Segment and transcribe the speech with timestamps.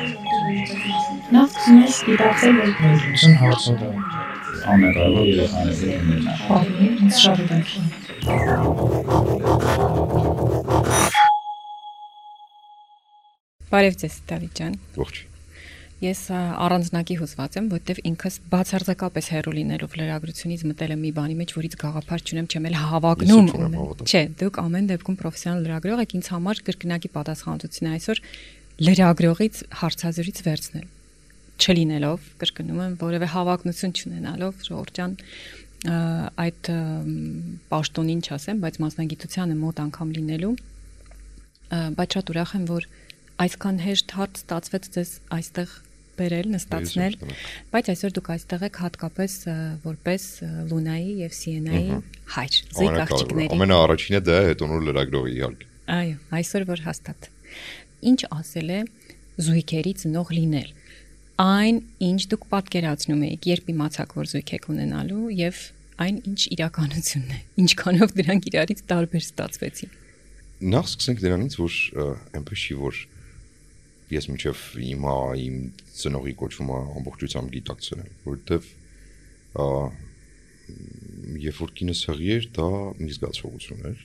[0.00, 2.70] Նա սկսում է սպիտակել որ
[3.10, 3.72] Ուսուն հարցը
[4.74, 7.84] ամենալավ երեխաների ունենա։ բավի ինձ շատ հետաքրքիր։
[13.70, 15.16] Բարև ձեզ, Դավիթ ջան։ Ողջ։
[16.00, 21.50] Ես առանձնակի հուզված եմ, որովհետև ինքս բացարձակապես հերո լինելով լրագրությունից մտել եմ մի բանի մեջ,
[21.58, 23.50] որից գաղափար չունեմ, չեմ էլ հավակնում։
[24.08, 28.24] Չէ, դուք ամեն դեպքում պրոֆեսիոնալ լրագրող եք, ինձ համար կրկնակի պատասխանատվություն է այսօր
[28.80, 30.86] լրագրողից հարցազրույց վերցնել
[31.60, 34.62] չլինելով, կրկնում եմ, որևէ հավակնություն չունենալով,
[35.90, 35.98] ա,
[36.44, 36.70] այդ
[37.70, 40.54] պաշտոնին չասեմ, բայց մասնագիտությանը մոտ անգամ լինելու,
[42.00, 42.88] բայց շատ ուրախ եմ, որ
[43.44, 45.74] այսքան հեշտ հարց ստացվեց ձեզ այստեղ
[46.20, 47.14] բերել, նստացնել,
[47.72, 49.36] բայց այսօր դուք այստեղ եք հատկապես
[49.86, 50.26] որպես
[50.70, 52.00] Լունայի եւ Սիենայի
[52.34, 57.30] հայր, զույգ աղջիկների։ ամենաառաջինը դա է, հետո նոր լրագրողի իհարկե։ Այո, այսօր որ հաստատ։
[58.10, 58.80] Ինչ ասել է
[59.40, 60.72] զույգերի ծնող լինել։
[61.40, 65.60] Այն, ինչ դուք պատկերացնում եք, երբ իմացաք, որ զույգ եք ունենալու եւ
[66.00, 69.96] այն ինչ իրականությունն է։ Ինչքանով դրանք իրարից տարբեր ստացվեցին։
[70.60, 71.78] Նախ սկսենք դրանից, որ
[72.40, 73.00] այնպես չի, որ
[74.10, 75.56] ես միջև հիմա իմ
[76.00, 78.70] ծնողի կոչումը ամբողջությամբ գիտակցել եմ, որովհետև
[79.60, 79.68] ա
[81.40, 82.68] երբ որ կինս հղի էր, դա
[83.00, 84.02] մի զգացողություն էր։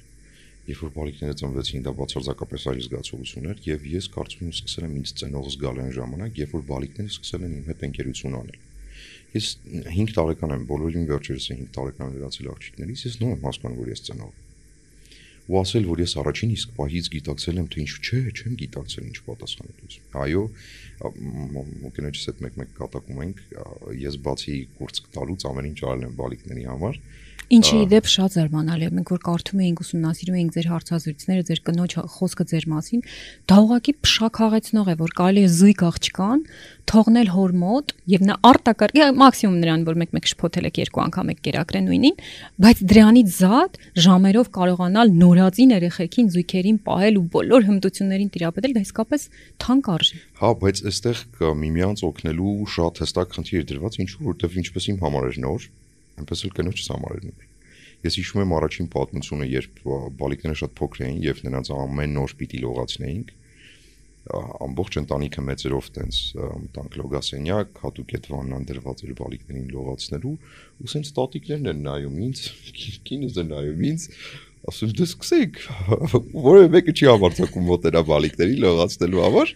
[0.65, 4.95] Երբ որ բարիկները ծնվեցին, դա բացարձակապես այլ զգացողություն էր եւ ես կարծում եմ սկսել եմ
[5.01, 8.57] ինձ ծնող զգալ այն ժամանակ, երբ որ բարիկները սկսել են իմ հետ ընկերություն անել։
[9.35, 9.51] Ես
[9.91, 14.03] 5 տարեկան եմ, բոլորին վերջերս 5 տարեկան լրացել աղջիկներից, ես նոր եմ հասկանում, որ ես
[14.09, 14.33] ծնող
[15.45, 19.17] ու ասել, որ ես առաջին իսկ պահից գիտակցել եմ, թե ինչ չէ, չեմ գիտակցել ինչ
[19.25, 20.41] պատասխանատվություն։ Այո,
[21.85, 23.43] մոկենոջս հետ մեկ-մեկ կատակում ենք,
[24.01, 26.99] ես բացի կուրս տալուց ամեն ինչ արել եմ բալիկների համար,
[27.53, 31.93] Ինչի դեպ շատ զարմանալի է, մենք որ կարդում էինք ուսումնասիրում էինք ձեր հարցազրույցները, ձեր կնոջ
[32.15, 33.03] խոսքը ձեր մասին,
[33.45, 36.41] դա ուղղակի փշակաղեցնող է, որ կարելի է զույգ աղջկան
[36.89, 41.31] թողնել հոր մոտ եւ նա արտակարգ է մաքսիմում նրան, որ մեկ-մեկ շփոթել եք երկու անգամ
[41.33, 42.19] եք կերակրեն նույնին,
[42.65, 49.25] բայց դրանից զատ ժամերով կարողանալ նորածին երեխեքին զույգերին պահել ու բոլոր հմտություններին տիրապետել, դա իսկապես
[49.65, 51.23] թանկ արժի։ հա, բայց այստեղ
[51.65, 55.67] միմյանց օգնելու շատ հստակ խնդիր է դրված, ինչու որովհետև ինչպես իմ համար էր նոր,
[56.21, 57.47] այնպես էլ կնոջս համար էր նոր։
[58.05, 59.81] Ես հիշում եմ առաջին պատմությունը, երբ
[60.19, 63.33] բալիկները շատ փոքր էին եւ նրանց ամեն նոր պիտի լողացնեինք,
[64.25, 70.33] ամբողջ ընտանիքը մեծերով տենց ա, մտանք լոգասենյակ, հատուկ այդ վաննան դրված էր բալիկներին լողացնելու,
[70.81, 72.41] ու սենց տատիկներն են նայում ինձ,
[73.05, 74.07] կինս է նայում ինձ,
[74.65, 75.61] ասում դե սկսեք,
[76.45, 79.53] որևէ մեկը չի համարձակում մոտենա բալիկների լողացնելու համար,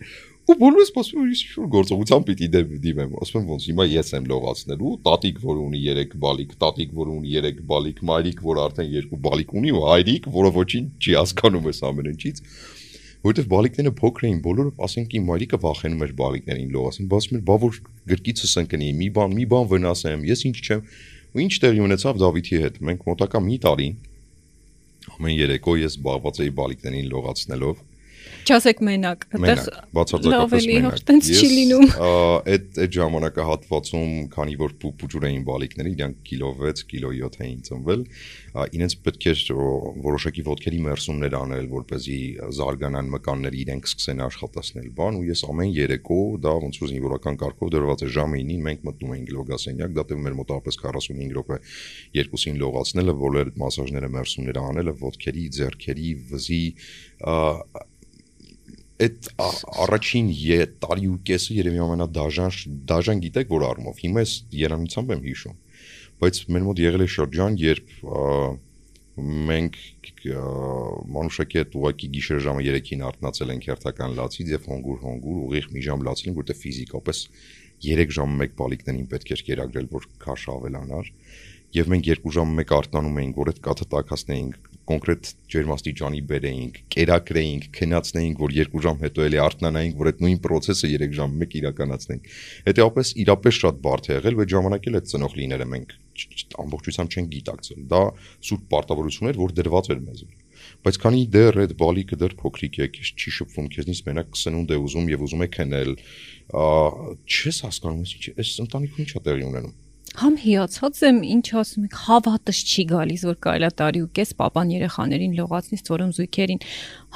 [0.49, 2.47] ու բոլորը սպասում են ինչ-որ գործողության պիտի
[2.81, 7.11] դիմեմ, ասում եմ ոնց հիմա ես եմ լողացնելու, տատիկ, որ ունի 3 բալիկ, տատիկ, որ
[7.13, 11.69] ունի 3 բալիկ, մայրիկ, որ արդեն 2 բալիկ ունի ու հայրիկ, որը ոչինչ չի հասկանում
[11.69, 12.41] այս ամեն ինչից
[13.19, 17.55] որովհետև բալիկները փոքր էին, բոլորը ասենք իմ մայրիկը վախենում էր բալիկներին լողացին, ասում էր, բա
[17.59, 17.79] որ
[18.09, 20.85] գրկիցս ընկնի, մի բան, մի բան վնասեմ, ես ինչ չեմ։
[21.35, 23.89] Ու ինչ տեղի ունեցավ Դավիթի հետ։ Մենք մոտակա մի տարի
[25.19, 27.83] ամեն երեկո ես զբաղված էի բալիկներին լողացնելով
[28.49, 29.59] Չասեք մենակ, այդտեղ
[29.93, 36.49] բացարձակապես մենակ։ տենց չի լինում։ Այդ այդ ժամանակահատվածում, քանի որ պուպուջուր էին բալիկները, իրանք կիլո
[36.63, 38.05] 6, կիլո 7 էին ծնվել,
[38.79, 39.43] իրենց պետք էր
[40.09, 42.19] որոշակի ոդքերի մերսումներ անել, որ เป զի
[42.59, 47.71] զարգանան մկանները իրենք սկսեն աշխատացնել բան, ու ես ամեն երեկո դա ոնց որ զինվորական կարգով
[47.75, 51.59] դրված է ժամը 9-ին մենք մտնում էինք լոգասենյակ, դա տևում էր մոտավորապես 45 րոպե,
[52.19, 56.63] երկուսին լողացնելը, բոլոր մասաժները մերսումները անելը, ոդքերի, ձեռքերի, վզի,
[58.99, 59.27] այդ
[59.85, 60.29] առաջին
[60.83, 62.55] տարի ու կեսը երևի ամենադաժան
[62.89, 65.59] դաժան գիտեք որ առումով հիմա ես երանությամբ եմ հիշում
[66.19, 67.93] բայց մեր մոտ եղել է շրջան երբ
[69.19, 69.77] մենք
[71.15, 75.83] մանուշակի հետ ուղակի գիշեր ժամը 3-ին արթնացել ենք հերթական լացից եւ հոնգուր հոնգուր ուղիղ մի
[75.87, 77.21] ժամ լացել ենք որտեղ ֆիզիկապես
[77.87, 81.11] 3 ժամ մեկ բալիկներին պետք էր կերակրել որ քաշ ավելանար
[81.79, 87.65] եւ մենք 2 ժամ մեկ արթնանում էինք որ այդ կաթը տակածնեինք կոնկրետ ջերմաստիճանի բերեինք, կերակրեինք,
[87.77, 92.29] քնացնեինք, որ 2 ժամ հետո էլի արթնանայինք, որ այդ նույն process-ը 3 ժամ մեկ իրականացնենք։
[92.69, 95.97] Հետեւապես իրապես շատ բարդ է եղել, բայց ժամանակ էլ այդ ծնող լինելը մենք
[96.59, 98.01] ամբողջությամբ չեն գիտակցել։ Դա
[98.49, 100.23] սուրբ պարտավորություն էր, որ դրված էր մեզ։
[100.83, 104.79] Բայց քանի դեռ այդ բալիկը դեռ փոքրիկ է, քեզ չի շփվում, քեզնից մենակ սնունդ է
[104.83, 105.93] ուզում եւ ուզում է քնել,
[107.39, 109.77] չես հասկանում, ինչ այս ընտանիքում ինչա տեղի ունենում։
[110.17, 114.31] Համ հիացած եմ, ինչ ասում եք, հավատս չի գալիս, որ կարելի է տարի ու կես
[114.39, 116.61] papan երեխաներին լողացնից, որում զույգերին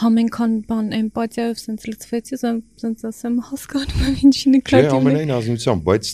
[0.03, 4.97] համ այնքան բան էմպաթիայով սենց լծվեցի, ասեմ, սենց ասեմ, հասկանում եմ ինչի Չէ, նկատի ունեք։
[4.99, 6.13] ամենայն ազնությամբ, բայց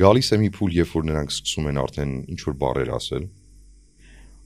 [0.00, 3.24] գալիս է մի փուլ, երբ որ նրանք սկսում են արդեն ինչ որ բառեր ասել,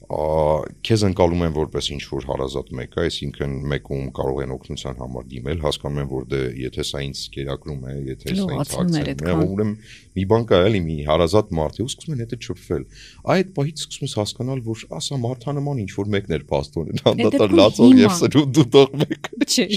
[0.05, 5.61] քեզ ընկալում են որպես ինչ որ հարազատ մեկը, այսինքն մեկում կարող են օգնության համար դիմել,
[5.65, 9.73] հասկանում են որ դե եթե սա ինձ կերակրում է, եթե սա ինձ ակցիա է, ուրեմն
[10.15, 12.85] մի բան կա էլի մի հարազատ մարդ է, ու սկսում են հետը չփվել։
[13.33, 17.97] Այդ պահից սկսում ես հասկանալ, որ ասա մարդանման ինչ որ մեկն էր փաստորեն, անդադար լացող
[18.05, 19.67] եւ սրուտ դուտող մեկը։ Չէ։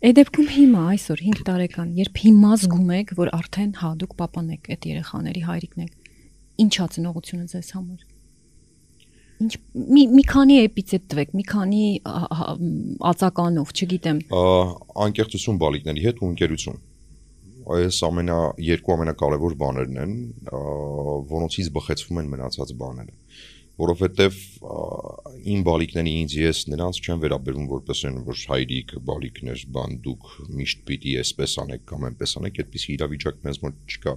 [0.00, 4.46] Այդ դեպքում հիմա այսօր 5 տարեկան, երբ հիմա զգում եք, որ արդեն հա դուք papan
[4.56, 6.14] եք այդ երեխաների հայրիկն եք,
[6.64, 8.09] ինչա ծնողությունը ձեզ համար
[9.40, 9.52] ինչ
[9.96, 11.84] մի մի քանի էպիցետ տվեք, մի քանի
[13.10, 14.22] ածականով, չգիտեմ։
[15.06, 16.80] Անկեղծություն բալիկների հետ ու ընկերություն։
[17.70, 20.14] Այս ամենա երկու ամենակարևոր բաներն են,
[21.30, 23.16] որոնցից բխեցվում են մնացած բաները
[23.80, 24.38] որովհետև
[25.54, 30.26] իմ բալիկների ինձ ես նրանց չեմ վերաբերում որպես են որ հայրիկ բալիկներ բան դուք
[30.58, 34.14] միշտ պիտի այսպես անեք կամ այնպես անեք այդպիսի իրավիճակ մեզ մոտ չկա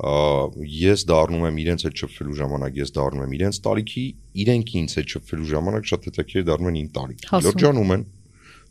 [0.00, 4.04] ես դառնում եմ իրենց հետ շփվելու ժամանակ, ես դառնում եմ իրենց տարիքի,
[4.42, 8.06] իրենք ինձ հետ շփվելու ժամանակ շատ հետաքրքիր դառնում են իմ տարիքի։ Լրջանում են,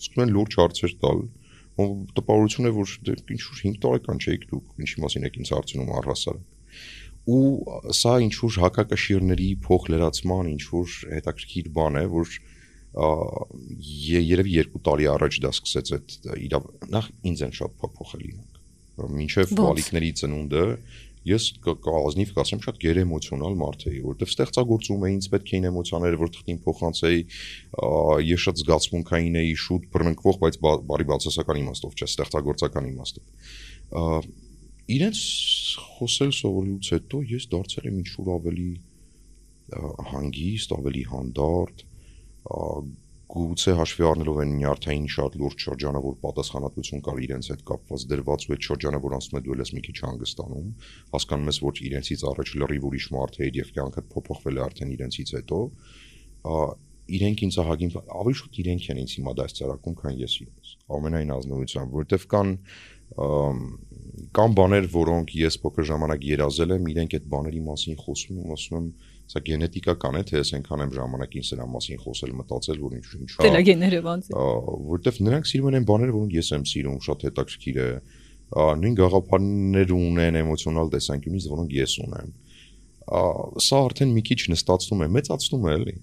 [0.02, 1.22] սկսում են լուրջ հարցեր տալ,
[2.18, 5.94] տպավորություն է, որ դե ինչ որ 5 տարեկան չեք դուք, ինչի մասին եք ինձ հարցնում
[6.02, 6.50] առհասարակ
[7.30, 12.32] ու սա ինչ որ հակակշիռների փոխլրացման ինչ որ հետաքրքիր բան է, որ
[12.92, 16.16] երևի երկու տարի առաջ դա սկսեց այդ
[16.48, 16.56] իր
[16.92, 18.58] նախ ինձ են շատ փոփոխել իրանք
[19.22, 20.66] մինչև բալիկների ծնունդը
[21.28, 26.32] ես կազնիվ կասեմ շատ գերեմոցիոնալ մարդ էի, որովհետև ստեղծագործում էի, ինձ պետք էին էմոցիաները, որ
[26.36, 27.20] թղթին փոխանցեի,
[28.26, 34.32] ես շատ զգացմունքային էի, շուտ բռնկվող, բայց բարի բացասական իմաստով, չէ, ստեղծագործական իմաստով։
[34.92, 35.20] Իրենց
[36.02, 38.72] խոսել սովորելուց հետո ես դարձել եմ ինչ-որ ավելի
[40.12, 41.86] հանգիստ, ավելի հանդարտ,
[43.32, 48.46] գուցե հաշվի առնելով այն նյարդային շատ լուրջ շրջանը, որ պատասխանատվություն կար իրենց հետ կապված դրված
[48.48, 50.70] ու այդ շրջանը, որ ասում է դու ես մի քիչ հանգստանում,
[51.16, 55.36] հասկանում ես, որ իրենցից առաջ լրիվ ուրիշ մարդ է եւ կյանքդ փոփոխվել է արդեն իրենցից
[55.38, 55.60] հետո,
[57.12, 61.96] իրենք ինձ ահագին ավելի շուտ իրենք են ինձ հիմա դասարակում, քան ես իրենց։ Ամենայն ազնվությամբ,
[61.98, 62.52] որովհետեւ կան
[63.12, 68.78] կան բաներ, որոնք ես փոքր ժամանակ երազել եմ, իրենք այդ բաների մասին խոսում ու ասում
[68.80, 68.86] եմ,
[69.32, 73.30] Սա գենետիկական է, թե ես այնքան եմ ժամանակին սրա մասին խոսել, մտածել, որ ինչ ինչ
[73.32, 74.46] է։ Տելագեները ոնց է։
[74.92, 77.90] Որտեվ նրանք սիրում են բաները, որոնք ես եմ սիրում, շատ հետաքրքիր է։
[78.82, 82.34] Նույն գաղափարներ ունեն էմոցիոնալ տեսանկյունից, որոնք ես ունեմ։
[83.72, 85.96] Սա արդեն մի քիչ նստածնում է, մեծացնում է, էլի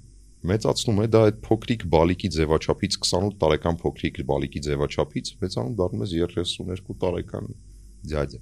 [0.46, 6.10] մեծացնում է դա այդ փոքրիկ բալիկի ձևաչափից 28 տարեկան փոքրիկ բալիկի ձևաչափից մեծանում դառնում է
[6.14, 7.48] 32 տարեկան
[8.12, 8.40] ձյաձը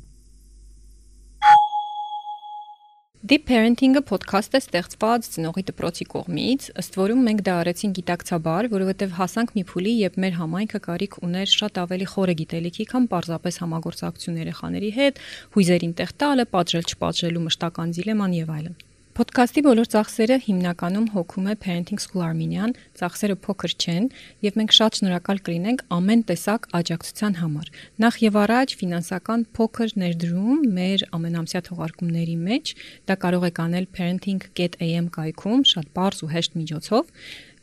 [3.25, 9.15] Deep Parenting-ը ոդքաստ է ստեղծված ծնողի դպրոցի կողմից, ըստ որում մենք դա արեցին գիտակցաբար, որովհետև
[9.17, 14.41] հասանք մի փուլի, երբ մեր համայնքը կարիք ուներ շատ ավելի խորը գիտելիքի, քան պարզապես համագործակցություն
[14.45, 15.23] երեխաների հետ,
[15.57, 18.77] հույզերին տեղ տալը, պատժել չպատժելու մշտական դիլեման եւ այլն։
[19.17, 24.09] Ոդքասթի բոլոր ծախսերը հիմնականում հոգում է Parenting School Armenian, ծախսերը փոքր չեն,
[24.45, 27.71] եւ մենք շատ շնորհակալ կլինենք ամեն տեսակ աջակցության համար։
[28.05, 32.75] Նախ եւ առաջ ֆինանսական փոքր ներդրում մեր ամենամսյա թողարկումների մեջ,
[33.09, 37.09] դա կարող եք անել parenting.am կայքում շատ բարձ ու հեշտ միջոցով,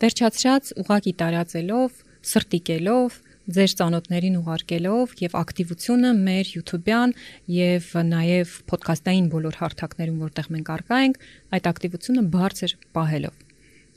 [0.02, 2.02] վերջացրած ուղակի տարածելով,
[2.34, 7.16] սրտիկելով ձեր ծանոթներին ուղարկելով եւ ակտիվությունը մեր YouTube-յան
[7.54, 11.18] եւ նաեւ ոդկասթային բոլոր հարթակներում, որտեղ մենք արկա ենք,
[11.58, 13.42] այդ ակտիվությունը բարձր պահելով։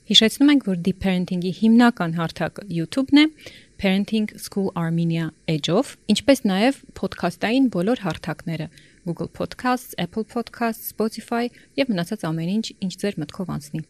[0.06, 3.24] Հիշեցնում ենք, որ Deep Parenting-ի հիմնական հարթակը YouTube-ն է,
[3.82, 8.70] Parenting School Armenia Edge-ով, ինչպես նաև ոդքասթային բոլոր հարթակները՝
[9.06, 13.86] Google Podcasts, Apple Podcasts, Spotify եւ մնացած ամեն ինչ, ինչ ձեր մտքով անցնի։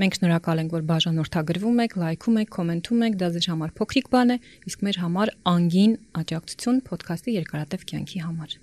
[0.00, 4.30] Մենք շնորհակալ ենք, որ բաժանորդագրվում եք, լայքում եք, կոմենտում եք, դա ձեր համար փոքրիկ բան
[4.32, 4.36] է,
[4.70, 8.54] իսկ մեր համար անգին աջակցություն ոդքասթի երկարատև կյանքի համար։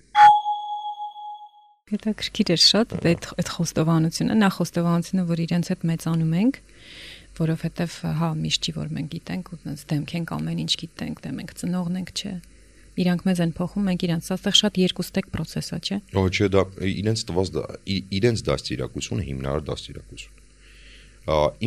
[1.93, 6.59] Հետաքրքիր է շատ այդ այդ խոստովանությունը, նախ խոստովանությունը, որ իրենց հետ մեծանում ենք,
[7.37, 11.31] որովհետև հա միշտ չի որ մենք գիտենք ու դες դեմք ենք ամեն ինչ գիտենք, դե
[11.37, 12.33] մենք ծնողն ենք, չէ
[12.97, 16.65] իրանք մեզ են փոխում, մենք իրանք, սա շատ երկուստեք process է, չէ։ Ոչ, չէ, դա
[16.97, 20.36] իրենց տված դա իրենց դաստիարակությունը հիմնարար դաստիարակություն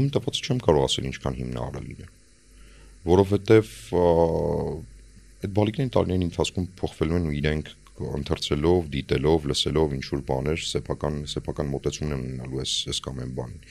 [0.00, 2.08] իմ տպած չեմ կարող ասել ինչքան հիմնարարել է
[3.10, 3.74] որովհետև
[5.40, 11.16] այդ բալիկների տարիների ընթացքում փոխվելու են ու իրենք ընթերցելով, դիտելով, լսելով ինչ որ բաներ, սեփական
[11.30, 13.64] սեփական մոտեցումն են ունենալու այս այս կամ այն բանին։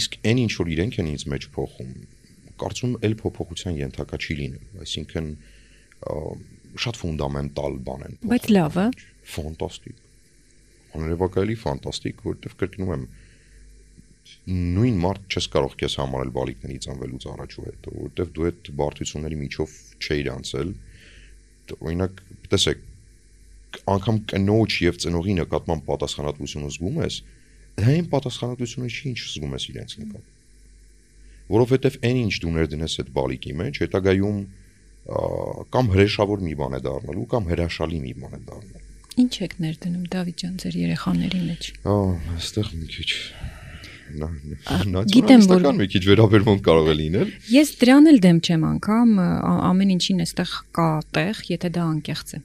[0.00, 1.92] Իսկ այն ինչ որ իրենք են ինձ մեջ փոխում,
[2.62, 5.30] կարծում եմ, ել փոփոխության ենթակա չի լինում, այսինքն
[6.82, 8.86] շատ ֆունդամենտալ բան են։ Բայց լավ է։
[9.32, 9.98] Ֆանտաստիկ։
[10.92, 13.04] Աներևակայելի ֆանտաստիկ, որովհետև կրկնում եմ,
[14.52, 19.38] նույն մարդ չես կարող քեզ համարել բալիկների ծնվելուց առաջ ու հետո, որովհետև դու այդ բարդությունների
[19.42, 20.72] միջով չէիր անցել։
[21.72, 22.82] Օրինակ, տեսեք,
[23.92, 27.18] անգամ կնոջ եւ ծնողի նկատմամբ պատասխանատվությունը զգում ես,
[27.92, 30.30] այն պատասխանատվությունը չի, ինչ զգում ես իրենց նկատմամբ։
[31.52, 34.38] որովհետև այն ինչ դու ներդնես այդ բալիկի մեջ, հետագայում
[35.74, 38.90] կամ հրեշավոր մի բան է դառնալու, կամ հրաշալի մի բան է դառնալու։
[39.22, 41.96] Ինչ եք ներդնում Դավիթ ջան ձեր երեխաների մեջ։ Ա,
[42.38, 43.10] այստեղ մի քիչ
[44.20, 49.12] նացիոնալիստական մի քիչ վերաբերմունք կարող է լինել։ Ես դրան էլ դեմ չեմ անգամ
[49.72, 52.40] ամեն ինչին էստեղ կա տեղ, եթե դա անկեղծ է։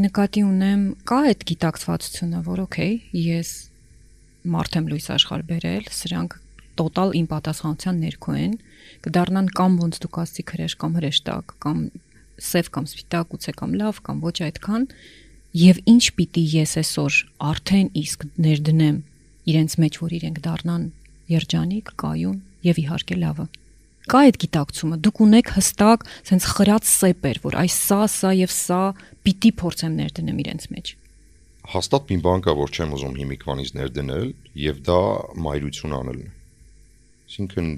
[0.00, 3.50] Նկատի ունեմ, կա այդ գիտակցվածությունը, որ օքեյ, ես
[4.54, 6.36] մարդ եմ լույս աշխարհ բերել, սրանք
[6.80, 8.52] տոտալ իմ պատասխանության ներքո են,
[9.04, 11.82] կդառնան կամ ոնց դուք ասցիք հրեշ կամ հրեշտակ, կամ
[12.40, 14.86] սև կամ սպիտակ, ուծե կամ լավ, կամ ոչ այդքան,
[15.60, 17.20] եւ ինչ պիտի ես այսօր
[17.50, 18.98] արդեն իսկ ներդնեմ
[19.50, 20.84] իրենց մեջ, որ իրենք դառնան
[21.30, 23.46] երջանիկ, կայուն եւ իհարկե լավը
[24.10, 28.80] կա այդ գիտակցումը դուք ունեք հստակ sense խրած սեպեր որ այս սա սա եւ սա
[29.26, 30.94] պիտի փորձեմ ներդնեմ իրենց մեջ
[31.70, 35.00] Հաստատ մի բան կա, որ չեմ ուզում հիմիկվանից ներդնել, եւ դա
[35.44, 36.30] մայրություն անելն է։
[37.30, 37.68] Այսինքն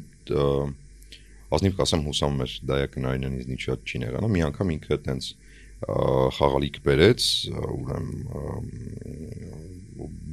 [1.53, 5.52] ազնիվ կասեմ հուսամ մեր դայակնային ինձնից շատ չի նեղանա, մի անգամ ինքը տենց ը,
[5.83, 7.29] խաղալիք բերեց,
[7.63, 8.11] ուրեմն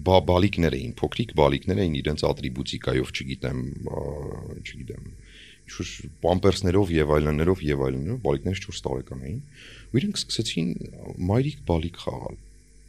[0.10, 3.60] բալիկներ էին, փոքրիկ բալիկներ էին իրենց ատրիբուտիկայով, չգիտեմ,
[4.64, 5.10] չգիտեմ,
[5.70, 5.88] ինչ
[6.24, 9.42] պամպերսներով եւ այլններով եւ այլններով բալիկները 4 տարեկան էին,
[9.90, 10.70] ու իրենք սկսեցին
[11.30, 12.40] մայրիկ բալիկ խաղալ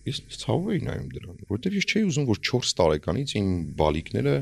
[0.08, 3.48] ես ցավով էի նայում դրան, որովհետև ես չէի ուզում, որ 4 տարեկանից իմ
[3.80, 4.34] բալիկները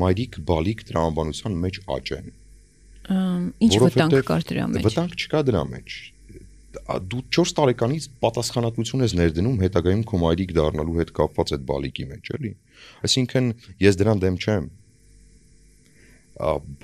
[0.00, 2.28] մայրիկ բալիկ տրամաբանության մեջ աճեն։
[3.64, 4.84] ինչ վտանգ կար դրա մեջ?
[4.86, 5.96] Վտանգ չկա դրա մեջ։
[7.10, 12.30] Դու 4 տարեկանից պատասխանատվություն ես ներդնում հետագայում քո մայրիկ դառնալու հետ կապված այդ բալիկի մեջ,
[12.36, 12.52] էլի։
[13.08, 13.48] Այսինքն
[13.84, 14.68] ես դրան դեմ չեմ։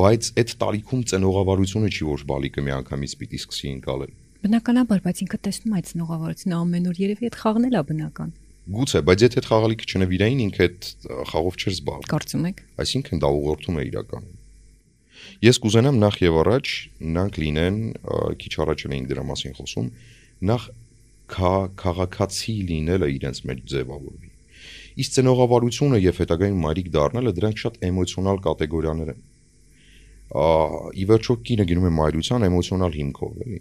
[0.00, 4.10] Բայց այդ տարիքում ծնողավարությունը չի որ բալիկը միանգամից պիտի սկսի ընկալել։
[4.46, 8.34] բնականաբար բայց ինքը տեսնում է այդ ծնողավարությունը ամեն օր երևի այդ խաղն էլ է բնական
[8.66, 10.86] Գուցե, բայց եթե այդ խաղալիքը չնվիրային, ինքը այդ
[11.30, 14.35] խաղով չէր զբաղվում։ կարծում եք Այսինքն դա ուղղորդում է իրականում։
[15.46, 16.72] Ես կուզենամ նախ եւ առաջ
[17.06, 17.76] նրանք լինեն,
[18.42, 19.88] քիչ առաջ էլ էինք դրա մասին խոսում,
[20.50, 20.66] նախ
[21.36, 24.30] քա- քաղաքացի լինելը իրենց մեջ ձևավորվի։
[24.96, 29.24] Իսկ ծնողավարությունը եւ հետագայում մայրիկ դառնալը դրանք շատ էմոցիոնալ կատեգորիաներ են։
[30.36, 30.46] Ա
[30.96, 33.60] ի վերջո կինը գնում է մայրության էմոցիոնալ հիմքով, էլի։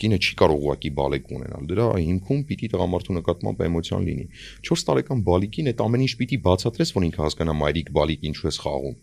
[0.00, 4.26] կինը չի կարող ուղակի բալիկ ունենալ։ Դրա հիմքում պիտի տղամարդու նկատմամբ էմոցիան լինի։
[4.70, 8.54] 4 տարեկան բալիկին այդ ամեն ինչ պիտի բացատրես, որ ինքը հասկանա մայրիկ բալիկ ինչու է
[8.60, 8.98] խաղում։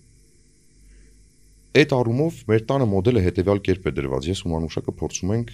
[1.77, 5.51] Այդ առումով մեր տանը մոդելը հետեւյալ կերպ է դրված։ Ես ու Մանուշակը փորձում ենք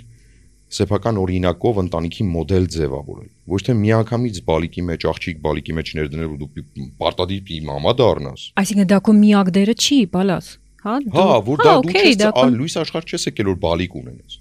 [0.73, 6.39] սեփական օրինակով ընտանիքի մոդել ձևավորել։ Ոչ թե միանգամից բալիկի մեջ, աղջիկ բալիկի մեջ ներդնել ու
[6.41, 10.47] դու պարտադիր մամա դառնաս։ այսինքն դա քո միակ դերը չի բալաս
[10.83, 12.23] հա Հա, որ դա դու չես
[12.57, 14.39] լույս աշխարհ չես եկել որ բալիկ ունենաս։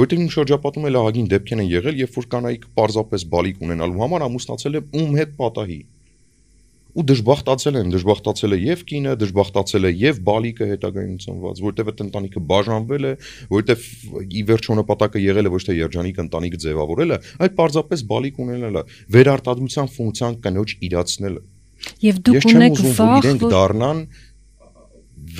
[0.00, 4.24] Որտեղ իմ շրջապատում էլ ահագին դեպքեր են եղել, երբ որ կանայք պարզապես բալիկ ունենալու համար
[4.28, 5.80] ամուսնացել է ում հետ պատահի։
[6.90, 12.02] Ու դժբախտացել են, դժբախտացել է եւ կինը, դժբախտացել է եւ բալիկը հետագայում ծնված, որտեղ այդ
[12.06, 13.12] ընտանիքը բաժանվել է,
[13.54, 13.84] որտեղ
[14.26, 18.82] ի վերջո նպատակը եղել է ոչ թե երջանիկ ընտանիք ձևավորելը, այլ պարզապես բալիկ ունենալը,
[19.16, 21.42] վերարտադրության ֆունկցիան կնոջ իրացնելը։
[22.04, 24.00] եւ դուք ունեք ուզում, որ վախ իրենք դառնան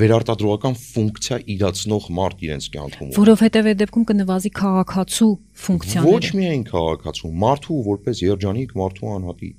[0.01, 7.31] վերարտադրողական ֆունկցիա իրացնող մարդ իրենց կյանքում։ որովհետեւ այդ դեպքում կնվազի քաղաքացու Ոչ ֆունկցիաները միայն քաղաքացու,
[7.45, 9.51] մարդու որպես երջանիկ մարդու անհատի։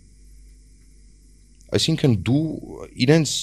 [1.71, 2.43] Այսինքն դու
[3.05, 3.33] իրենց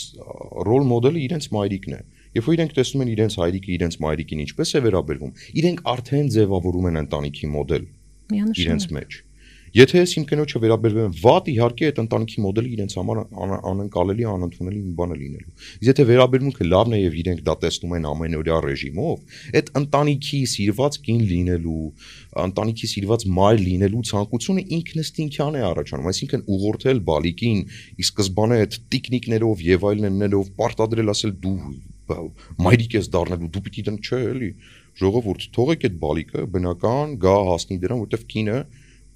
[0.68, 2.00] ռոլ մոդելը իրենց մայրիկն է։
[2.38, 5.32] Երբ որ իրենք տեսնում են իրենց հայրիկը իրենց մայրիկին ինչպես է վերաբերվում,
[5.62, 7.86] իրենք արդեն ձևավորում են ընտանիքի մոդել
[8.36, 9.16] իրենց մեջ։
[9.76, 14.80] Եթե ես իմ կնոջը վերաբերվեմ վատ, իհարկե այդ ընտանիքի մոդելը իրենց համար ան- անկալելի, անընդունելի
[14.84, 18.58] մի բան է լինելու։ Իսկ եթե վերաբերմունքը լավն է եւ իրենք դա տեսնում են ամենօրյա
[18.64, 19.18] ռեժիմով,
[19.58, 21.84] այդ ընտանիքի սիրված կին լինելու,
[22.48, 27.62] ընտանիքի սիրված մայր լինելու ցանկությունը ինքնստինքյան է առաջանում, այսինքն ուղղորդել բալիկին,
[27.98, 31.56] իսկ սկզբանե այդ տիկնիկներով եւ այլններով պարտադրել ասել դու
[32.08, 34.50] մայրիկ ես դառնալու, դու պիտի դեն չէ, էլի։
[34.98, 38.56] Ժողովուրդ, թողեք այդ բալիկը բնական գա հասնի դրան, որտեվ կինը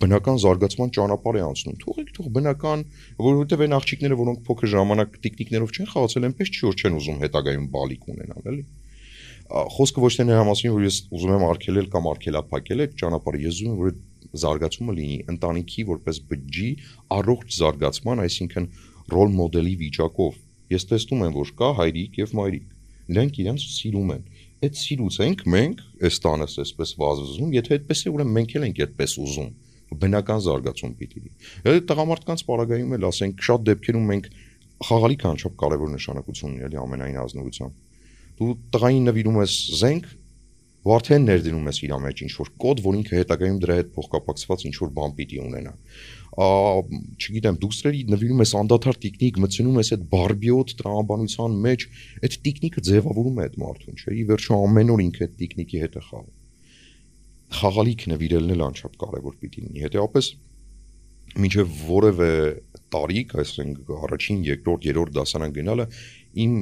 [0.03, 2.81] բնական զարգացման ճանապարհ է անցնում։ Թողեք թող բնական,
[3.23, 7.67] որովհետև այն աղջիկները, որոնք փոքր ժամանակ տիկնիկներով չեն խաղացել, այնպես չի որ չեն ուզում հետագայում
[7.77, 8.65] բալիկ ունենալ, էլի։
[9.53, 13.59] Խոսքը ոչ թե նրա մասին, որ ես ուզում եմ արգելել կամ արգելափակել այդ ճանապարհը, ես
[13.63, 14.01] ուզում եմ, որ այդ
[14.43, 16.69] զարգացումը լինի ընտանիքի որպես բջջի
[17.17, 18.69] առողջ զարգացման, այսինքն
[19.13, 20.39] ռոլ մոդելի վիճակով։
[20.73, 22.71] Ես տեսնում եմ, որ կա հայրիկ եւ մայրիկ։
[23.13, 24.25] Նրանք իրենց սիրում են։
[24.63, 28.83] Այդ սիրուց ենք մենք այս տանս այսպես վազվզում, եթե այդպես է, ուրեմն մենք էլ ենք
[28.87, 29.51] այդպես ուզում
[30.03, 34.29] բնական զարգացում պիտի լինի։ տղամարդկանց պարագայում էլ ասենք շատ դեպքերում մենք
[34.89, 37.79] խաղալիքը անչափ կարևոր նշանակություն ունի էլի ամենայն ազնվությամբ։
[38.43, 40.11] Դու տղային նվիրում ես զենք,
[40.83, 44.73] Վարդեն ներդնում ես իր մեջ ինչ որ կոդ, որ ինքը հետագայում դրա հետ փոխկապակցված ինչ
[44.83, 45.75] որ բան պիտի ունենա
[46.33, 46.49] ա
[47.21, 51.85] չգիտեմ դուստրերի նվիրում ես անդադար տեխնիկ մցնում ես այդ բարբիոտ տրամաբանության մեջ
[52.25, 55.99] այդ տեխնիկը ձևավորում է այդ մարդուն չէ ի վերջո ամեն օր ինքը այդ տեխնիկի հետ
[56.01, 56.42] է խաղում
[57.59, 60.31] խաղալիք նվիրելն էլ անչափ կարևոր պիտի լինի հետեւապես
[61.43, 62.31] մինչև որևէ
[62.93, 65.87] տարիք այսինքն առաջին երկրորդ երրորդ դասարան գնալը
[66.45, 66.57] իմ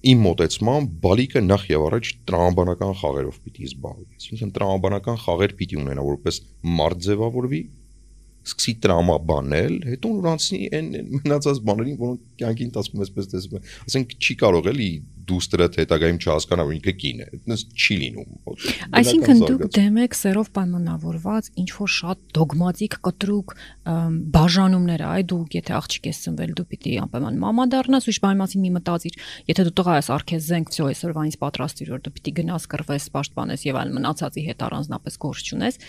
[0.00, 6.04] իմ մտածմամբ բալիկը նախ եւ առաջ տրամաբանական խաղերով պիտի զբաղվի։ Այսինքն տրամաբանական խաղեր պիտի ունենա
[6.06, 6.38] որպես
[6.80, 7.60] մարդ ձևավորվի,
[8.50, 10.88] սկսի տրամաբանել, հետո ուրանցնի այն
[11.20, 14.88] մնացած բաներին, որոնք կյանքի ընթացքում էսպես տեսնում են։ Ասենք չի կարող էլի
[15.30, 18.28] դուստրը հետագայում չհասկանա, որ ինքը կին է։ Այդպես չի լինում։
[19.00, 23.54] Այսինքն դուք դեմ եք սերով պայմանավորված ինչ որ շատ դոգմատիկ կտրուկ
[24.40, 28.64] բաժանումներ, այ դուք եթե աղջիկ ես ծնվել, դու պիտի անպայման մամա դառնաս, ուրիշ բանի մասին
[28.64, 29.18] մի մտածիր։
[29.50, 33.64] Եթե դու տղա ես, արքես զենք, վсё, այսօրվանից պատրաստիր, որ դու պիտի գնաս, կռվես, պաշտպանես
[33.70, 35.80] եւ այլ մնացածի հետ առանձնապես գործ չունես,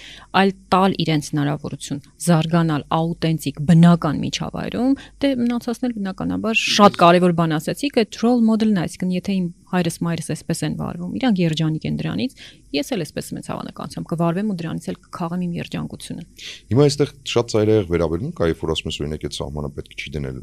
[0.41, 7.55] այլ տալ իրենց հնարավորություն զարգանալ աուտենտիկ բնական միջավայրում, դե մնացածն էլ բնականաբար շատ կարևոր բան
[7.57, 11.97] ասացիք, այդ role model-ն այսինքն եթե իմ հայրս մայրս էսպես են վարվում, իրանք երջանիկ են
[12.01, 12.33] դրանից,
[12.75, 16.23] ես էլ էսպես մեծ հավանականությամբ կվարվեմ ու դրանից էլ կքաղեմ իմ երջանկությունը։
[16.71, 20.11] Հիմա այստեղ շատ ծայրահեղ վերաբերվում կա, երբ որ ասում ես օրինակ այդ սահմանը պետք չի
[20.15, 20.37] դնել։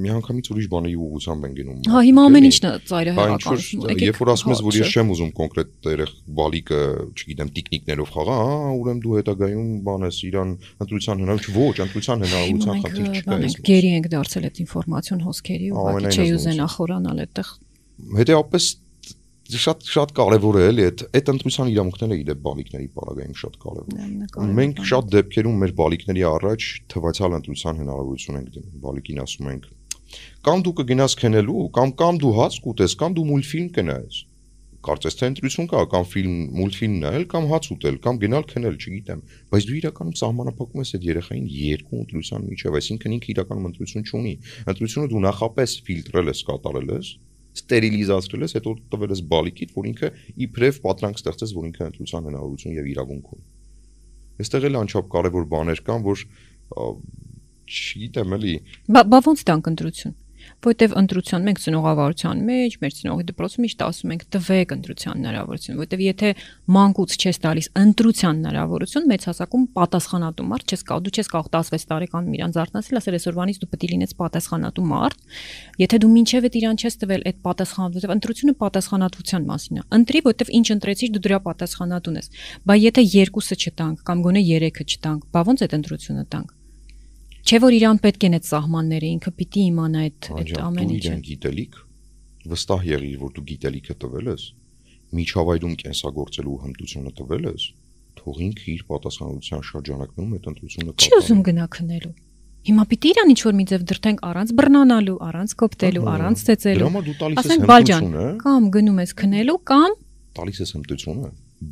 [0.00, 4.50] Միանգամից ուրիշ բանի ուղղությամբ են գնում։ Հա, հիմա ամեն ինչն է ծայրահեղական։ Երբ որ ասում
[4.50, 6.80] ես, որ ես չեմ ուզում կոնկրետ երեք բալիկը,
[7.20, 10.54] չգիտեմ, տիկնիկներով խաղա, հա, ուրեմն դու հետագայում բան ես իրան
[10.86, 13.40] ընտրության հնարավոր ոչ, ընտրության հնարավորության խնդիր չկա։
[13.70, 17.50] Գերի ենք դարձել այդ ինֆորմացիոն հոսքերի ու ուղղակի չի ուզենա խորանալ այդտեղ
[18.20, 18.70] հետեւապես
[19.50, 24.82] շատ շատ կարևոր է էլի այդ այդ ընտրության իրավունքները իր բալիկների բaragայում շատ կարևոր։ Մենք
[24.90, 29.70] շատ դեպքերում մեր բալիկների առաջ թվացial ընտրության հնարավորություն ենք դնում։ Բալիկին ասում ենք
[30.46, 34.16] կամ դու կգնաս քնելու, կամ կամ դու հաց կուտես, կամ դու մուլտֆիլմ կնայես։
[34.80, 39.20] Կարծես թե ընտրություն կա, կամ ֆիլմ, մուլտֆիլմ նայել, կամ հաց ուտել, կամ գնալ քնել, չգիտեմ։
[39.52, 44.34] Բայց դու իրականում սահմանափակում ես այդ երեխային երկու ընտրության միջև, այսինքն ինքը իրականում ընտրություն չունի։
[44.72, 47.12] Ընտրությունը դու նախապես ֆիլտրել ես, կատարել ես,
[47.58, 50.10] ստերիլիզացրել ես, հետո տվել ես բալիկիդ, որ ինքը
[50.46, 53.44] իբրև պատրանք ստեղծես, որ ինքը ընտրության հնարավորություն եւ իրավունք ունի։
[54.40, 56.24] Այստեղ էլ անչափ կարևոր բաներ կան, որ
[57.70, 58.54] չգիտեմ էլի։
[58.90, 60.14] Բա ո՞նց տանք ընտրություն
[60.60, 66.02] որտեվ ընտրության մենք ծնողավարության մեջ, մեր ծնողի դպրոցում միշտ ասում ենք տվեք ընտրության հնարավորություն, որտեվ
[66.04, 66.32] եթե
[66.76, 71.88] մանկուց չես տալիս ընտրության հնարավորություն, մեծ հասակում պատասխանատու մարդ չես կարող, դու չես կարող 16
[71.90, 75.24] տարեկանում իրան զարթնացնել, ասել այսօրվանից դու պետք է լինես պատասխանատու մարդ,
[75.80, 80.54] եթե դու մինչև այդ իրան չես տվել այդ պատասխանատվությունը, ընտրությունը պատասխանատվության մասին է։ Ընտրի, որտեվ
[80.60, 82.32] ինչ ընտրեցիր, դու դրա պատասխանատուն ես։
[82.68, 86.59] Բայց եթե երկուսը չտանք կամ գոնե երեքը չտանք, բա ո՞նց այդ ընտրությունը տանք։
[87.40, 91.26] Չէ որ իրան պետք են այդ սահմանները, ինքը պիտի իմանա այդ այդ ամեն ինչը։ Դու
[91.30, 91.78] գիտելիք
[92.50, 94.42] վստահ եղիր, որ դու գիտելիքը տվել ես,
[95.20, 97.64] միջավայրում կենսագործելու հմտությունը տվել ես,
[98.20, 102.12] թող ինքը իր պատասխանատվության շրջանակներում այդ ընտրությունը կատարի։ Չի ուզում գնա քնելու։
[102.60, 107.02] Հիմա պիտի իրան ինչ որ մի ձև դրթենք առանց բռնանալու, առանց կոպտելու, առանց ծեծելու։ Դրա
[107.06, 109.96] դու տալիս ես հմտությունը, կամ գնում ես քնելու, կամ
[110.40, 111.30] տալիս ես հմտությունը,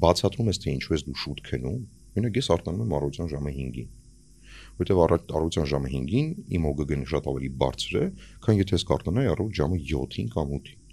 [0.08, 1.78] բացատրում ես թե ինչու ես դու շուտ քնում։
[2.18, 3.97] Մենակ ես արտանում եմ առավոտյան ժամը 5-ին
[4.78, 8.04] որտեվ առավոտյան ժամը 5-ին իմ օգգն շատ ավելի բարձր է,
[8.44, 10.86] քան եթե ես կարտոնայի առավոտ ժամը 7-ին կամ 8-ին։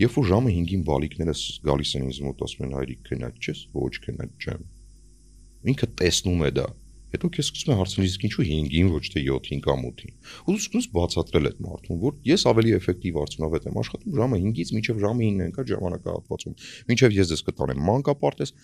[0.00, 3.94] Երբ որ ժամը 5-ին բալիկներս գալիս են ինձ մոտ ասում են հայրիկ քնած չես, ոչ
[4.04, 4.64] քնած չեմ։
[5.70, 6.66] Ինքը տեսնում է դա։
[7.10, 10.12] Հետո քեզ սկսում է հարցնել իսկ ինչու 5-ին ոչ թե 7-ին կամ 8-ին։
[10.46, 14.38] Ու դու սկսում ես բացատրել այդ մարդուն, որ ես ավելի էֆեկտիվ արդյունավետ եմ աշխատում ժամը
[14.44, 16.54] 5-ից մինչև ժամը 9-ն ենք ժամանակահատվածում։
[16.90, 18.54] Մինչև ես դες կտանեմ մանկապարտեզ։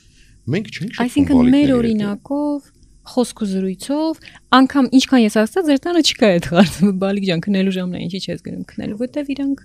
[0.46, 2.70] Մենք չենք շփվում։ Այսինքն մեր օրինակով
[3.12, 4.20] խոսք ու զրույցով,
[4.56, 8.20] անգամ ինչքան ես ասացա, ձեր տանը չկա այդ հարցը, բալիկ ջան, քնելու ժամն է, ինչի՞
[8.26, 9.64] չես գնում քնելու, որտեվ իրանք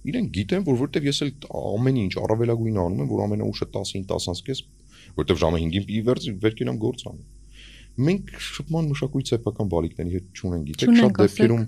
[0.00, 4.62] իրենք գիտեն, որ որտեվ ես էլ ամեն ինչ առավելագույն անում եմ, որ ամենաուշը 10-ին 10-ից
[5.20, 7.26] որտեվ ժամը 5-ին պիտի վեր վեր կենամ գործ անում։
[8.06, 11.64] Մենք շփման մշակույթ սեփական բալիկների հետ չունենք, գիտեք, շատ դեպքերում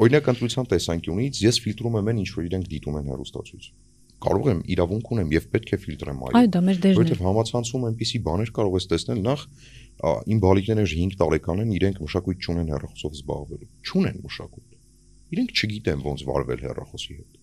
[0.00, 3.64] օրինակ ընտրության տեսանկյունից ես ֆիլտրում եմ այն ինչ որ իրենք դիտում են հեռուստացույց
[4.26, 7.24] կարող եմ իրավունք ունեմ եւ պետք է ֆիլտրեմ այո։ Այո, դա մեր դերն է։ Որովհետեւ
[7.26, 9.44] համացանցում այնպիսի բաներ կարող ես տեսնել նախ
[10.30, 14.80] իմ բալիկները 5 տարեկան են, իրենք մշակույթ չունեն հեռախոսով զբաղվելու։ Չունեն մշակույթ։
[15.30, 17.40] Իրենք չգիտեն ոնց վարվել հեռախոսի հետ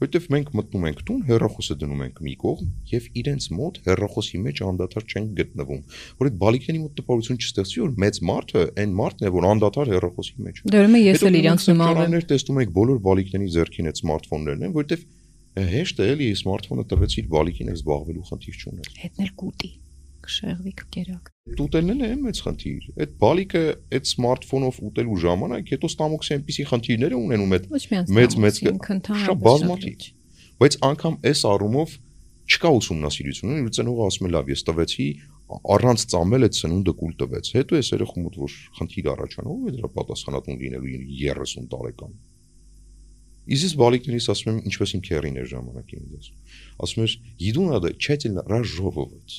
[0.00, 4.62] որովհետև մենք մտնում ենք տուն, հեռախոսը դնում ենք մի կողմ եւ իրենց մոտ հեռախոսի մեջ
[4.68, 5.82] անդադար չենք գտնվում։
[6.20, 10.34] Որ այդ բալիկների մոտ տպավորություն չստեղծվի, որ մեծ մարդը այն մարդն է, որ անդադար հեռախոսի
[10.44, 14.64] մեջ։ Դե ուրեմն ես էլ իրանց նման եմ։ Տեսնում եք բոլոր բալիկների ձեռքին այդ սմարթֆոններն
[14.64, 15.06] են, որովհետև
[15.54, 19.70] հեշտ է էլի սմարթֆոնը տվեցիր բալիկին ես զբաղվելու խնդիր չուներ։ Հետնել կուտի
[20.24, 21.30] կշեղվի կերակ։
[21.64, 23.62] Ուտելն է մեծ խնդիր։ Այդ բալիկը
[23.94, 27.68] այդ սմարթֆոնով ուտելու ժամանակ հետո ստամոքսի այնպիսի խնդիրներ է ունենում այդ
[28.18, 28.58] մեծ մեծ
[29.24, 30.08] շատ բազմաթիվ։
[30.64, 31.96] բայց անգամ այս առումով
[32.44, 35.06] չկա ուսումնասիրություն, ու ծնողը ասում է լավ, ես տվեցի
[35.74, 39.74] առանց ծամել այդ սնունդը կուլ տվեց։ Հետո այս երեխու մոտ որ խնդիր առաջանում, ով է
[39.78, 42.12] դրա պատասխանատուն լինելու 30 տարեկան։
[43.49, 46.35] Իսկ ես բալիկներից ասում եմ, ինչպես իմ քերին էր ժամանակին ինձ ասում։
[46.85, 47.13] Ասում էր,
[47.49, 49.31] «Еду надо тщательно разжевывать»։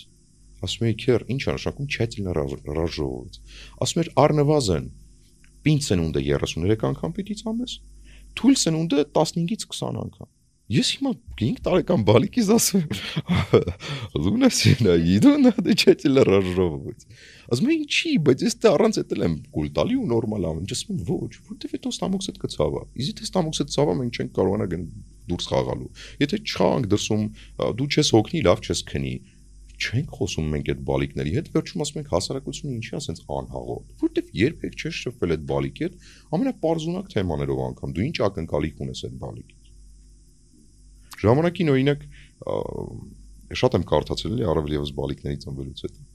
[0.67, 3.39] Ասում էի, «Քեր, ինչ է նշանակում тщательно разжевывать»։
[3.79, 4.91] Ասում էր, «Առնվազն
[5.63, 7.73] պինդ սնունդը 33 անգամ պիտի ծամես,
[8.35, 10.29] թույլ սնունդը 15-ից 20 անգամ»։
[10.71, 13.65] Ես հիմա 5 տարեկան բալիկից ասում եմ
[14.23, 17.07] Լունա սինա իդու նադե չետիլ ռաժովոց
[17.46, 20.82] Ասում եմ ինչի բայց ես դե առանց էտել եմ գուլ տալի ու նորմալ ամ ինչս
[20.86, 24.86] եմ ոչ որտեվ հետո ստամոքսը կցավա իզի թե ստամոքսը ցավա մենք չենք կարողանա գն
[25.30, 25.92] դուրս խաղալու
[26.26, 27.24] եթե չխաղանք դրսում
[27.80, 29.16] դու չես հոգնի լավ չես քնի
[29.76, 34.78] չենք խոսում մենք այդ բալիկների հետ, վերջում ասում ենք հասարակությունը ինչի ասենց անհաղոտ, որտեվ երբեք
[34.80, 35.98] չես շփվել այդ բալիկի հետ,
[36.38, 39.60] ամենապարզունակ թեմաներով անգամ դու ինչ ակնկալիք ունես այդ բալիկի
[41.26, 42.08] Ժամանակին օրինակ
[43.56, 46.15] շատ եմ կարդացել էլի առավել եւս բալիկների ծնվելուց հետո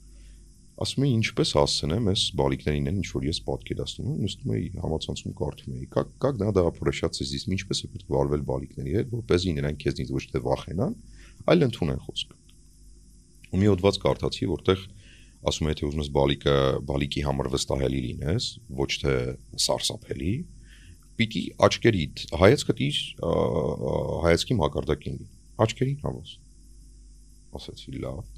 [0.81, 5.35] ասում էի ինչպես հասցնեմ այս բալիկներին են ինչ որ ես պատկերացնում եմ նստում էի համացանցում
[5.41, 9.53] կարդում էի կա կա նա դա ապրեշացես իսկ ինչպես է պետք վարվել բալիկների հետ որպեսզի
[9.59, 10.95] նրանք քեզնից ոչ թե վախենան
[11.51, 12.39] այլ ընդունեն խոսքը
[13.51, 14.83] ու մի հոդված կարդացի որտեղ
[15.51, 16.55] ասում է թե ուզում ես բալիկը
[16.89, 18.49] բալիկի համար վստահելի լինես
[18.81, 19.15] ոչ թե
[19.65, 20.33] սարսափելի
[21.21, 22.99] պիտի աչքերիդ հայացքդ իր
[24.25, 26.35] հայացքի մակարդակին լինի աչքերին հավես
[27.59, 28.30] ասացի լավ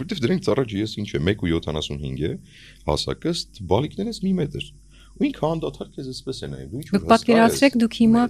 [0.00, 2.32] որտեվ դրանից առաջ ես ինչ է 1.75 է
[2.90, 4.68] հասակս բալիկներս մի մետր
[5.16, 8.24] ու ինքը անդադար քեզ էսպես է նայում դու ինչ որ պատկերացրեք դուք հիմա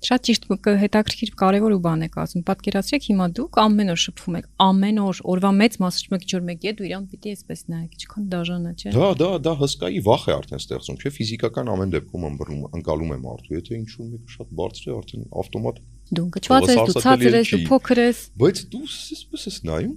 [0.00, 0.46] Շատ ճիշտ
[0.80, 5.20] հետաքրքիր կարևոր ու բան եք ասում։ Պատկերացրեք հիմա դուք ամեն օր շփվում եք, ամեն օր,
[5.32, 8.64] օրվա մեծ մասը շփում եք ինչ-որ մեկի հետ ու իրան պիտի այսպես նայեք, ինչքան դաժան
[8.64, 12.64] է, չէ՞։ Դա, դա, դա հսկայի վախ է արդեն ստեղծում, չէ՞, ֆիզիկական ամեն դեպքում ըմբռնում,
[12.80, 17.02] անցալում է մարդու, եթե ինչ-որ մեկը շատ բարձր է, արդեն ավտոմատ դու կճված ես, դու
[17.04, 19.92] ցածր ես, դու փոքր ես։ Բայց դու էսպես ես նայում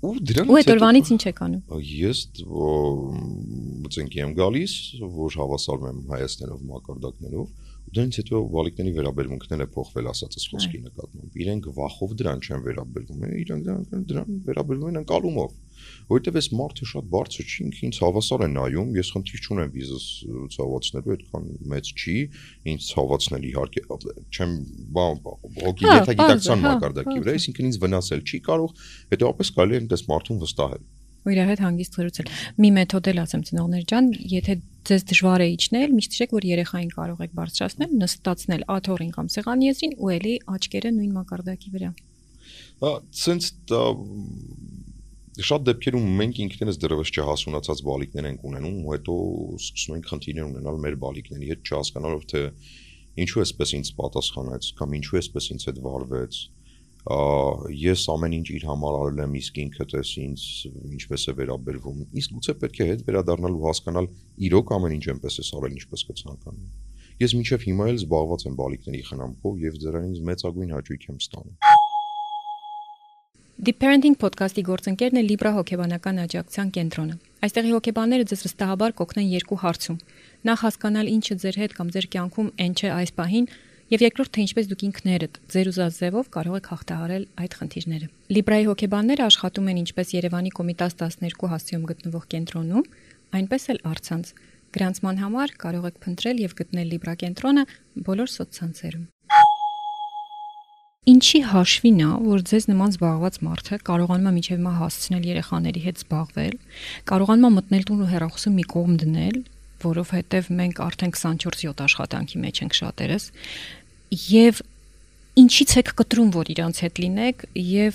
[0.00, 2.20] ու դրանից Ու այդ օրվանից ինչ եք անում։ Ես
[3.84, 4.76] բծենքի եմ գալիս,
[5.20, 7.50] որ հավասարում եմ հայացներով մակարդակներով
[7.90, 13.64] Դրանից հետո վալիկների վերաբերմունքն է փոխվել ասածս խոսքի նկատմամբ։ Իրենք վախով դրան չեն վերաբերվում, իրենք
[13.66, 15.56] դրան դրան վերաբերվում են անցալումով։
[16.10, 20.06] Որովհետև այս մարդը շատ բարձր չի, ինքը ինձ հավասար է նայում, ես խնդիր չունեմ վիզս
[20.56, 22.16] ցավացնելու, այդքան մեծ չի,
[22.72, 23.82] ինձ ցավացնել իհարկե
[24.34, 24.56] չեմ
[24.96, 25.20] բան
[25.60, 28.74] հոգի հա, գիտակցան հա, մակարդակի վրա, այսինքն ինձ վնասել չի կարող,
[29.14, 30.88] հետեւապես կարելի է այնպես մարդուն վստահել։
[31.20, 32.28] ու իր հետ հանգիստ խրուցել։
[32.64, 34.54] Մի մեթոդ էլ ասեմ ծնողներ ջան, եթե
[34.88, 39.68] ձեզ դժվար է իջնել, միշտ հիշեք, որ երեխային կարող եք բարձրացնել, նստացնել աթոռին կամ սեղանի
[39.68, 41.90] եզրին ու ելի աչքերը նույն մակարդակի վրա։
[42.80, 43.50] Հա, ցենց
[45.46, 49.16] շատ դեպքերում մենք ինքներս դեռևս չհասունացած բալիկներ ենք ունենում, ու հետո
[49.60, 52.42] սկսում ենք խնդիրներ ունենալ մեր բալիկների հետ, չհասկանալով թե
[53.24, 56.40] ինչու էսպես ինձ պատասխանեց կամ ինչու էսպես ինձ հետ վարվեց
[57.00, 60.44] ես ամեն ինչ իր համար արել եմ, իսկ ինքը տես ինձ
[61.00, 64.10] ինչպես է վերաբերվում։ Իսկ գուցե պետք է հետ վերադառնալ ու հասկանալ
[64.50, 66.70] իրոք ամեն ինչ այնպես է արել, ինչպես կցանկանում։
[67.24, 71.79] Ես մինչև հիմա էլ զբաղված եմ բալիկների խնամքով եւ դրանից մեծագույն հաճույք եմ ստանում։
[73.60, 79.58] The Parenting Podcast-ի գործընկերն է Libra հոգեբանական աջակցության կենտրոնը։ Այստեղի հոգեբանները ձեզ վստահաբար կօգնեն երկու
[79.60, 79.98] հարցում։
[80.48, 83.50] Նախ հասկանալ ինչը ձեր հետ կամ ձեր կյանքում այն չէ այս պահին,
[83.90, 88.66] Եվ երկրորդ թե ինչպես դուք ինքներդ ձեր ուզած ձևով կարող եք հաղթահարել այդ խնդիրները։ Լիբրայի
[88.70, 92.84] հոգեբանները աշխատում են ինչպես Երևանի Կոմիտաս 12 հասցեում գտնվող կենտրոնում,
[93.34, 94.34] այնպես էլ առցանց։
[94.78, 97.64] Գրանցման համար կարող եք փնտրել եւ գտնել Լիբրա կենտրոնը
[98.06, 99.08] բոլոր սոցցանցերում։
[101.08, 106.00] Ինչի հաշվին է, որ ձեզ նման զբաղված մարդը կարողանում է միջև հիմա հասցնել երեխաների հետ
[106.02, 106.56] զբաղվել,
[107.08, 109.38] կարողանում է մտնել տուն ու հեռախոսը մի կողմ դնել,
[109.80, 113.24] որովհետև մենք արդեն 24/7 աշխատանքի մեջ ենք շատերս
[114.28, 114.60] եւ
[115.40, 117.94] ինչից եք կտրում, որ իրանց հետ լինեք եւ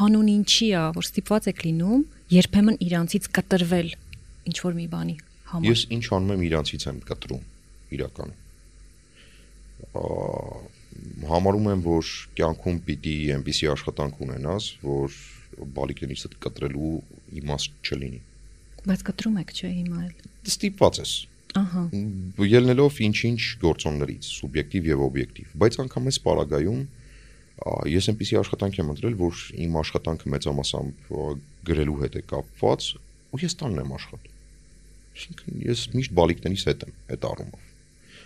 [0.00, 2.00] հանուն ինչի է, որ ստիպված եք լինում
[2.32, 3.88] երբեմն իրանցից կտրվել
[4.48, 5.16] ինչ որ մի բանի
[5.52, 7.44] համար։ Ես ինչ անում եմ իրանցից եմ կտրում
[8.00, 8.40] իրականում։
[11.28, 15.20] Համարում եմ, որ կյանքում պիտի այնպիսի աշխատանք ունենաս, որ
[15.74, 16.94] բալիկներից հետ կտրելու
[17.42, 18.20] իմաստ չլինի։
[18.84, 21.14] Բայց կտրում եք, չէ՞ հիմա էլ։ Ստիպված ես
[21.54, 21.82] Ահա։
[22.50, 26.80] Ելնելով ինչ-ինչ գործոններից, սուբյեկտիվ եւ օբյեկտիվ, բայց անգամ այս պարագայում
[27.94, 31.12] ես այնպեսի աշխատանք եմ ընտրել, որ իմ աշխատանքը մեծամասամբ
[31.68, 32.88] գրելու հետ է կապված,
[33.30, 34.32] ու ես տանն եմ աշխատում։
[35.14, 37.70] Այսինքն ես միշտ բալիկներից հետ եմ այդ առումով։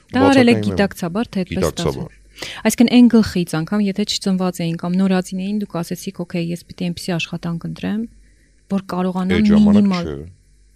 [0.09, 2.09] Դա արել եք գիտակցաբար, թե այդպես ստացվում։
[2.69, 6.89] Այսինքն այն գլխից անգամ եթե չծնված էին կամ նորածին էին, դուք ասեցիք, օքեյ, ես պիտի
[6.89, 8.03] այնպեսի աշխատանք ընտրեմ,
[8.69, 10.11] որ կարողանամ մինիմալ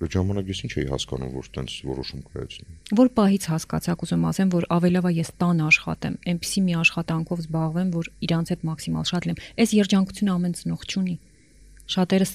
[0.03, 4.49] Այդ ժամանակ ես ինչ էի հասկանում, որ տենց որոշում կայացնի։ Որ պահից հասկացա, կուզեմ ասեմ,
[4.51, 9.39] որ ավելավա ես տան աշխատեմ, այնպիսի մի աշխատանքով զբաղվեմ, որ իրանց հետ մաքսիմալ շատ լեմ։
[9.63, 11.15] Այս երջանկությունը ամեն ծնող չունի։
[11.91, 12.33] Շատերս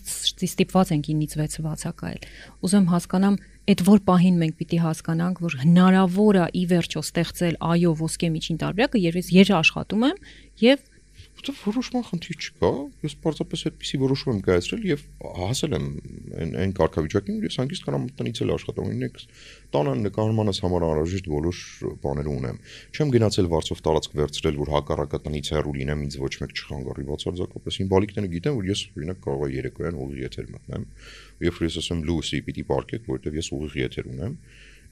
[0.48, 2.26] ստիպված ենք 9-ից 6 վացակայել։
[2.68, 3.38] Ուզում հասկանամ,
[3.72, 8.60] այդ որ պահին մենք պիտի հասկանանք, որ հնարավոր է ի վերջո ստեղծել այո ոսկե միջին
[8.64, 10.22] տարբերակը, երբ ես երաշխատում եմ
[10.68, 10.86] եւ
[11.38, 12.70] Որտեվ որոշման խնդիր չկա,
[13.06, 15.02] ես պարզապես այդպեսի որոշում եմ կայացրել եւ
[15.38, 15.86] հասել եմ
[16.38, 19.28] այն այն կարգավիճակին, որ ես հանգիստ կարամ տնից էլ աշխատում, ինքս
[19.78, 21.62] տանը նկարմանս համար անհրաժեշտ բոլոր
[22.08, 22.60] բաները ունեմ։
[22.98, 27.80] Չեմ գնացել վարձով տարածք վերցրել, որ հակառակը տնից հեռու լինեմ, ինձ ոչ մեկ չխանգարի բացարձակապես։
[27.86, 30.88] Իմ բալիկները գիտեն, որ ես օրինակ կարող եմ երեկոյան ուղիղ եթեր մտնեմ,
[31.48, 34.40] եւ ես ասեմ լուսի պիտի պարկեք, որովհետեւ ես ուղիղ եթեր ունեմ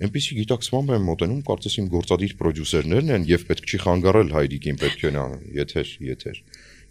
[0.03, 5.05] այնպեսի գիտակցմամբ եմ մոտենում, կարծես իմ գործադիր պրոդյուսերներն են եւ պետք չի խանգարել հայրիկին, պետք
[5.05, 6.41] է նա եթեր, եթեր։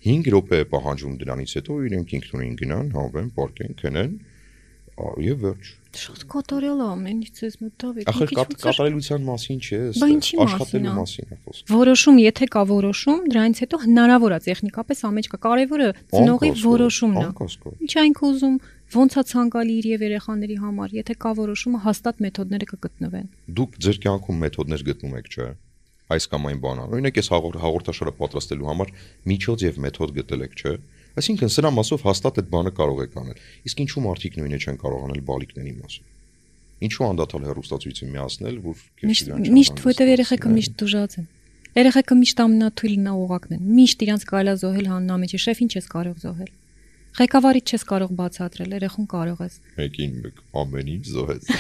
[0.05, 4.17] 5 րոպե է պահանջում դրանից հետո իրենք ինքնուրույն գնան, հավեն, պարկեն, քնեն
[4.95, 9.79] եւ վերջ։ Շատ կատարել է ամեն ինչ ես մտավ։ Ախր կատարելության մասին չէ,
[10.45, 15.29] աշխատելու մասին է խոսքը։ Որոշում, եթե կա որոշում, դրանից հետո հնարավոր է տեխնիկապես ամեն ինչ
[15.35, 18.57] կա։ Կարևորը ծնողի որոշումն է։ Ինչ այն կուզում,
[18.95, 23.29] ոնց է ցանկալի իր եւ երեխաների համար, եթե կա որոշումը, հաստատ մեթոդները կգտնվեն։
[23.59, 25.49] Դուք ձեր կյանքում մեթոդներ գտնում եք, չէ՞։
[26.15, 28.91] Այս կամ այն բանը։ Օրինակ ես հաղորդ հաղորդաշարը պատրաստելու համար
[29.31, 30.75] միջոց եւ մեթոդ գտել եք, չէ՞։
[31.15, 33.39] Այսինքն սրա մասով հաստատ այդ բանը կարող եք անել։
[33.71, 36.13] Իսկ ինչու մարդիկ նույնը չեն կարող անել բալիկների մասով։
[36.85, 41.29] Ինչու անդադալ հերոստացույցը միացնել, որ Միշտ միշտ որտեվ երեխեքը միշտ դժած են։
[41.75, 45.89] Երեխեքը միշտ ամենաթույլն ուղակն են։ Միշտ իրանց կարելի է զոհել հաննա մեջ, շեֆ ինչ ես
[45.95, 46.51] կարող զոհել։
[47.15, 51.51] Ղեկավարից չես կարող բացատրել, երեխուն կարող ես։ մեկին մեկ ամեն ինչ զոհեց։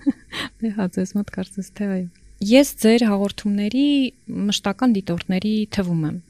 [0.60, 2.04] Դե հա, ձեզ մոտ կարծես թե այո։
[2.50, 3.86] Ես ձեր հաղորդումների
[4.50, 6.20] մշտական դիտորդների թվում եմ։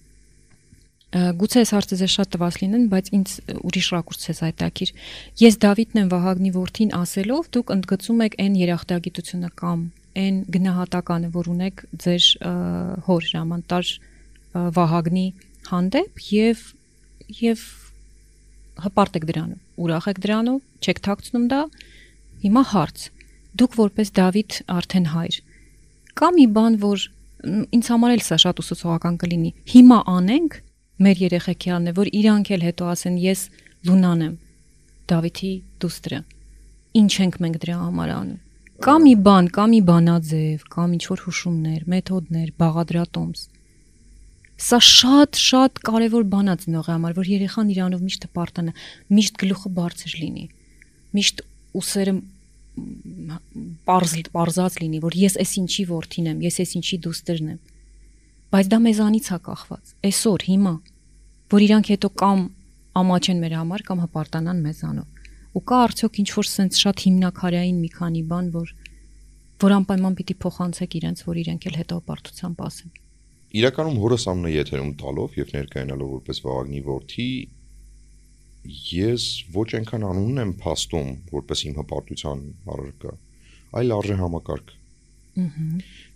[1.10, 4.90] Գուցե այս հարցը ձեզ շատ տված լինեն, բայց ինձ ուրիշ ռակուրս է զայտակիր։
[5.42, 9.80] Ես Դավիթն եմ Վահագնի որդին ասելով, դուք ընդգծում եք այն երախտագիտությունը կամ
[10.20, 12.28] այն գնահատականը, որ ունեք ձեր
[13.10, 15.26] հոր հրամանտար ա, Վահագնի
[15.70, 16.62] հանդեպ եւ
[17.40, 17.60] եւ
[18.86, 21.62] հպարտ եք դրանով, ուրախ եք դրանով, չեք թաքցնում դա։
[22.44, 22.98] Հիմա հարց.
[23.60, 25.36] դուք որպես Դավիթ արդեն հայր
[26.20, 27.04] կա մի բան, որ
[27.72, 30.56] ինձ համար էլ սա շատ ուսուցողական կլինի։ Հիմա անենք
[31.06, 33.44] մեր երեխեքի անն է, որ իրանք էլ հետո ասեն ես
[33.88, 34.34] Լունան եմ,
[35.08, 36.18] Դավիթի դուստրը։
[37.00, 38.40] Ինչ ենք մենք դրա համար անում։
[38.84, 43.40] Կա մի բան, կա մի բանաձև, կամ ինչ որ հուշումներ, մեթոդներ, բաղադրատոմս։
[44.60, 48.74] Սա շատ շատ կարևոր բան է ծնողի համար, որ երեխան իրանով միշտ հպարտանա,
[49.16, 50.44] միշտ գլուխը բարձր լինի։
[51.16, 51.42] Միշտ
[51.80, 52.14] ուսերը
[53.88, 57.58] պարզ պարզած լինի, որ ես էս ինչի որդին եմ, ես էս ինչի դուստրն եմ։
[58.50, 60.74] Բայց դա մեզանից է կախված։ Այսօր հիմա,
[61.54, 62.40] որ իրանք հետո կամ
[63.00, 65.20] ամաչեն մեր համար կամ հպարտանան մեզանով։
[65.50, 68.74] Ու կա արդյոք ինչ որ sense շատ հիմնակարային մի քանի բան, որ
[69.60, 72.99] որ անպայման պիտի փոխանցեք իրենց, որ իրենք էլ հետո հպարտությամբ ասեն։
[73.50, 77.24] Իրականում հորս ամնը եթերում տալով եւ ներկայանալով որպես Վահագնի որդի
[78.90, 79.24] ես
[79.56, 83.14] ոչ այնքան անունն եմ փաստում որպես իմ հպարտության առարկա,
[83.80, 84.70] այլ արժե համակարգ։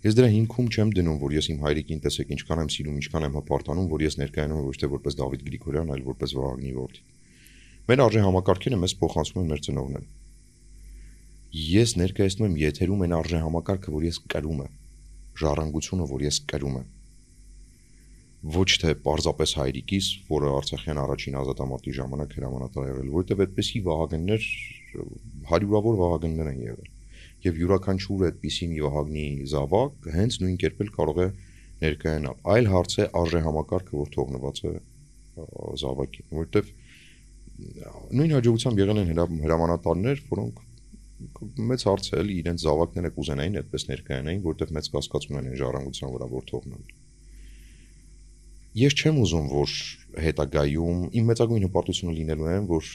[0.05, 3.37] Ես դրա հիմքում չեմ դնում, որ ես իմ հայրիկին տեսեք ինչքան եմ սիրում, ինչքան եմ
[3.41, 7.05] հպարտանում, որ ես ներկայանում եմ ոչ թե որպես Դավիթ Գրիգորյան, այլ որպես Վահագնի որդի։
[7.91, 10.07] Մեր արժե համակարգերը մեզ փոխանցում են մեր ծնողները։
[11.75, 14.75] Ես ներկայացնում եմ եթերում այն արժե համակարգը, որ ես կրում եմ,
[15.43, 16.94] ժառանգությունը, որ ես կրում եմ
[18.45, 24.43] ոչ թե պարզապես հայրիկիս, որը Արցախյան առաջին ազատամարտի ժամանակ հրամանատար եղել, որովհետև այդպեսի վահագններ
[25.49, 26.91] հարյուրավոր վահագններ են եղել։
[27.45, 31.27] Եվ յուրաքանչյուր այդպիսի մի վահագնի զավակ հենց նույն կերպ էլ կարող է
[31.85, 34.73] ներկայանալ։ Այլ հարց է արժե համակարգը, որ թողնված է
[35.81, 36.71] զավակին, որովհետև
[38.15, 40.61] նույն հաջողությամբ եղել են հրա- հրամանատարներ, որոնք
[41.71, 46.15] մեծ հարց է էլի իրենց զավակները կուզենային այդպես ներկայանային, որովհետև մեծ կասկածում են այն ժառանգության
[46.15, 47.04] վրա, որ թողնել
[48.75, 49.73] ես չեմ ուզում որ
[50.25, 52.89] հետագայում իմ մեծագույն հպարտությունը լինելու է որ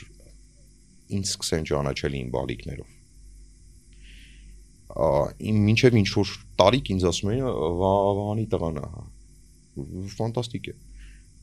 [1.16, 2.97] ինձ սկսեն ճանաչել իմ բալիկներով
[4.90, 5.09] ա
[5.51, 7.47] իմ մինչև ինչ որ տարիք ինձ ասում էին
[7.81, 8.87] վանի տղան է
[10.16, 10.75] ֆանտաստիկ է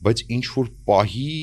[0.06, 1.36] բայց ինչ որ պահի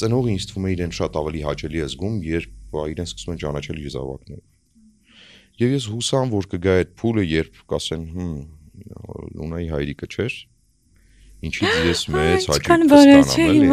[0.00, 3.78] ծնողը ինձ թվում է իրեն շատ ավելի հաճելի է զգում երբ իրեն սկսում են ճանաչել
[3.84, 8.32] իր զավակներով եւ ես հուսամ որ կգա այդ փուլը երբ կասեն հմ
[9.38, 10.38] լունայի հայրիկը չէր
[11.48, 13.68] ինչից ես մեծ հաճույք կստանամ էլի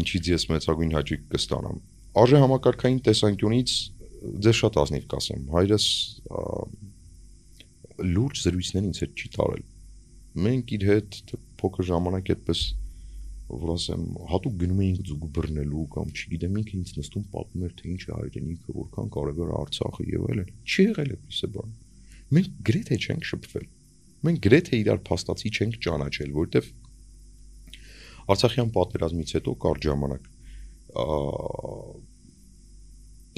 [0.00, 1.80] ինչից ես մեծագույն հաճույք կստանամ
[2.20, 3.74] արժե համակարգային տեսանկյունից
[4.44, 5.86] ձեզ շատ ազնիվ կասեմ հայրս
[8.10, 9.64] լուրջ զրույցներ ինձ հետ չի տարել
[10.46, 11.18] մենք իր հետ
[11.60, 12.60] փոքր ժամանակ այդպես
[13.50, 17.88] որ ասեմ, հատուկ գնում էինք ձուկ բռնելու կամ չգիտեմ ինքը ինձ նստում պատմում էր թե
[17.90, 21.74] ինչ է հայրենիքը, որքան կարևոր է Արցախը եւ այլն։ Չի եղել այդպես բան։
[22.36, 23.66] Մենք գրեթե չենք շփվել։
[24.26, 26.70] Մենք գրեթե իրար փաստացի չենք ճանաչել, որովհետեւ
[28.30, 30.28] Արցախյան պատերազմից հետո կար ժամանակ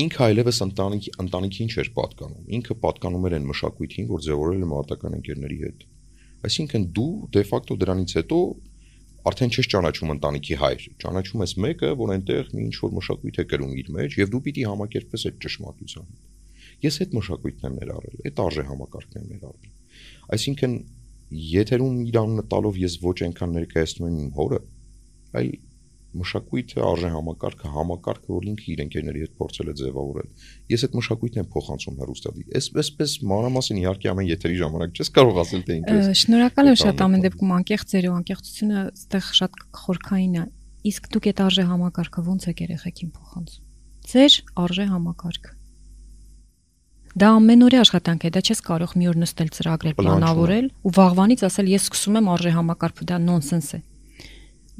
[0.03, 5.17] ինքը այլևս ընտանիքի ընտանիքին չէր պատկանում։ Ինքը պատկանում էր այն մշակույթին, որ ձևորել է մարտական
[5.19, 5.85] ընկերների հետ։
[6.49, 8.39] Այսինքն դու դե ֆակտո դրանից հետո
[9.33, 13.45] արդեն չես ճանաչում ընտանիքի հայր, ճանաչում ես մեկը, որ այնտեղ մի ինչ որ մշակույթ է
[13.53, 18.19] կրում իր մեջ եւ դու պիտի համակերպես այդ ճշմարտության հետ։ Ես այդ մշակույթն եմ ներառել,
[18.33, 19.82] այդ արժե համակարգն եմ ներառել։
[20.37, 20.79] Այսինքն
[21.33, 24.59] եթերում իր անունը տալով ես ոչ այնքան ներկայացնում եմ իմ հորը,
[25.41, 25.53] այլ
[26.13, 30.27] մշակույթը, արժե համակարգը, համակարգը, որ ինքը իր ընկերների հետ փորձել է ձևավորել։
[30.73, 32.45] Ես այդ մշակույթն եմ փոխանցում հերոստատի։
[32.83, 37.25] այսպես մանրամասն իհարկե ամեն եթերի ժամանակ չես կարող ասել թե ինքս։ Շնորհակալ եմ շատ ամեն
[37.29, 40.45] դեպքում անկեղծ ձեր ու անկեղծությունը այդտեղ շատ խորքային է։
[40.93, 43.67] Իսկ դուք այդ արժե համակարգը ո՞նց եք երեխեքին փոխանցում։
[44.13, 45.62] Ձեր արժե համակարգը
[47.13, 51.73] Դա ամենօրյա աշխատանք է, դա չես կարող մի օր նստել ծրագրել, պլանավորել ու վաղվանից ասել
[51.73, 53.81] ես սկսում եմ արժե համակարգը, դա նոնսենս է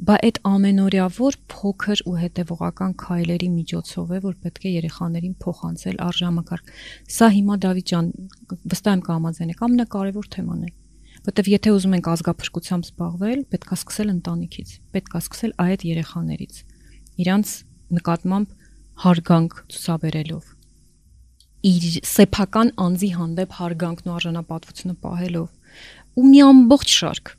[0.03, 5.99] բա այդ ամենօրյա որ փոքր ու հետևողական քայլերի միջոցով է որ պետք է երեխաներին փոխանցել
[6.07, 6.71] արժամակարգ
[7.17, 8.09] սա հիմա Դավիթ ջան
[8.73, 10.71] վստահ եմ կհամաձայնեք ամենակարևոր թեման է
[11.29, 16.59] որտեվ եթե ուզում ենք ազգապրկությամբ զբաղվել պետք է սկսել ընտանիքից պետք է սկսել այդ երեխաներից
[17.23, 17.55] իրանց
[18.01, 18.59] նկատմամբ
[19.05, 20.52] հարգանք ցուսաբերելով
[21.63, 27.31] իր սեփական անձի հանդեպ հարգանքն ու արժանապատվությունը պահելով ու մի ամբողջ շարք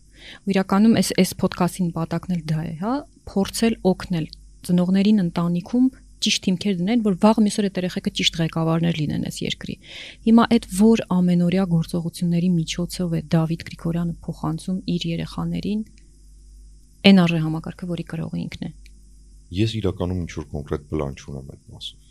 [0.45, 2.95] ու իրականում այս այս ոդկասթին նպատակն էլ դա է, հա,
[3.29, 4.27] փորձել օգնել
[4.65, 5.91] ծնողներին ընտանիքում
[6.25, 9.75] ճիշտ հիմքեր դնել, որ վաղ մյուսօր այդ երեխեքը ճիշտ ղեկավարներ լինեն այս երկրի։
[10.25, 15.85] Հիմա այդ որ ամենօրյա գործողությունների միջոցով է Դավիթ Գրիգորյանը փոխանցում իր երեխաներին
[17.05, 18.73] այն արժե համակարգը, որի կրողը ինքն է։
[19.61, 22.04] Ես իրականում ինչ որ կոնկրետ պլան չունեմ այդ մասով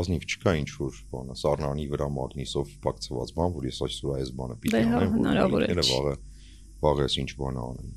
[0.00, 4.56] ազնիվ չկա ինչ որ բանը սառնանի վրա մագնիսով փակցված բան, որ ես այսօր այս բանը
[4.64, 6.14] պիտի հա, անեմ, հնարավոր է։ Վաղը
[6.84, 7.92] վաղես ինչ բան անեմ։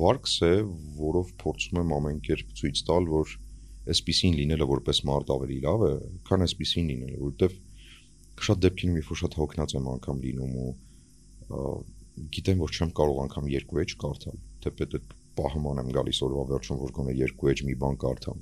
[0.00, 0.52] Վարկս է,
[1.00, 3.34] որով փորձում եմ ամեն կերպ ցույց տալ, որ
[3.90, 5.92] այսպեսին լինելը որպես մարդ ավելի լավ է,
[6.28, 7.56] քան այսպեսին լինելը, որովհետև
[8.46, 10.70] շատ դեպքերում երբ որ շատ հոգնած եմ անգամ լինում ու
[12.36, 16.80] գիտեմ որ չեմ կարող անգամ երկու էջ կարդալ, թեպետ այդ պահման եմ գալիս օրվա վերջում
[16.80, 18.40] որ գոնե երկու էջ մի բան կարդամ։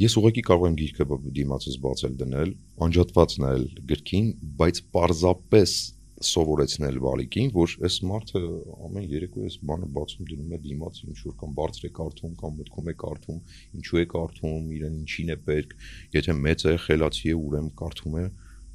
[0.00, 1.04] Ես ուղղակի կարող եմ գիրքը
[1.36, 2.52] դիմացս բացել դնել,
[2.86, 4.28] անջատված նայել գրքին,
[4.60, 5.74] բայց պարզապես
[6.20, 8.40] սովորեցնել Վալիկին, որ այս մարդը
[8.86, 12.56] ամեն երեկո այս բանը բացում դնում է դիմաց ինչ որ կամ բարձր է կարդում կամ
[12.60, 13.38] մտքում է կարդում,
[13.80, 15.76] ինչու է կարդում, իրեն ինչին է պետք,
[16.16, 18.24] եթե մեծ է, խելացի է, ուրեմն կարդում է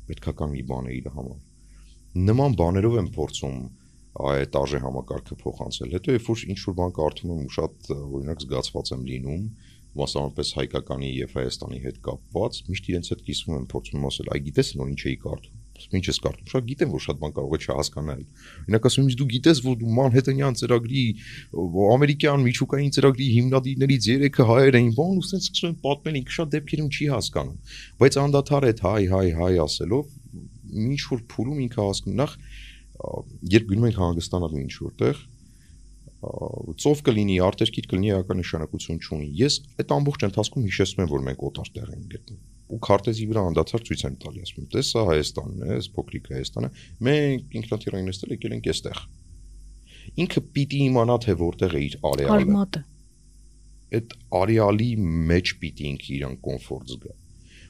[0.09, 1.39] պետքա կամ մի բան է իր համար։
[2.25, 3.57] Նման բաներով եմ փորձում
[4.15, 8.43] այդ արժե համակարգը փոխանցել։ Հետո երբ որ ինչ որ բան կարդում եմ ու շատ օրինակ
[8.45, 9.41] զգացված եմ լինում,
[9.99, 14.73] մասնավորապես հայկականի եւ Հայաստանի հետ կապված, միշտ իրենց հետ կիսվում եմ փորձում ասել, այ գիտես
[14.79, 18.21] նոր ինչ էի կարդում ինչ ես կարդում շատ գիտեմ որ շատ բան կարող է չհասկանալ
[18.65, 21.03] օրինակ ասում ես դու գիտես որ դու Մանհեթենյան ծրագրի
[21.95, 26.53] ամերիկյան միջուկային ծրագրի հիմնադիրներից երեքը հայեր էին բան ու sense սկսում են պատմել ինքը շատ
[26.55, 27.59] դեպքերում չի հասկանում
[27.99, 30.15] բայց անդադար այդ հայ հայ հայ ասելով
[30.85, 32.37] ինչ որ փուլում ինքը հասկանում նախ
[33.55, 35.23] երբ գնում ենք հանգստանալու ինչ որտեղ
[36.81, 41.47] ծով կլինի, արտերկիր կլինի, էական նշանակություն չունի։ Ես այդ ամբողջ ընթացքում հիշեցնում եմ, որ մենք
[41.49, 45.01] օտար տեղ ենք գտնում ու քարտեզի վրա անդադար ցույց են տալի, ասում եմ, տես սա
[45.05, 46.69] Հայաստանն է, այս փոքրիկ Հայաստանը,
[47.07, 49.01] մենք ինքնաթիռային նստել եկել ենք այստեղ։
[50.25, 52.81] Ինքը պիտի իմանա թե որտեղ է իր արեալը։ Արմատը։
[53.95, 54.89] Այդ արեալի
[55.29, 57.13] մեջ պիտի ինքը իրան կոմֆորտ զգա։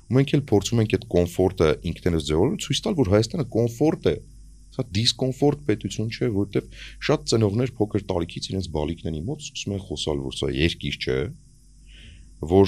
[0.06, 4.16] Ու մենք էլ փորձում ենք այդ կոմֆորտը ինքներս ձևավորել, ցույց տալ, որ Հայաստանը կոմֆորտ է,
[4.76, 10.24] Սա դիսկոմֆորտ պետություն չէ, որովհետև շատ ծնողներ փոքր տարիքից իրենց բալիկների մոտ սկսում են խոսալ,
[10.26, 11.20] որ սա երկիր չէ,
[12.46, 12.68] որ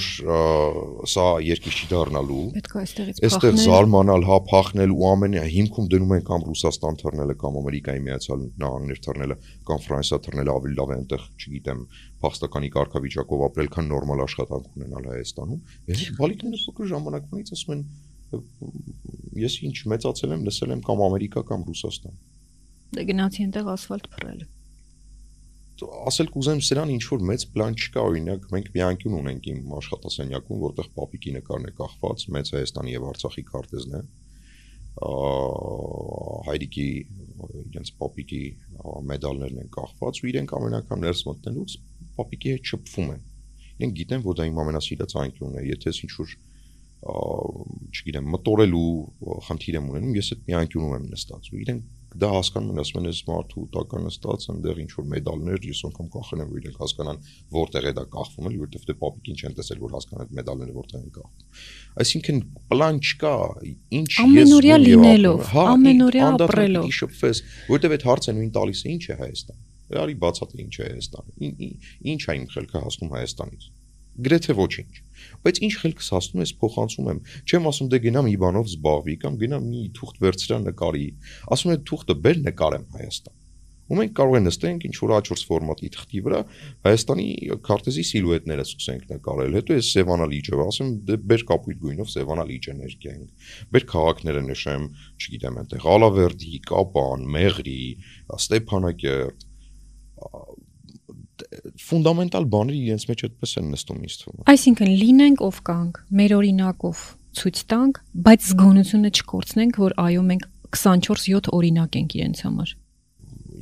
[1.12, 5.90] սա երկիր չի դառնալու։ Պետք է այստեղից փախնել։ Այստեղ զարմանալ, հա, փախնել ու ամենը հիմքում
[5.92, 10.94] դնում են կամ Ռուսաստան թռնելը կամ Ամերիկայի Միացյալ Նահանգներ թռնելը կամ Ֆրանսիա թռնելը ավելի լավ
[10.96, 11.86] է այնտեղ, չգիտեմ,
[12.24, 17.84] փախստականի կարգավիճակով ապրել, քան նորմալ աշխատանք ունենալ Հայաստանում։ Ես բալիկները փոքր ժամանակվանից ասում են
[19.38, 22.22] ես ինչ մեծացել եմ, լսել եմ կամ Ամերիկա կամ Ռուսաստան։
[22.98, 24.46] Դե գնացի այնտեղ ասֆալտ փռել
[25.78, 30.62] ասել կուզեմ սրան ինչ որ մեծ պլան չկա օրինակ մենք մի անկյուն ունենք իմ աշխատասենյակում
[30.64, 34.02] որտեղ պապիկի նկարն է կախված մեծ Հայաստանի եւ Արցախի քարտեզն է
[36.48, 36.88] հայրիկի
[37.70, 38.42] իրենց պապիկի
[39.12, 41.78] մեդալներն են կախված ու իրենք ամենական ներս մտնելուց
[42.18, 43.22] պապիկի հետ շփվում են
[43.78, 46.34] իրենք գիտեն որ դա իմ ամենասիրած անկյունն է եթե ինչ որ
[46.98, 48.88] չգիտեմ մտորելու
[49.48, 51.86] խնդիր եմ ունենում ես այդ մի անկյունում եմ նստած ու իրենք
[52.18, 56.08] դա հասկանում են, ասում են, այս մարդու տակը նստած այնտեղ ինչ որ մեդալներ, ես անգամ
[56.16, 57.20] կախել եմ, որ իրենք հասկանան
[57.58, 61.04] որտեղ է դա կախվում, էլի, որովհետև դե պապիկին չեն տեսել, որ հասկանան այդ մեդալները որտեղ
[61.04, 61.62] են կախվում։
[62.02, 62.42] Այսինքն
[62.74, 63.34] պլան չկա,
[64.00, 68.90] ինչ ես Ամենօրյա լինելով, Հա, ամենօրյա ապրելով։ պիտի շփվես, որովհետև այդ հարցը նույն տալիս է,
[68.98, 69.60] ինչ է Հայաստան։
[69.98, 70.88] Արի բացատրի ինչ է
[71.48, 71.76] ի-
[72.12, 73.68] Ինչ է իմ խելքը հասնում Հայաստանից։
[74.26, 74.94] Գրեթե ոչինչ։
[75.46, 79.68] Բայց ինչ խելքս հասնում ես փոխանցում եմ։ Չեմ ասում դե գնամ Իվանով զբաղվի կամ գնամ
[79.74, 81.08] մի թուղթ վերցրա նկարի։
[81.54, 83.38] Ասում եմ թուղթը բեր նկարեմ Հայաստան։
[83.88, 86.40] Ու մենք կարող ենք նստենք ինչ որ A4 ֆորմատի թղթի վրա
[86.88, 87.28] Հայաստանի
[87.68, 92.76] քարտեզի սիլուետները սկսենք նկարել։ Հետո ես Սևանա լիճը, ասեմ դե բեր կապույտ գույնով Սևանա լիճը
[92.82, 93.48] ներկենք։
[93.78, 94.90] Բեր քաղաքները նշեմ,
[95.24, 97.82] չգիտեմ, այնտեղ Ալավերդի, Կապան, Մեղրի,
[98.42, 99.48] Ստեփանակերտ
[101.88, 106.36] ֆունդամենտալ բաները իրենց մեջ այդպես են նստում ինձ թվում։ է։ Այսինքն լինենք ով կանք, մեր
[106.38, 107.04] օրինակով
[107.38, 110.44] ցույց տանք, բայց զգոնությունը չկորցնենք, որ այո մենք
[110.78, 112.70] 24/7 օրինակ ենք իրենց համար։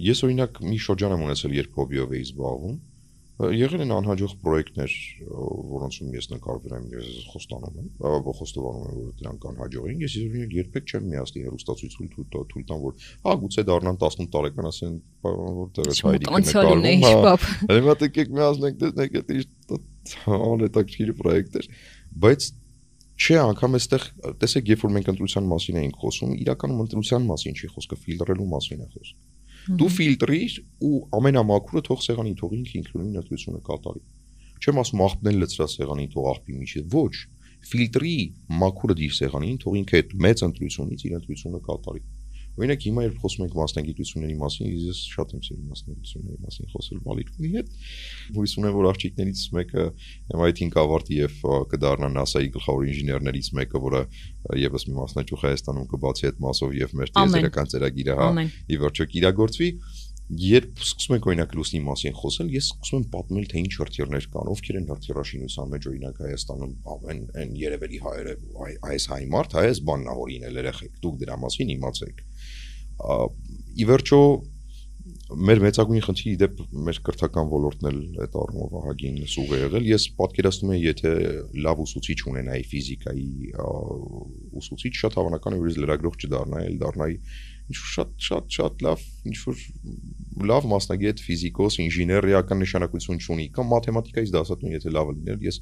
[0.06, 2.76] Ես օրինակ մի շրջան եմ ունեցել, երբ հոբիով էի զբաղվում։
[3.36, 4.94] Եղել են անհաջող պրոյեկտներ,
[5.76, 10.16] որոնցում ես նկարվել եմ, ես խոստանում եմ, բավական խոստովանում եմ, որ դրանք անհաջող են։ Ես
[10.22, 14.70] օրինակ երբեք չեմ միացնի հերոստացույց թույլ տա, թույլ տամ, որ հա գուցե դառնան 18 տարեկան,
[14.72, 19.48] ասեն, որտեղ է հայրիկը է հա, հիշպապ։ Հիմա տեկեք միացնենք, տեսնեք, դա ինչ
[20.40, 21.70] անհետաքրքիր պրոյեկտ էր,
[22.24, 22.50] բայց
[23.16, 24.06] չէ, անգամ այստեղ
[24.44, 28.84] տեսեք, երբ որ մենք ընտրության մասին էինք խոսում, իրականում ընտրության մասին չի խոսքը, ֆիլտրելու մասին
[28.84, 29.35] է խոսքը։
[29.66, 30.56] Դու ֆիլտրիր
[30.86, 34.04] ու ամենամաքուրը թող սեղանի թող ինքը ինքնուրույն ընտրությունը կատարի։
[34.62, 37.16] Չեմ ասում աղբնել լծրա սեղանին թող աղբի միջի, ոչ։
[37.66, 38.14] Ֆիլտրի
[38.62, 42.04] մաքուրը դիր սեղանին, թող ինքը այդ մեծ ընտրությունից իր ընտրությունը կատարի։
[42.56, 47.52] Օրինակ հիմա երբ խոսում ենք մասնագիտությունների մասին, ես շատ եմ սիրում մասնագիտությունների մասին խոսել բալիկների
[47.56, 47.74] հետ։
[48.38, 49.84] Հույս ունեմ, որ աղջիկներից մեկը
[50.40, 54.02] MIT-ին կավարտի եւ ա, կդառնա NASA-ի գլխավոր ինժեներներից մեկը, որը
[54.66, 58.28] եւս մի մասնաճյուղ Հայաստանում կբացի այդ մասով եւ մեր տիեզերական ծրագիրը հա
[58.72, 59.70] ի վերջո կիրագործվի
[60.42, 64.48] երբ սկսում ենք օրինակ լուսնի մասին խոսել, ես սկսում եմ պատմել թե ինչ հրթիռներ կան,
[64.56, 68.34] ովքեր են հրթիռաշինության մեջ օրինակ Հայաստանում, այն այն երևելի հայերը,
[68.66, 72.25] այ- այս հայ մարդ, այս բանն ա հորինել երեխեք, դուք դրա մասին իմացեք։
[73.76, 74.20] Ի վերջո
[75.26, 80.06] մեր մեծագույն խնդիրի դեպ մեր կրթական ոլորտն էլ այդ առումով ահագին սուղ է եղել։ Ես
[80.20, 81.12] պատկերացնում եմ, եթե
[81.66, 83.26] լավ ուսուցիչ ունենայի ֆիզիկայի
[84.62, 87.18] ուսուցիչ, շատ հավանական է որ ես լրագրող չդառնայի, այլ դառնայի
[87.66, 89.66] ինչ որ շատ շատ շատ լավ ինչ որ
[90.54, 95.60] լավ մասնագետ ֆիզիկոս, ինժեներ ռեական նշանակություն ունի կամ մաթեմատիկայից դասատուն եթե լավը լիներ, ես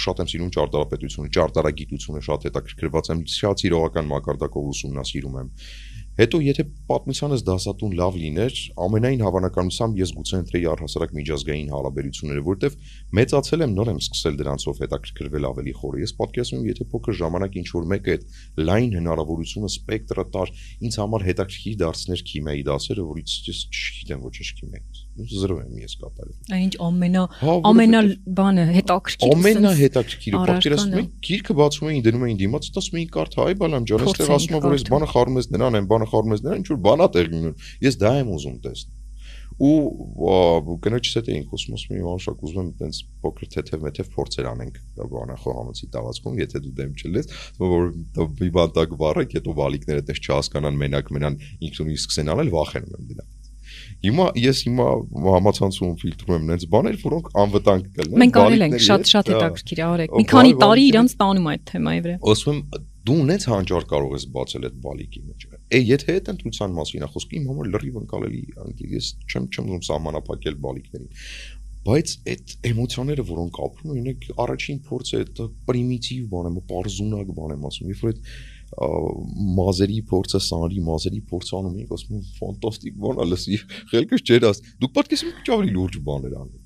[0.00, 5.50] շատ եմ սիրում ճարտարապետությունը, ճարտարագիտությունը շատ հետաքրքրված եմ, շատ սիրողական մակարդակով ուսումնասիրում եմ։
[6.20, 12.76] Հետո եթե պատմությանս դասատուն լավ լիներ, ամենայն հավանականությամբ ես գուցե ընտրեի առհասարակ միջազգային հարաբերությունները, որտեվ
[13.16, 17.56] մեծացել եմ, նոր եմ սկսել դրանցով հետաքրքրվել ավելի խորը։ Ես պատկերացնում եմ, եթե փոքր ժամանակ
[17.60, 18.28] ինչ որ մեկը այդ
[18.68, 20.52] լայն հնարավորությունը սպեկտրը տար,
[20.90, 26.36] ինձ համար հետաքրքիր դարձներ քիմիայի դասերը, որից ես չգիտեմ ոչինչ քիմիայից։ Զրո եմ ես կատարել։
[26.54, 32.24] Այնինչ ամենա Հա, ամենա որովհետև- բանը հետաքրքիր Ամենա հետաքրքիրը պատկերացնում եք, գիրքը բացում էին դնում
[32.30, 35.40] էին դիմաց, ասում էին կարդ հայ բալամ ջան, այստեղ ասում է որ կարդալ։ բանը խառնում
[35.40, 37.54] ես նրան, այն բանը խառնում ես նրան, ինչ որ բանա տեղի ունում։
[37.90, 38.98] Ես դա եմ ուզում տեսնել։
[39.60, 44.08] Ու կնոջս հետ էինք խոսում, ասում եմ Իվան շակ ուզում եմ այտենց փոքր թեթև մեթև
[44.14, 44.78] փորձեր անենք
[45.10, 47.28] բանը խոհանոցի տավացքում, եթե դու դեմ չլես,
[47.60, 47.84] որ
[48.40, 51.36] մի բան տակ վառեք, հետո բալիկները այդպես չհասկանան մենակ մենան
[51.68, 53.39] ինքնուրույն սկսեն անել, վախենում եմ դրանից։
[54.00, 54.84] Հիմա ես հիմա
[55.26, 59.28] համացանցում ֆիլտրում եմ նենց բաներ, որոնք անվտանգ կլինեն։ Մենք արել ենք բալիկների շատ հետ, շատ
[59.30, 63.46] հա։ հետաքրքիր արեք։ Մի քանի տարի իրանց տանում այդ թեմայի վրա։ ասում եմ դու ունես
[63.50, 67.46] հանճար կարող ես բացել այդ բալիկի մեջ։ Է եթե այդ ընտրության մասին է խոսքը իմ
[67.50, 71.12] համար լրիվ ընկալելի է, ես չեմ չեմ ուզում սահմանափակել բալիկներին։
[71.80, 75.38] Բայց այդ էմոցիաները, որոնք ապրում են, ունեք առաջին փորձը այդ
[75.70, 78.20] պրիմիտիվ բան է, պարզունակ բան եմ ասում, երբ որ այդ
[78.70, 83.58] մազերի փորձը, սանրի մազերի փորձը անում ենք, ասում եմ ֆանտաստիկ բան է, լսի,
[83.90, 86.58] խելքս չեր աս։ Դու պատկերացնում եք ճավրի լուրջ բաներ անում։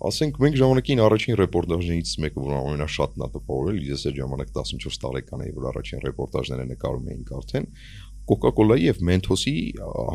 [0.00, 5.42] Ասենք մենք ժամանակին առաջին ռեպորտաժներից մեկը, որ ամենաշատն է տպավորել, ես այդ ժամանակ 14 տարեկան
[5.44, 7.66] էի, որ առաջին ռեպորտաժները նկարում էինք արդեն
[8.28, 9.54] Coca-Cola-ի եւ Mentos-ի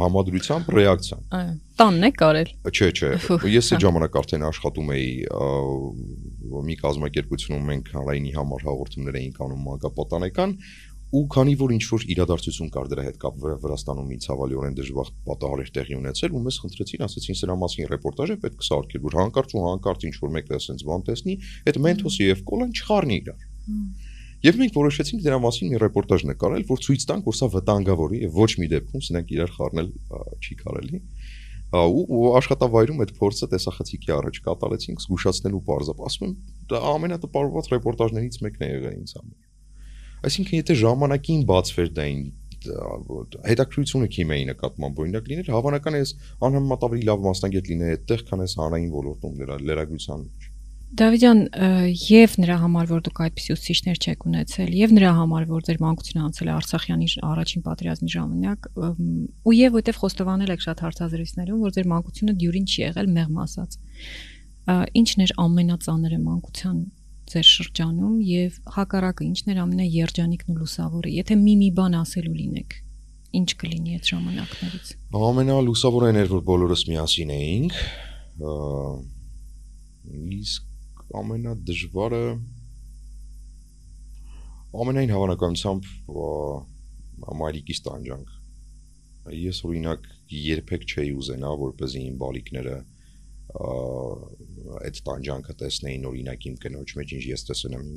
[0.02, 3.10] համադրությամբ ռեակցիան։ Այո, տանն է կարել։ Չէ, չէ,
[3.56, 5.10] ես այդ ժամանակ արդեն աշխատում էի
[6.70, 10.54] մի կազմակերպությունում մենք հանրայինի համար հաղորդումներ էինք անում մանկապատանեկան
[11.16, 15.12] ու քանի որ ինչ որ իրադարձություն կար դրա հետ կապ Վրա- Վրաստանում մի ցավալիորեն դժվար
[15.30, 19.04] պատահար էր տեղի ունեցել ու մեզ խնդրեցին ասեցին սրա մասին ռեպորտաժ է պետք է սարքել
[19.06, 21.36] որ հանկարծ ու հանկարծ ինչ որ մեկը ասենց բան տեսնի
[21.72, 23.46] այդ մենթոսի եւ կոլան չխառնի իրար
[24.44, 28.20] Եվ մենք որոշեցինք դրա մասին մի ռեպորտաժ նկարել, որ ցույց տանք, որ սա վտանգավոր է
[28.26, 29.90] եւ ոչ մի դեպքում սրանք իրար խառնել
[30.44, 31.00] չի կարելի։
[31.76, 36.36] ու, ու աշխատավայրում այդ փորձը տեսախցիկի առաջ կատարեցինք զգուշացնելու բարձապ։ Ասում եմ,
[36.72, 39.40] դա ամենատպարված ռեպորտաժներից մեկն է եղել ինձ համար։
[40.30, 42.26] Այսինքն, եթե ժամանակին բացվեր դա ին
[42.66, 46.14] հետաքրությունը քիմիայի նկատմամբ օրինակ լիներ, հավանական է ես
[46.48, 50.55] անհամեմատ ավելի լավ մասնագետ լինեի այդտեղ, քան ես հանրային ոլորտում լերա լերագության մեջ։
[50.96, 51.40] Դավիթյան
[51.98, 56.22] եւ նրա համար որ դուք այդպիսի ուսուցիչներ չեք ունեցել եւ նրա համար որ ձեր մանկությունը
[56.26, 58.70] անցել է Արցախյանի առաջին պատերազմի ժամանակ
[59.50, 63.72] ու եւ որտեվ խոստովանել եք շատ հարցազրույցներում որ ձեր մանկությունը դյուրին չի եղել մեղմ ասած
[65.02, 66.78] ինչն էր ամենածանրը մանկության
[67.26, 72.78] ձեր շրջանում եւ հակառակը ինչն էր ամենաերջանիկն ու լուսավորը եթե մի մի բան ասելու լինեք
[73.36, 74.88] ինչ կլինի այդ ժամանակներից
[75.26, 77.74] ամենալուսավորն էր որ բոլորս միասին էինք
[80.36, 80.75] իսկ
[81.14, 82.24] ամենադժվարը
[84.76, 85.90] ամենայն հավանականությամբ
[87.42, 88.34] մայրիկիս տանջանք։
[89.36, 92.76] Ես օրինակ երբեք չէի ուզենա, որպեսզի իմ բալիկները
[93.56, 97.88] այդ տանջանքը տեսնեին օրինակ իմ կնոջ մեջ, ինչ ես տեսել եմ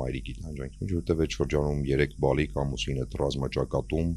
[0.00, 4.08] մայրիկի տանջանքի մեջ, որտեղ այդ շրջանում 3 բալիկ ամուսինը ռազմաճակատում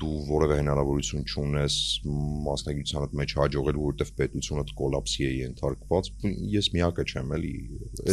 [0.00, 1.74] դու որևէ հնարավորություն չունես
[2.46, 6.10] մասնագիտությանդ մեջ հաջողելու, որտեվ պետությունդ կոլապսի է ենթարկված։
[6.54, 7.52] Ես միակը չեմ, էլի։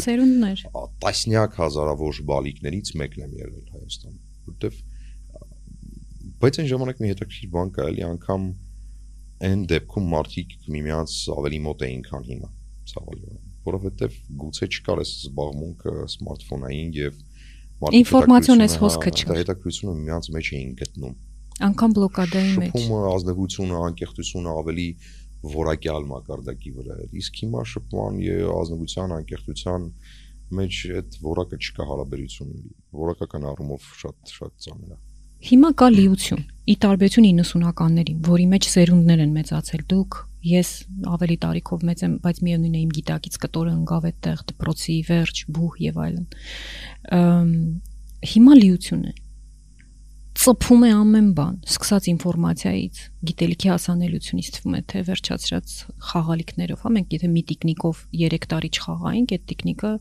[0.04, 0.64] Սերունդներ։
[1.06, 4.22] Տասնյակ հազարավոր բալիկներից մեկն եմ եղել Հայաստանում,
[4.52, 4.80] որտեվ
[6.38, 8.48] բայց այն ժամանակ մի հետաքրքիր բան կա, էլի անգամ
[9.48, 12.50] այն դեպքում մարդիկ միմյանց ավելի մոտ էին, քան հիմա,
[12.92, 17.24] ցավալի, որովհետեւ գուցե չկար այս զբաղմունքը սմարթֆոնային եւ
[17.98, 21.16] ինֆորմացիոն էս հոսքը չկար։ Հետաքրությունը միմյանց մեջ էին գտնում
[21.66, 24.88] Անկամ բլոկադայի մեջ։ Շփումը, ազնվությունը, անկեղծությունը ավելի
[25.58, 29.89] որակյալ մակարդակի վրա է։ Իսկ հիմա շփման եւ ազնվության, անկեղծության
[30.58, 34.99] մեջ այդ որակը չկա հարաբերությունների։ Որակական առումով շատ շատ ծանր է։
[35.47, 40.72] Հիմա կա լիություն։ Ի տարբերություն 90-ականներին, որի մեջ սերունդներ են մեծացել դուք, ես
[41.14, 45.78] ավելի տարիքով մեծ եմ, բայց միևնույն է իմ գիտակից կտորը ընկավ այդտեղ դպրոցի վերջ, բուհ
[45.84, 46.26] եւ այլն։
[48.34, 49.14] Հիմա լիություն է
[50.38, 55.74] ծփում է ամեն բան, սկսած ինֆորմացիայից, գիտելիքի հասանելիությունից թվում է թե վերջացրած
[56.08, 59.92] խաղալիքներով, հա մենք եթե մի տիկնիկով 3 տարի չխաղայինք, այդ տիկնիկը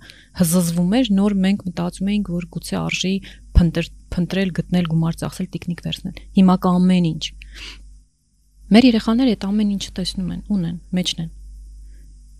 [0.40, 3.14] հզզվում էր, նոր մենք մտածում էինք, որ գուցե արժի
[3.56, 7.24] փնտրել, գտնել, գումար ծախսել տիկնիկ վերցնել։ Հիմա կա ամեն ինչ։
[8.76, 11.30] Մեր երեխաները այդ ամեն ինչը տեսնում են, ունեն, մեջն են։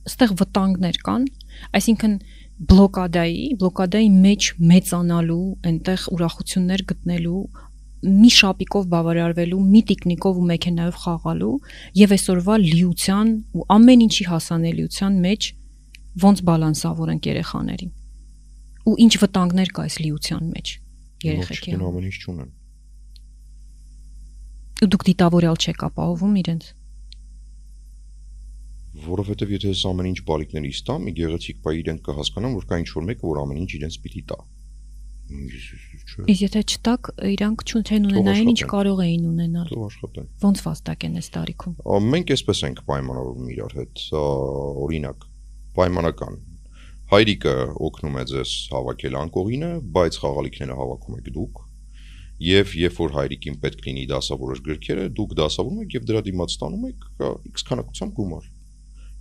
[0.07, 1.23] Այստեղ վտանգներ կան,
[1.77, 2.13] այսինքն
[2.57, 7.41] բլոկադայի, բլոկադայի մեջ մեծանալու, այնտեղ ուրախություններ գտնելու,
[8.07, 11.53] մի շապիկով բավարարվելու, մի տիկնիկով ու մեքենայով խաղալու
[12.01, 15.49] եւ այսօրվա լիության ու ամեն ինչի հասանելիության մեջ
[16.27, 17.93] ոնց բալանսավորենք երեխաներին։
[18.87, 20.73] Ու ինչ վտանգներ կա այս լիության մեջ
[21.27, 22.51] երեխեքի համար։ Ամեն ինչ չունեն։
[24.77, 26.65] Ու դուք դիտավորյալ չեք ապահովում իրենց
[29.07, 32.89] որովհետև եթե ես ամեն ինչ բալիկներից տամ, մի գեղեցիկ բայ իրենք կհասկանան, որ կա ինչ
[32.97, 34.56] որ մեկը, որ ամեն ինչ իրենց պիտի տա չէ։
[35.27, 41.17] Իսկ եթե չտակ, իրանք չունեն ունենային, ինչ կարող էին ունենալ։ Թող աշխատեն։ Ոնց վաստակ են
[41.21, 41.75] այս տարիքում։
[42.15, 44.05] Մենք էսպես ենք պայմանավորվում իրար հետ,
[44.87, 45.27] օրինակ,
[45.77, 46.39] պայմանական
[47.11, 47.55] հայրիկը
[47.87, 51.63] օգնում է ձեզ հավաքել անկողինը, բայց խաղալիքները հավաքում եք դուք։
[52.47, 56.89] Եվ երբ որ հայրիկին պետք լինի դասավորոշ գրքերը, դուք դասավորում եք եւ դրա դիմաց ստանում
[56.91, 57.07] եք
[57.55, 58.51] X քանակությամբ գումար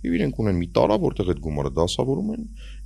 [0.06, 2.42] եւ իրենք ունեն մի տարա, որտեղ այդ գումարը դասավորում են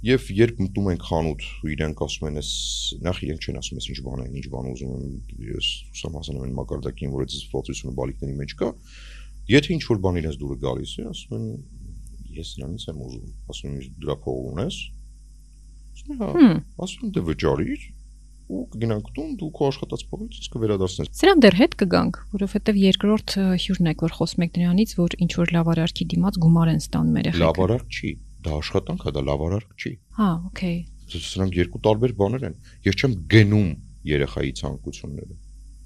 [0.09, 2.51] եւ երբ մտնում են խանութ ու իրենք ասում են, «Էս
[3.05, 5.13] նախ իրենք չեն ասում, «Էս ինչ բան է, ինչ բան ուզում եմ»։
[5.51, 8.71] Ես ուսամասնում եմ մակարդակին, որ այդ զսպվածությունը բալիկների մեջ կա։
[9.51, 11.47] Եթե ինչ որ բան իրենց դուրը գալիս է, ասում են,
[12.41, 14.77] «Ես նրանից եմ ուզում»։ Ասում են, «Դրա փող ունես»։
[15.91, 16.31] Ասում են, «Հա»։
[16.81, 17.89] Ասում են, «Դե վճարիր»
[18.51, 23.35] ու կգնանք տուն, դու քո աշխատած փողից իսկ կվերադարձնես։ Սրանք դեռ հետ կգանք, որովհետև երկրորդ
[23.65, 27.45] հյուրն եք, որ խոսում եք նրանից, որ ինչ որ լավարարքի դիմաց գումար են ստանում երեխեքը։
[27.45, 30.79] Լավարարք չի, դա աշխատանք է, դա լավարարք չի։ Հա, օքեյ։
[31.11, 33.71] Սրանք երկու տարբեր բաներ են։ Ես չեմ գնում
[34.11, 35.39] երեխայի ցանկությունները։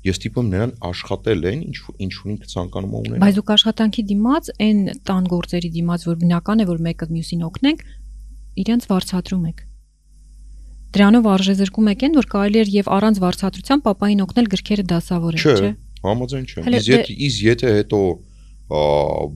[0.05, 4.83] Ես տիպում նրան աշխատել են, ինչ ինչ ունին ցանկանում ունենալ։ Բայց դուք աշխատանքի դիմաց, այն
[5.09, 7.87] տան գործերի դիմաց, որ բնական է, որ մեկը մյուսին օգնենք,
[8.65, 9.65] իրենց վարձատրում եք
[10.95, 15.73] դրանով արժեզրկում եք այն, որ կարելի էր եւ առանց վարձատրության papayin օգնել գրքերը դասավորել, չէ՞։
[16.05, 18.01] Համաձայն չեմ։ Իսկ եթե իսկ եթե հետո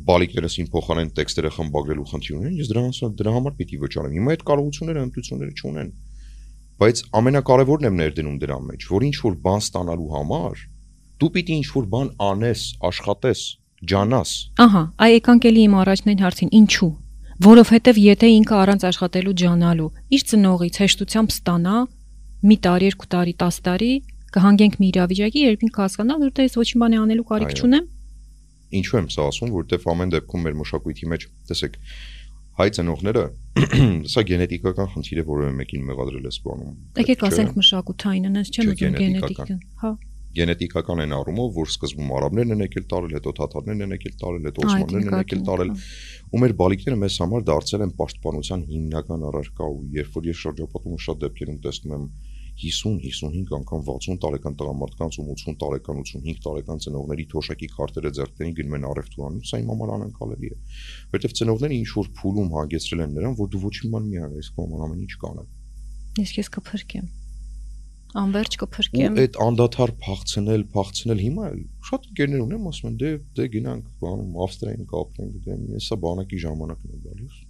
[0.08, 4.44] բալիկներս իմ փոխանեն տեքստերը խմբագրելու խնդիր ունեն, ես դրանց դրա համար պիտի վճարեմ։ Հիմա այդ
[4.48, 5.90] կարողությունները, հմտությունները չունեն։
[6.78, 10.64] Բայց ամենակարևորն եմ ներդնում դրա մեջ, որ ինչ որ բան ստանալու համար
[11.18, 13.40] դու պիտի ինչ որ բան անես, աշխատես,
[13.90, 14.32] ջանաս։
[14.62, 16.90] Ահա, այ եկանք էլի իմ առաջնային հարցին, ինչու
[17.38, 21.74] որովհետև եթե ինքը առանց աշխատելու ջանալու իր ծնողից հեշտությամբ ստանա
[22.48, 23.92] մի տարի, երկու տարի, 10 տարի
[24.34, 27.86] կհանգենք մի իրավիճակի, երբ ինքը հասկանա, որ դե ես ոչինչ բանի անելու կարիք չունեմ։
[28.78, 31.78] Ինչու եմ սա ասում, որովհետև ամեն դեպքում մեր մշակույթի մեջ, տեսեք,
[32.58, 33.24] հայ ծնողները
[34.12, 38.98] սա գենետիկական խնդիր է, որովհետև մեկին մեղադրել է սպանում։ Եկեք ասենք մշակութային, այնպես չեմ ուզում
[38.98, 39.92] գենետիկան։ Հա։
[40.38, 44.64] գենետիկական են առումով, որ սկզբում արաբներն են եկել տարել, հետո թաթարներն են եկել տարել, հետո
[44.68, 45.72] օսմաններն են եկել տարել,
[46.28, 50.98] ու մեր բալիկները մեզ համար դարձել են պաշտպանության հիմնական առարկա ու երբ որ ես շրջապատում
[51.08, 52.10] շատ դեպքերում տեսնում եմ
[52.58, 58.76] 50-55 անգամ 60 տարեկան տղամարդկանց ու 80 տարեկան 85 տարեկան ծնողների թոշակի քարտերը ձեռքներին գնում
[58.78, 60.58] են առևտուրանում, սա իմ համար անկալելի է։
[61.14, 64.82] Որտեվ ծնողները ինչ որ փուլում հագեցրել են նրան, որ դու ոչինչ ման մի արես, կողմ
[64.88, 65.46] ամեն ինչ կանը։
[66.18, 67.06] Ես քեզ կփրկեմ
[68.16, 73.10] անverջ Ու կփրկեմ այդ անդադար փախցնել, փախցնել հիմա էլ շատ ընկերներ ունեմ, ասում են դե
[73.38, 77.40] դե գնանք բանում Ավստրիային կապնենք, դե հեսա բանակի ժամանակն է գալիս։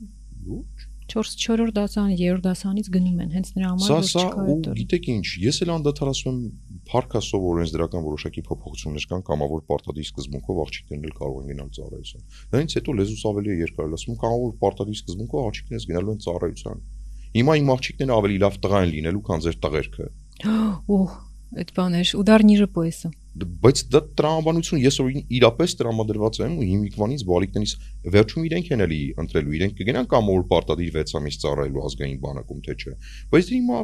[0.48, 4.66] Լուրջ 4-4-րդ դասան, 3-րդ դասանից գնում են հենց նրա համար Սա սա չկա ու այդ
[4.78, 10.60] գիտեք ինչ, ես էլ անդադար ասում եմ փառքասով օրենսդրական որոշակի փոփոխություններ կան կամավոր պարտադիր սկզբունքով
[10.68, 15.00] աղջիկներն էլ կարող են գնալ ծառայության։ Դրանից հետո լեզուս ավելի է երկար, ասում կամավոր պարտադիր
[15.00, 16.86] սկզբունքով աղջիկներս գնալու են ծառայության։
[17.28, 20.06] Հիմա իմ աղջիկները ավելի լավ տղա են լինելու, քան ձեր տղերքը։
[20.98, 21.16] Օհ,
[21.58, 27.74] այդ բաներ, ուդարնիրը պոեսը։ Բայց դա տրամաբանություն, ես որ իրապես տրամադրված եմ ու հիմիկվանից բալիկներից
[28.14, 32.64] վերջում իրենք են էլի ընտրելու, իրենք կգնան կամ որ պարտադիր 6 ամիս ծառայելու ազգային բանակում
[32.66, 32.94] թե չէ։
[33.30, 33.82] Բայց դե հիմա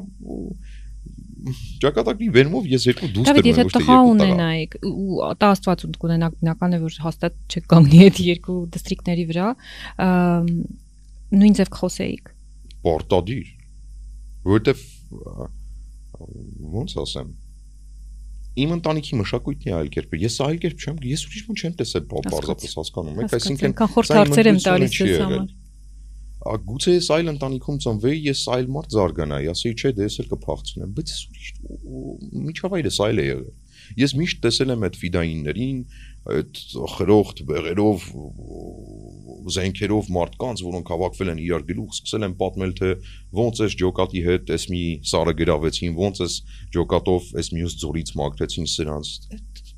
[1.83, 5.51] ճակատագրի վերումով ես երկու դուս եմ ուշտի երկու տղա։ Դավիթ, եթե տղա ունենայիք ու տա
[5.55, 9.49] Աստված ունդ կունենաք, բնական է որ հաստատ չկանգնի այդ երկու դիստրիկտների վրա,
[11.35, 12.33] նույն ձև կխոսեիք։
[12.89, 13.53] Պարտադիր։
[14.55, 14.87] Որտեվ
[16.75, 17.33] ոնց ասեմ
[18.65, 22.05] իմ ընտանիքի մշակույթն է այլ կերպ ես այլ կերպ չեմ ես ուրիշ ոք չեմ տեսել
[22.13, 25.53] բա- պարզապես հասկանում եք այսինքն խորտ հարցեր եմ տալիս եղել։ համար։
[26.45, 30.27] Ա գուցե ես այլ ընտանիքում ծնվեի, ես այլ մարդ զարգանայի, ասեի չէ, դե ես էլ
[30.35, 31.49] կփախցնեմ, բայց ես ուրիշ
[32.45, 33.53] միջավայրս այլ է եղել։
[34.05, 35.79] Ես միշտ տեսել եմ այդ ֆիդայիններին,
[36.25, 36.61] այդ
[36.95, 38.05] խրոխտ բեղերով,
[39.55, 42.93] զենքերով մարդկանց, որոնք հավաքվել են իրար գլուխ, սկսել են պատմել, թե
[43.41, 46.39] ոնց էս ջոկատի հետ էս մի սարը գրավեցին, ոնց էս
[46.77, 49.13] ջոկատով էս մյուս ձորից մաքրեցին սրանց։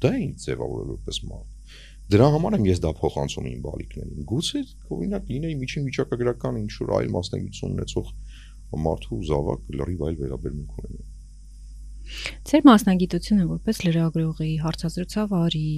[0.06, 1.52] Դա ինձ ձևավորել որպես մարդ։
[2.06, 4.60] Դրա համար եմ ես դա փոխանցում իմ բալիկներին։ Գուցե
[4.94, 8.12] օրինակ լինեի միջին վիճակագրական ինչ որ այլ մասնագիտություն ունեցող
[8.86, 11.04] մարդու զավակ լրիվ այլ վերաբերմունք ունենա։
[12.46, 15.70] Ձեր մասնագիտությունը որպես լրագրողի, հարցազրույցավարի,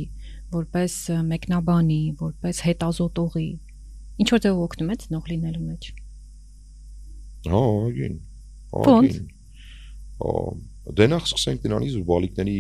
[0.55, 0.95] որպես
[1.33, 3.49] մեկնաբանի, որպես հետազոտողի
[4.19, 5.91] ինչ որ ձեւ օգնում է ծնող լինելու մեջ։
[7.49, 8.17] Հա, ագին։
[8.79, 9.21] Ո՞նց։
[10.19, 10.33] Ա
[10.89, 12.59] դե նախ սկսենք դրանից որ բալիկների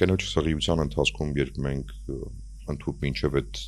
[0.00, 1.90] կնոջ սղիության ընթացքում երբ մենք
[2.72, 3.58] ընդհուպ ինչև այդ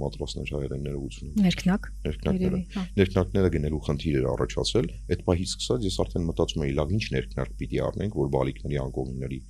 [0.00, 5.98] մատրոսներ հայերեն ներողություն Ներքնակ։ ներքնակները հա։ ներքնակները գնելու խնդիր էր առաջացել այդ պահից սկսած ես
[6.06, 9.40] արդեն մտածում եի լավ ինչ ներքնակ պիտի առնենք որ բալիկների անկողինների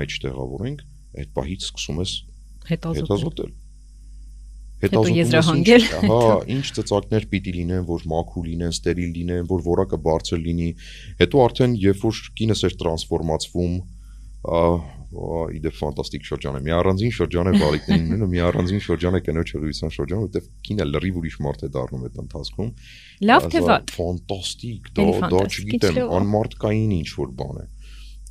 [0.00, 0.82] մեջ տեղավորենք
[1.22, 2.16] այդ պահից սկսում ես
[2.68, 3.56] Հետազոտել։
[4.82, 6.18] հետազոտել հա
[6.54, 10.68] ինչ ծծակներ պիտի լինեն որ մաքուր լինեն ստերիլ լինեն որ որակը բարձր լինի
[11.22, 13.74] հետո արդեն երբ որ կինս էր տրանսֆորմացվում
[14.58, 14.62] ա
[15.08, 19.20] ա, իդե ֆանտաստիկ շրջան է մի առանձին շրջան է բալիկներին ունենը մի առանձին շրջան է
[19.28, 22.70] կնոջ հրույցան շրջան որովհետև կինը լրիվ ուրիշ մարդ է դառնում այդ ընթացքում
[23.28, 27.66] Լավ թե վատ։ ֆանտաստիկ դա դա չգիտեմ անմարտկային ինչ որ բան է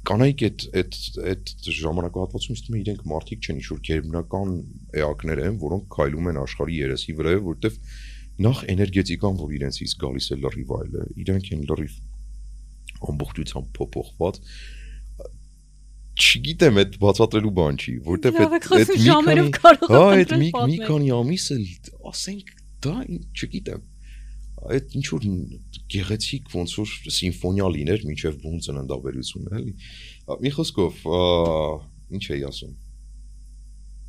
[0.07, 0.97] կանայք այդ այդ
[1.31, 4.53] այդ ժամանակահատվածում իստում է իրենք մարդիկ չեն ինչ որ գերբնական
[5.01, 7.79] էակներ են որոնք քայլում են աշխարհի երեսի վրա որովհետև
[8.47, 11.97] նախ էներգետիկան որ իրենցից գալիս է լրիվ այլ է իրենք են լրիվ
[13.11, 14.41] ամբողջությամբ փոփոխված
[16.17, 20.31] չգիտեմ այդ բացատրելու բան չի եք այդ այդ մի ժամերով քանի կարող Հա, եմ այդ
[20.41, 21.65] մի մի քանի ամիս էլ
[22.11, 22.53] ասենք
[22.85, 22.95] դա
[23.37, 23.83] չգիտեմ
[24.57, 25.27] այդ ինչ որ
[25.93, 29.73] գեղեցիկ ոնց որ սիմֆոնիա լիներ մինչև բուն ծննդաբերությունը էլի
[30.43, 31.01] մի խոսքով
[32.17, 32.75] ինչ էի ասում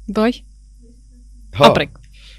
[0.09, 0.33] Բայ,
[1.59, 1.97] հա ապրեք։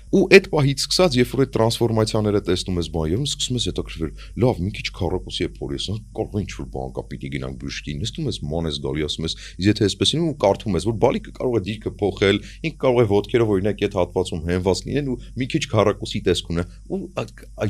[0.09, 4.61] ու այդ պահից սկսած երբ որ այդ տրանսֆորմացիաները տեսնում ես բայերում սկսում ես հետաքրքրվել լավ
[4.65, 5.85] մի քիչ քարոպոսի է փորես
[6.17, 9.27] կարող է ինչ որ բան կա պիտի գնանք բժշկի նստում ես ման ես գալի ասում
[9.29, 9.35] ես
[9.69, 13.07] եթե այսպես լինի ու կարդում ես որ բալիկը կարող է դիրքը փոխել ինքը կարող է
[13.13, 17.01] ոտքերով օրինակ այդ հատվածում հենված լինեն ու մի քիչ քարոպոսի տեսք ունենա ու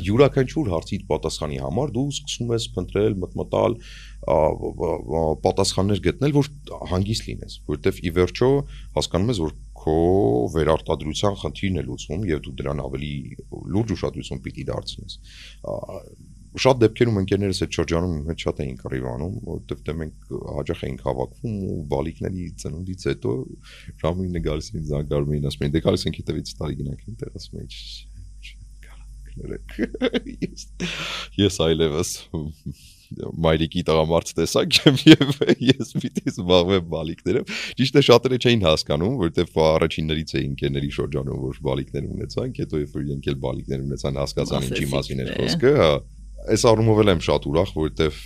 [0.08, 3.76] յուրաքանչյուր հարցի պատասխանի համար դու սկսում ես փնտրել մտմտալ
[5.44, 6.48] պատասխաններ գտնել որ
[6.90, 8.50] հանգիստ լինես որովհետև ի վերջո
[8.98, 9.94] հասկանում ես որ քո
[10.54, 13.14] վերարտադրության խնդիրն է լուծվում եւ դու դրան ավելի
[13.76, 15.16] լուրջ ուշադրություն պիտի դարձնես
[16.58, 21.04] շատ դեպքերում ընկերներս այդ շրջանում իմ հետ շատ էին կռիվանում որովհետեւ դե մենք հաճախ էինք
[21.06, 23.34] հավաքվում ու բալիկների ծնունդից հետո
[24.02, 27.60] ժամին գալիս էին զանգարում էին ասում էին դե գալիս ենք հետևից տարի գնանք այնտեղ ասում
[27.60, 28.08] էին «Չ-
[28.42, 28.58] չ-
[29.30, 29.78] կներեք»։
[30.50, 30.66] ես
[31.38, 32.10] ես այլևս
[33.46, 35.32] մայրիկի տղամարդ տեսակ եմ եւ
[35.70, 41.60] ես պիտի զբաղվեմ բալիկներով ճիշտ է շատերը չէին հասկանում որովհետեւ առաջիններից էին կերների շրջանում որ
[41.70, 45.90] բալիկներ ունեցանք հետո երբ որ իրենք էլ բալիկներ ունեցան հասկացան ինչի մասին էր խոսքը հա
[46.50, 48.22] այս առումով էլ եմ շատ ուրախ որովհետեւ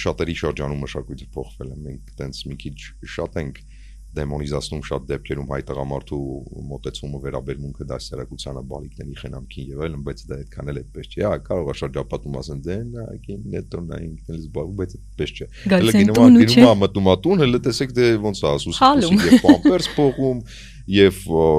[0.00, 2.76] շատերի շրջանում մշակույթը փոխվել է։ Մենք տենց մի քիչ
[3.14, 3.58] շատ ենք
[4.16, 6.24] դեմոնիզացնում շատ դեպքերում հայ տղամարդու
[6.72, 11.70] մոտեցումը վերաբերմունքը դասերակցությանը բալիկների խնամքին եւ այլն, բայց դա այդքան էլ այդպես չի։ Հա, կարող
[11.72, 16.18] է շրջապատում ասեն դե նա կին նետոնա ինքն էլ զբաղվում, բայց այդպես չէ։ են գնում
[16.18, 19.90] տուն ու չէ։ գնում մտնում ատուն, հələ տեսեք դե ոնց է ասում, Հալում։ եւ պամպերս
[19.96, 20.44] փողում
[20.90, 21.18] եւ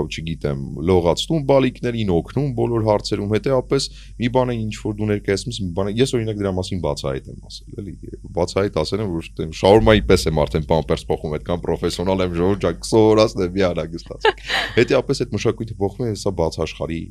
[0.09, 3.87] չգիտեմ լողացնում բալիկներին օգնում բոլոր հարցերում հետեւապես
[4.19, 7.29] մի բան է ինչ որ դու ներկայացնում մի բան է ես օրինակ դրա մասին բացահայտ
[7.33, 7.95] եմ ասել էլի
[8.37, 12.87] բացահայտ ասել եմ որ դեմ շաուրմայի պես եմ արդեն պամպերս փոխում այդքան պրոֆեսիոնալ եմ ժողովրդակ
[12.91, 14.35] սովորացնել մի արագ ստացի
[14.77, 17.01] հետեւապես այդ մշակույթը փոխվում է սա բաց աշխարհի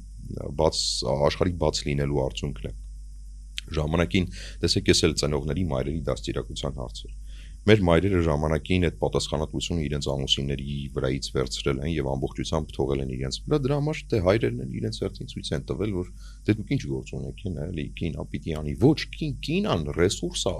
[0.62, 0.80] բաց
[1.32, 2.74] աշխարհի բաց լինելու արդյունքն է
[3.72, 4.26] ժամանակին
[4.62, 7.21] տեսեք ես էլ ծնողների մայրերի դաստիարակության հարցեր
[7.62, 13.38] մեր մայրերը ժամանակին այդ պատասխանատվությունը իրենց ամուսինների վրայից վերցրել են եւ ամբողջությամբ թողել են իրենց
[13.44, 16.08] վրա դրա համար թե հայրերն են իրենց հերթին ցույց են տվել որ
[16.42, 20.56] դե դուք ինչ գործ ունեք էլի կինա պիտի անի ոչ կին կինան ռեսուրս է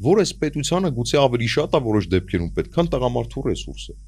[0.00, 4.00] որ այս պետությանը գուցե ավելի շատ է որոշ դեպքերում պետք քան տղամարդու ռեսուրսը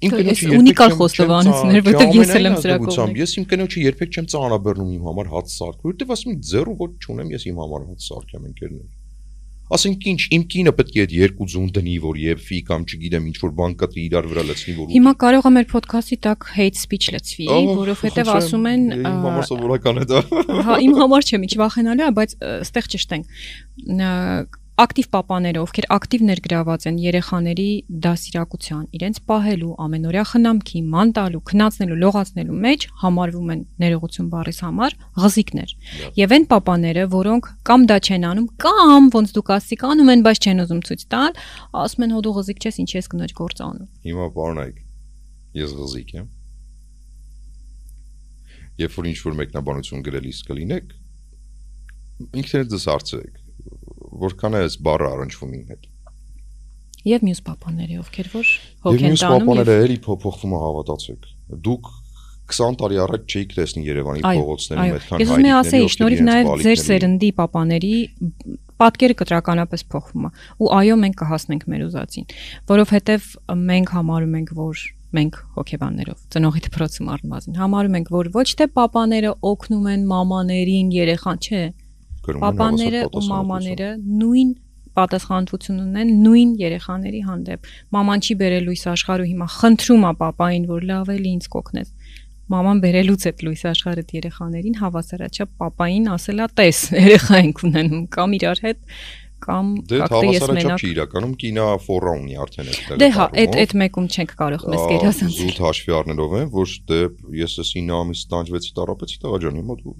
[0.00, 4.28] Իմ կնոջը ունիկալ խոստովանություններ, որտեղ ես էլ եմ սրա կողմից։ Ես իմ կնոջը երբեք չեմ
[4.32, 8.06] ծանրաբեռնում իմ համար հաց սարք, որովհետև ասում եմ ձեռու ոչ չունեմ, ես իմ համար հաց
[8.08, 8.99] սարքեմ ընկերներ։
[9.70, 13.36] Ասենք ինչ, իմ կինը պետք է այդ երկու ձուն դնի, որ եփի կամ չգիտեմ ինչ
[13.38, 17.10] որ բան կտրի իրար վրա լցնի, որ Հիմա կարող է մեր ոդքասթի տակ hate speech
[17.14, 17.48] լցվի,
[17.80, 20.22] որովհետև ասում են իմ համար սովորական է դա։
[20.66, 22.34] Հա, իմ համար չէ, միջ վախենալու է, բայց
[22.66, 23.38] ստեղ ճշտենք։
[24.00, 24.10] Ա,
[24.80, 27.64] Ակտիվ papaները, ովքեր ակտիվ ներգրաված են երեխաների
[28.04, 34.96] դասիրակության, իրենց պահելու, ամենօրյա խնամքի, ման տալու, քնածնելու, լողացնելու մեջ համարվում են ներողություն բառիս համար
[35.20, 35.74] ղզիկներ։
[36.16, 40.40] Եվ այն papaները, որոնք կամ դա չեն անում, կամ ոնց դուք ասիք անում են, բայց
[40.48, 41.36] չեն ուզում ցույց տալ,
[41.84, 44.80] ասում են հո դու ղզիկ չես, ինչ ես կնոջ գործ անում։ Հիմա պարոնայք։
[45.60, 46.26] Ես ղզիկ եմ։
[48.80, 50.92] Երբ որ ինչ որ մեկնաբանություն գրելիս կլինեք,
[52.40, 53.39] ինքներդ դες հարցրեք,
[54.24, 55.88] որքան է այս բառը առնչվում իմ հետ։
[57.10, 61.28] Եվ մյուս papaները, ովքեր որ Եվ հոգ են մյուս տանում պապաները էլի փոփոխվում է հավատացեք։
[61.70, 61.92] Դուք
[62.50, 66.64] 20 տարի առաջ չէիք տեսնի Երևանի փողոցներում այո։ այդքան Ես ուզում եմ ովքեր շնորհիվ նաև
[66.66, 67.94] ձեր սերնդի papaների
[68.80, 72.26] պատկերը կտրականապես փոխվում է։ Ու այո, մենք կհասնենք մեր ուզածին,
[72.70, 73.28] որովհետև
[73.70, 79.32] մենք համարում ենք, որ մենք հոգեբաններով ծնողի դպրոցում առնվազն համարում ենք, որ ոչ թե papaները
[79.50, 81.62] օգնում են մամաներին, երեխան, չէ,
[82.28, 83.90] հավասար ու մամաները
[84.20, 84.50] նույն
[84.98, 90.66] պատասխանատվություն ունեն նույն երեխաների հանդեպ։ Մաման չի բերել լույս աշխարհ ու հիմա խնդրում է papayin,
[90.70, 91.94] որ լավ էլի ինձ կօգնես։
[92.50, 98.62] Մաման բերելուց այդ լույս աշխարհը երեխաներին հավասարաչափ papayin ասելա տես երեխա ենք ունենում կամ իրար
[98.66, 98.80] հետ
[99.40, 103.26] կամ Դե կակտե ես հավասարաչափ մենակ չի իրականում կինա ֆորա ունի արդեն այդ Դե հա,
[103.40, 107.00] այդ այդ մեկում չենք կարող մեզ գերազանցել։ Զուտ հաշվի առնելով են, որ դե
[107.40, 109.94] ես էս 9 ամիս տանջվեցի տարապեցի տղա ջան, հիմա դու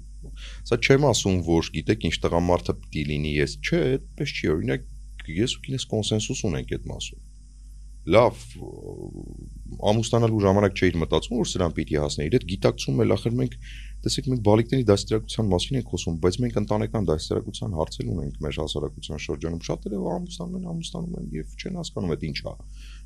[0.69, 4.87] Սա չեմ ասում, որ գիտեք ինչ տղամարդը պիտի լինի, ես չէ, այդպես չի, օրինակ
[5.41, 7.27] ես ու կինս կոնսենսուս ունենք այդ մասում։
[8.11, 8.37] Լավ,
[9.91, 13.57] ամուսնանալու ժամանակ չէիր մտածում, որ սրան պիտի հասնեիր, այդ գիտակցում էլ ախր մենք
[14.01, 19.21] տեսեք մենք բալիկների դաստիարակության մասին ենք խոսում, բայց մենք ընտանեկան դաստիարակության հարցեր ունենք մեր հասարակության
[19.21, 22.55] շրջանում։ Շատերը ամուսնանում են, ամուսնանում են եւ չեն հասկանում այդ ինչ է։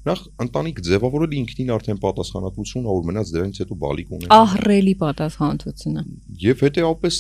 [0.06, 6.04] Նախ ընտանիք ձևավորել ինքնին արդեն պատասխանատվություն, որ մնաց դրանից հետո բալիկ ունեն։ Ահռելի պատասխանատվությունը։
[6.46, 7.18] Եվ հետեւապես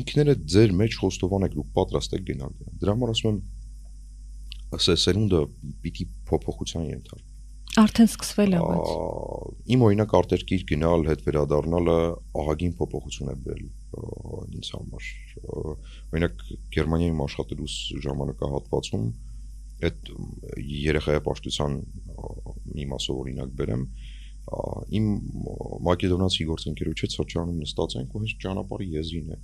[0.00, 3.40] ինքները ձեր մեջ խոստովան եք դուք պատրաստ եք գնալ դրան։ Դրա համար ասում եմ
[4.76, 5.40] ասես սերունդը
[5.82, 7.34] պիտի փոփոխության ենթարկվի։
[7.76, 8.92] Արդեն սկսվել է, բայց
[9.74, 11.96] Իմ օրինակ արտերկիր գնալ, հետ վերադառնալը
[12.40, 13.66] ահագին փոփոխություն է բերել
[14.56, 15.10] ինձ համար։
[16.14, 16.44] Օրինակ
[16.76, 17.74] Գերմանիայում աշխատելուս
[18.06, 19.04] ժամանակահատվածում
[19.84, 20.10] այդ
[20.66, 21.76] երեխայի պաշտության
[22.16, 22.30] ա,
[22.76, 23.82] մի մասով օրինակ բերեմ
[24.96, 25.06] իմ
[25.86, 29.38] մակեդոնացի գործընկերոջ հետ սրճարանում նստած ենք ու հենց ճանապարհի եզրին է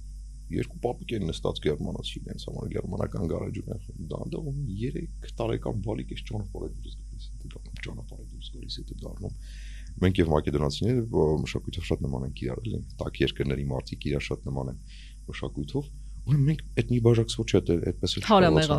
[0.52, 6.24] երկու պապիկ են նստած գերմանացի իրենց համար գերմանական գարաժում են դանդաղում 3 տարեկան բալիկ էս
[6.28, 9.36] ճանապարհը դուրս գալիս է դառնում ճանապարհը դուրս գալիս է դառնում
[10.02, 14.72] մենք եւ մակեդոնացիները մշակույթով շատ նման ենք իրար էլ տակ երկրների մարդիկ իրար շատ նման
[14.72, 14.78] են
[15.32, 15.90] մշակույթով
[16.22, 18.78] ուրեմն մենք այդ մի բաժակցով չէ դա այդպես էլ Հարամեղա։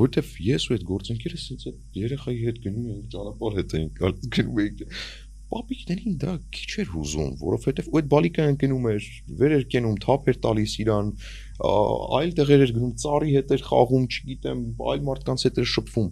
[0.00, 4.60] որտեվ ես ու այդ գործընկերը ասած այդ երեխայի հետ գնում ենք ճանապարհ հետ գալ- գնում
[4.62, 4.82] ենք
[5.52, 9.08] պապիկներին դա քիչ էր հուզում, որովհետև ու այդ բալիկը ընկնում էր,
[9.42, 11.10] վեր էր կենում, թափ էր տալիս իրան,
[12.18, 14.62] այլ տեղեր էր գնում, ծառի հետ էր խաղում, չգիտեմ,
[14.92, 16.08] այլ մարդկանց հետ էր շփվում։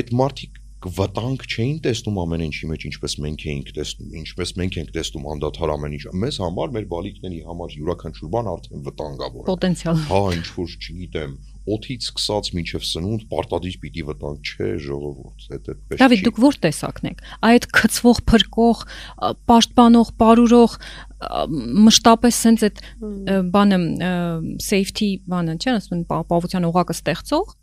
[0.00, 4.92] Այդ մարդիկ վտանգ չէին տեսնում ամեն ինչի մեջ, ինչպես մենք էինք տեսնում, ինչպես մենք ենք
[4.94, 10.00] տեսնում անդադար ամեն ինչ։ Մեզ համար, մեր բալիկների համար յուրաքանչյուր բան արդեն վտանգավոր է։ պոտենցիալ։
[10.08, 11.34] Հա, ինչ որ չգիտեմ,
[11.74, 17.10] օթից սկսած մինչև սնունդ պարտադիր պիտի վտանգ չէ ժողովուրդ, այդ այդպես Դավիթ, դուք ո՞ր տեսակն
[17.10, 18.82] եք։ Այդ քծվող, փրկող,
[19.50, 20.76] պաշտպանող, պարուրող
[21.90, 22.82] մշտապես sense այդ
[23.54, 23.80] բանը
[24.64, 27.54] safety բանը, չէ՞, ասում են պա- պավության օղակը ստեղծող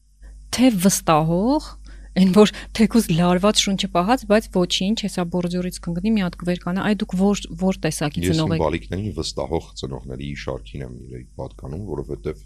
[0.57, 1.73] թե վստահող
[2.17, 6.95] Այն որ թեկուզ լարված շունչը պահած, բայց ոչինչ, հեսա բորձորից կընկնի մի հատ կվերկանա։ Այ
[7.03, 12.41] դուք որ որ տեսակի ծնող եք։ Ես բալիկներին վստահող ծնողների շարքին եմ իրենք պատկանում, որովհետև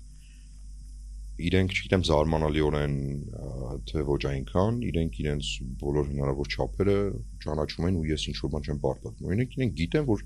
[1.47, 2.95] իրենք, չգիտեմ, զարմանալիորեն
[3.89, 5.49] թե ոչ այնքան, իրենք իրենց
[5.81, 6.95] բոլոր հնարավոր չափերը
[7.45, 10.23] ճանաչում են ու ես ինչ որ բան չեմ պարտադրում։ Օրինակ իրենք գիտեն, որ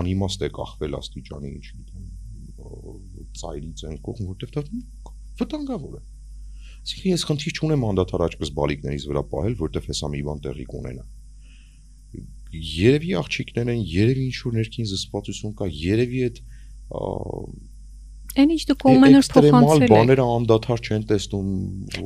[0.00, 2.04] անիմաստ է կախվել աստիճանի, չգիտեմ,
[3.40, 4.64] ծայրից են կողմ, որտեվ դա
[5.40, 6.02] վտանգավոր է։
[6.80, 11.04] Այսինքն ես խնդիր չունեմ անդադար աչքս բալիկներից վրա պահել, որտեվ հեսա մի բան տեղի կունենա։
[12.50, 16.40] Երևի աղջիկներ են, երևի ինչ որ ներքին զսպվածություն կա, երևի այդ
[18.38, 21.48] Այն ինչ դուք ամեն օր փոխանցել եք։ Բաները անդադար չեն տեսնում։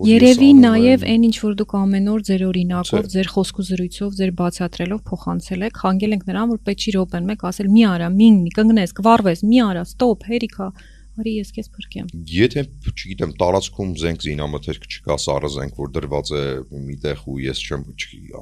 [0.08, 5.02] Երևի նաև այն ինչ որ դուք ամեն օր ձեր օրինակով, ձեր խոսքու զրույցով, ձեր բացատրելով
[5.10, 8.96] փոխանցել եք, հանգել ենք նրան, որ պետք չի րոպեն մեկ ասել՝ մի արա, մի կանգնես,
[9.04, 10.68] կվառվես, մի արա, ստոպ, հերիքա։
[11.14, 16.42] Արի ես քեզ փրկեմ։ Եթե, չգիտեմ, տարածքում զենք զինամթերք չկա, սառը զենք, որ դրված է
[16.88, 17.84] միտեղ ու ես չեմ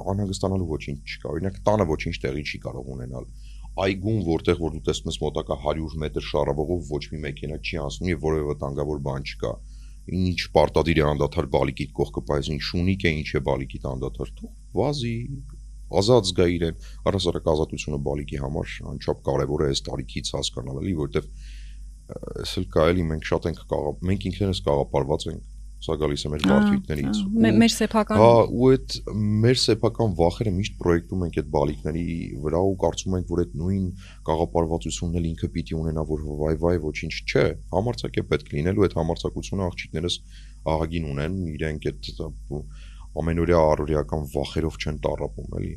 [0.01, 3.29] անհանգստանալու ոչինչ չկա։ Օրինակ, տանը ոչինչ տեղի չի կարող ունենալ
[3.73, 8.11] այգուն, որտեղ որ դու տեսնում ես մոտակա 100 մետր շարավողով ոչ մի մեքենա չի անցնում
[8.11, 9.53] եւ որևէ վտանգավոր բան չկա։
[10.13, 14.51] Ինչ պարտադիր է անդադար բալիկիդ կողքը, բայց ինչ շունիկ է, ինչ է բալիկիդ անդադար թող
[14.77, 15.15] վազի,
[16.03, 21.29] ազատ զգա իրեն։ Առասարակ ազատությունը բալիկի համար անչափ կարևոր է այս տարիքից հասկանալ, էլի, որտեղ
[22.43, 25.52] ես էլ կա էլի մենք շատ ենք կաղա, մենք ինքներս կաղապարված ենք
[25.83, 27.17] սա գալիս է մեր վարդույթներից։
[27.59, 28.93] Մեր սեփական Հա, ու այդ
[29.43, 32.05] մեր սեփական վախերը միշտ պրոյեկտում ենք այդ բալիկների
[32.45, 33.89] վրա ու կարծում ենք, որ այդ նույն
[34.29, 38.87] գաղապարվածությունն էլ ինքը պիտի ունենա, որ վայ վայ ոչինչ չէ։ Համարցակ է պետք լինել ու
[38.87, 40.17] այդ համարցակությունը աղջիկներս
[40.73, 42.11] աղագին ունեն, իրենք այդ
[43.13, 45.73] ամենօրյա առօրյական վախերով չեն տարապում, էլի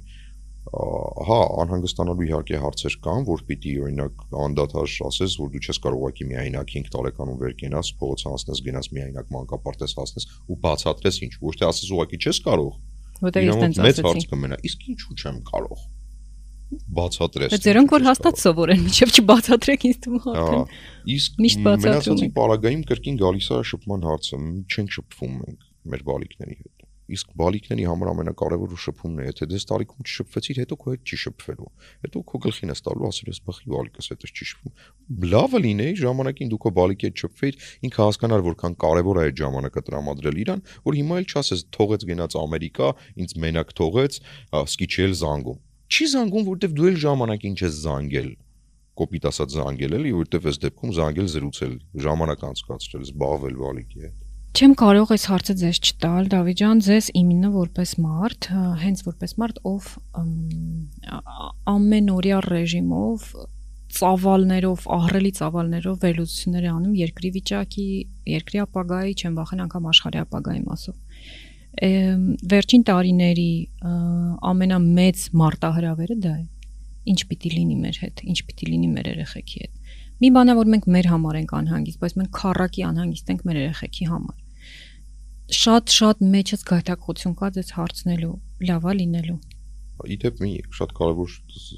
[0.67, 6.27] հա անհանգստանալու իհարկե հարցեր կան, որ պիտի օրինակ անդադար ասես, որ դու չես կարող ուղակի
[6.31, 11.55] միայնակ 5 տարեկանում վեր կենաս, փողոց անցնես, գնաս միայնակ մանկապարտեզ հասնես ու բացատրես ինչ, ոչ
[11.61, 12.73] թե ասես ուղակի չես կարող։
[13.27, 15.87] Որտեղ ես տենց ասեցի։ Մեծ հարց կմնա, իսկ ինչու չեմ կարող
[16.67, 20.65] բացատրես։ Բայց ձերոնք որ հաստատ սովոր են, միջև չբացատրեք ինձ թվում արդեն։
[21.15, 26.76] Իսկ մենացածի պարագայում կրկին գալիս է շփման հարցը, չենք շփվում մենք մեր բալիկների հետ
[27.15, 31.69] իսկ բալիկների համար ամենակարևորը շփումն է, եթե դες տարիքում չշփվեցիր, հետո քո հետ չի շփվելու։
[32.07, 34.75] Հետո քո գլխին ես տալու, ասել ես բախի բալիկս հետ չի շփվում։
[35.37, 39.85] Լավը լինեի ժամանակին դու քո բալիկի հետ շփվեիր, ինքը հասկանար որքան կարևոր է այդ ժամանակը
[39.87, 42.89] տրամադրել իրան, որ հիմա էլ չասես թողեց գնաց Ամերիկա,
[43.23, 44.19] ինձ մենակ թողեց,
[44.67, 48.31] սկի չի էլ զանգում։ Չի զանգում, որովհետև դու էլ ժամանակին չես զանգել
[48.97, 51.75] կոպիտ ասած զանգել էլի, որովհետև այս դեպքում զանգել զրուցել,
[52.07, 54.26] ժամանակ անցկացրել, զբաղվել բալիկի հետ։
[54.57, 58.47] Չեմ կարող այս հարցը ձեզ չտալ, Դավիթ ջան, ձեզ իմինը որպես մարդ,
[58.81, 59.89] հենց որպես մարդ, ով
[61.73, 63.27] ամենօրյա ռեժիմով
[63.99, 67.85] ծավալներով, ահռելի ծավալներով վերլուծություններ է անում երկրի վիճակի,
[68.33, 70.97] երկրի ապագայի, չեմ վախեն անգամ աշխարհի ապագայի մասով։
[72.57, 73.53] Վերջին տարիների
[74.57, 76.45] ամենամեծ մարտահրավերը դա է։
[77.13, 80.69] Ինչ պիտի լինի մեր հետ, ինչ պիտի լինի մեր երեխեքի հետ։ Մի բան է որ
[80.73, 84.46] մենք մեր համար ենք անհանգիստ, բայց մենք քարակի անհանգիստ ենք մեր երեխեքի համար
[85.55, 88.33] շատ-շատ մեջս գայթակղություն կա դες հարցնելու,
[88.67, 89.37] լավա լինելու։
[90.17, 91.37] Իդեպ մի շատ կարևոր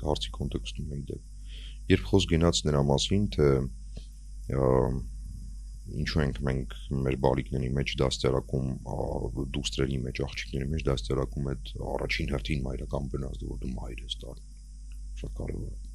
[0.09, 3.49] հարցի կոնտեքստում է իդեպ։ Երբ խոսք գնաց նրա մասին, թե
[5.99, 8.67] ինչու ենք մենք մեր բալիկների մեջ դաստիարակում
[9.57, 14.59] դուստրերի մեջ, աղջիկների մեջ դաստիարակում այդ առաջին հերթին մայրական բնազդը, որ դու մայր ես դառնում։
[15.23, 15.88] Շատ կարևոր է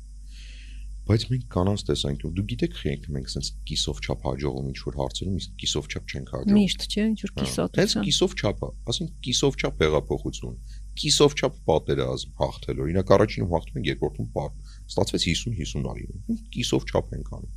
[1.04, 5.40] բայց մենք կանանց տեսանկյուն դու գիտեք խենք մենք sense կիսով չափ հաջողում ինչ որ հարցերում
[5.42, 9.58] իսկ կիսով չափ չենք հաջողում միշտ չէ ինչ որ կիսով հենց կիսով չափը ասենք կիսով
[9.60, 10.56] չափ հեղափոխություն
[11.04, 14.52] կիսով չափ պատերազմ հաղթել օրինակ առաջինում հաղթում ենք երկրորդում պար
[14.94, 16.08] ստացվեց 50-50 արի
[16.56, 17.54] կիսով չափ ենք անում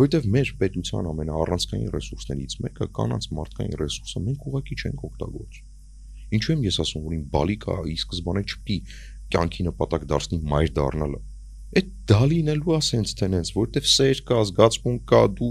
[0.00, 6.64] որովհետև մեր պետության ամենաառանցքային ռեսուրսներից մեկը կանանց մարդկային ռեսուրսը մենք ուղակի չենք օգտագործում ինչու եմ
[6.70, 8.78] ես ասում որ իմ բալիկա ի սկզբանե չպիտի
[9.34, 11.20] կյանքի նպատակ դարձնի մայր դառնալը
[11.70, 15.50] Այդ դա լինելու է սենց տենենց, որտեվ սեր կա, զգացմունք կա, դու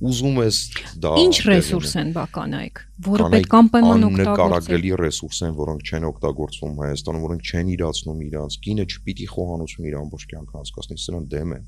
[0.00, 0.58] ուզում ես
[1.02, 6.78] դա Ինչ ռեսուրս են բականայք, որը պետք անպայման օգտագործել։ Նկարագրելի ռեսուրս են, որոնք չեն օգտագործվում
[6.80, 11.66] Հայաստանում, որոնք չեն իրացնում իրանց։ Կինը չպիտի խոհանոցում իր ամբողջ կյանքը անցկացնի, սրան դեմ են։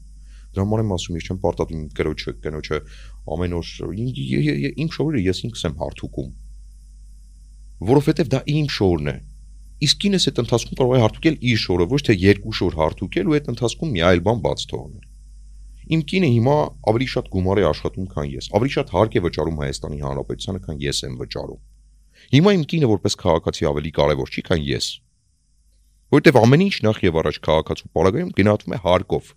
[0.52, 2.78] Դրա համար եմ ասում, ես չեմ պարտադրում կրոջը, կնոջը
[3.32, 3.68] ամեն օր
[4.82, 6.32] իմ շորը ես ինքս եմ հարթուկում։
[7.92, 9.16] Որովհետև դա իմ շորն է
[9.82, 13.36] իսկ կինս այդ ընթացքում կարող է հարթուկել իր շորը, ոչ թե երկու շոր հարթուկել ու
[13.38, 15.08] այդ ընթացքում մի այլ բան բաց թողնել։
[15.92, 16.56] Իմ կինը հիմա
[16.92, 20.76] ավելի շատ գումար է աշխատում, քան ես։ Ավելի շատ հարկ է վճարում Հայաստանի Հանրապետությանը, քան
[20.82, 21.60] ես եմ վճարում։
[22.32, 24.86] Հիմա իմ կինը որպես քաղաքացի ավելի կարևոր չի, քան ես։
[26.12, 29.30] Որտեվ ամեն ինչ նախ եւ առաջ քաղաքացու պարագայում գնահատվում է հարկով։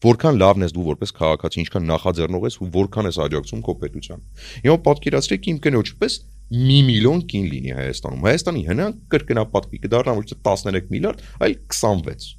[0.00, 4.22] Որքան լավն ես դու որպես քաղաքացի, ինչքան նախաձեռնող ես ու որքան ես աջակցում քո պետության։
[4.64, 6.14] Հիմա պատկերացրեք իմ կնոջ պես
[6.50, 12.30] մի միլիոն կին լինի Հայաստանում։ Հայաստանի հնան կրկնապատկի կդառնա ոչ թե 13 միլիարդ, այլ 26։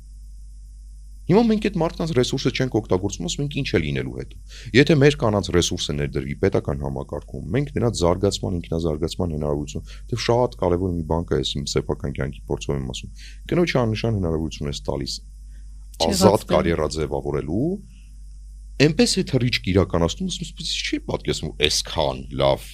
[1.31, 4.33] Հիմա մենք այդ մարդկանց ռեսուրսը չենք օգտագործում, ասում ենք ինչ է լինելու հետ։
[4.75, 10.91] Եթե մեր կանանց ռեսուրսը ներդրվի պետական համակարգում, մենք նրանց զարգացման, ինքնազարգացման հնարավորություն, դե շատ կարևոր
[10.97, 13.15] մի բան կա, ես իմ սեփական կյանքի փորձով եմ ասում։
[13.47, 15.15] Կնոջ աննշան հնարավորություն է տալիս
[16.01, 17.71] ազատ կարիերա ձևավորելու,
[18.81, 22.69] այնպես է թռիչք իրականացնում, ասում եմ, չի պատկերացնում այսքան լավ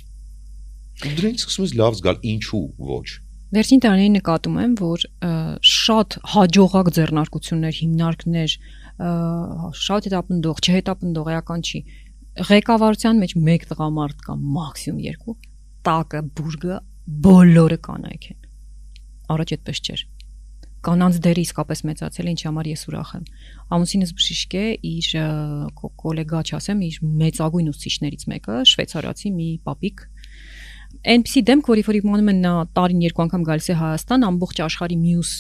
[0.98, 3.08] Դրանից սկսում ես լավ զգալ, ինչու ոչ։
[3.48, 5.04] Վերջին տարիներին նկատում եմ, որ
[5.72, 8.56] շատ հաջողակ ձեռնարկություններ, հիմնարկներ,
[9.88, 11.82] շատ հետապնդող, չհետապնդող էական չի։
[12.50, 15.38] Ղեկավարության մեջ 1 տղամարդ կա, մաքսիմում 2,
[15.88, 16.82] տակը, բուրգը
[17.28, 18.40] բոլորը կանայք են։
[19.38, 20.08] Առաջ այդպես չէր
[20.88, 23.24] կանանց դերը իսկապես մեծացել է, ինչի համար ես ուրախ եմ։
[23.76, 25.08] Ամուսինս բժիշկ է, իր
[26.04, 30.06] գոլեգա չասեմ, իր մեծագույն ուսուցիչներից մեկը, շվեյցարացի մի պապիկ,
[31.06, 34.98] այնպիսի դեմք, որի որ իմանում են նա տարին երկու անգամ գալիս է Հայաստան, ամբողջ աշխարհի
[35.02, 35.32] մյուս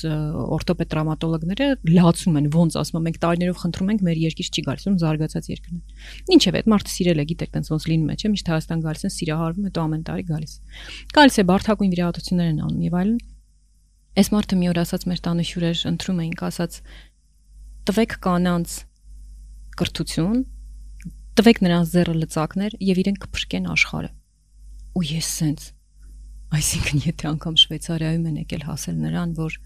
[0.58, 4.86] օրթոպեդ տրավմատոլոգները լացում են, ոնց ասում եմ, մենք տարիներով խնդրում ենք, մեր երկիր չի գալիս,
[4.88, 8.32] ում զարգացած երկրն է։ Ինչև այդ մարդը սիրել է, գիտեք, տենց ոնց լինում է, չէ՞,
[8.38, 10.53] միշտ Հայաստան գալիս են, սիրահարվում, հետո ամեն տարի գալիս։
[11.18, 13.18] Գալիս է բարթակույն վիրահատություններ են անում եւ այլն։
[14.18, 16.78] Այս մարդը մի օր ասաց մեր տանը հյուրեր ընտրում էինք, ասաց
[17.88, 18.78] տվեք կանանց
[19.78, 20.39] կրթություն,
[21.38, 24.16] տվեք նրանց ձեռը լծակներ եւ իրենք կփրկեն աշխարհը
[24.98, 25.72] ու ես սենց
[26.58, 29.58] այսինքն եթե անգամ Շվեյցարիայում են եկել հասել նրան, որ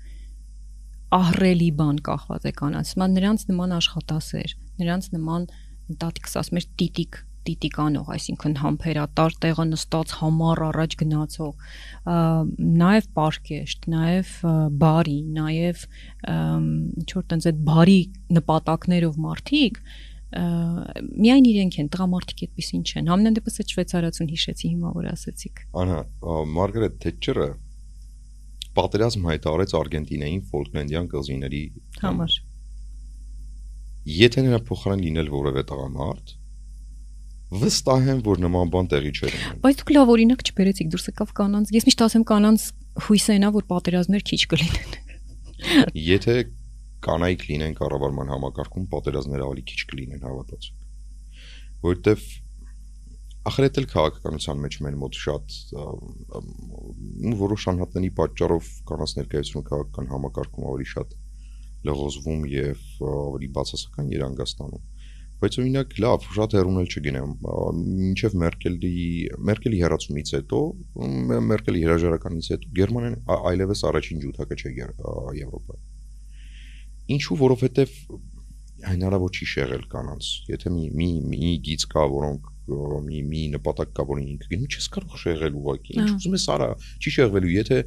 [1.11, 5.45] ահրելի բան կախված է կանանց, ման նրանց նման աշխատասեր, նրանց նման
[6.01, 11.71] տատիկս ասում էր տիտիկ տիտիկանող, այսինքն համբերատար տեղը նստած համառ առաջ գնացող,
[12.81, 14.33] նաև պարկեշտ, նաև
[14.83, 15.85] բարի, նաև
[17.01, 17.97] ինչ որ տենց այդ բարի
[18.37, 19.81] նպատակներով մարդիկ,
[20.31, 25.97] միայն իրենք են տղամարդիկ այդպեսին չեն համենայն դեպս այդ շվեյցարացուն հիշեցի հիմա որ ասեցիք անա
[26.55, 27.47] մարգարետ թետչերը
[28.79, 31.63] պատերազմ հայտարարեց Արգենտինային Ֆոլկլենդյան կղզիների
[31.99, 32.37] համար
[34.21, 36.33] եթե նրա փոխարեն լինել որևէ տղամարդ
[37.51, 41.33] վստահ եմ որ նման բան տեղի չէր ունենա բայց դուք լավ օրինակ չբերեցիք դուրս եկավ
[41.41, 42.67] կանանց ես միշտ ասեմ կանանց
[43.11, 44.95] հույսը այնա որ պատերազմներ քիչ կլինեն
[46.07, 46.35] եթե
[47.07, 50.87] կանայք լինեն կառավարման համակարգում, պատերազմները ավելի քիչ կլինեն հավատացեք։
[51.81, 52.25] Որովհետև
[53.49, 55.53] ախր էլ քաղաքականության մեջ մեն մոտ շատ
[57.41, 61.15] որոշ անհատների պատճառով կանանց ներկայությունը քաղաքական համակարգում ավելի շատ
[61.89, 64.83] լղոզվում եւ ավելի բացասական երանգաստանում
[65.41, 67.31] բայց օրինակ լավ շատ հեռուն էլ չգնամ
[67.81, 68.91] մինչև Մերկելի
[69.49, 70.59] Մերկելի հերացումից հետո
[71.49, 75.90] Մերկելի հրաժարականից հետո Գերմանիան այլևս առաջին ջութակը չէ Եվրոպայում
[77.11, 77.95] Ինչու, որովհետև
[78.81, 84.05] հնարավոր չի շեղել կանանց։ Եթե մի մի մի գից կա, որոնք մի մի նպատակ կա,
[84.11, 86.69] որին ինքը գնում, չես կարող շեղել ուղակի։ Ինչ ուզում ես արա,
[87.01, 87.77] չի շեղվելու, եթե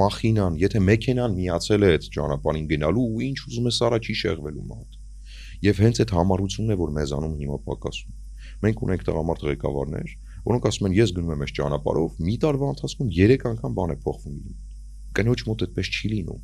[0.00, 4.98] մախինան, եթե մեքենան միացել է այդ ճանապարհին գնալու, ինչ ուզում ես արա, չի շեղվելու մարդ։
[5.62, 8.16] Եվ հենց այդ համառությունն է, որ մեզանում հիմա պակասում։
[8.62, 10.16] Մենք ունենք տղամարդ ղեկավարներ,
[10.48, 13.98] որոնք ասում են, ես գնում եմ այս ճանապարհով, մի տարվա ընթացքում 3 անգամ բան է
[14.02, 14.40] փոխվում։
[15.12, 16.42] Կնոջ մոտ այդպես չի լինում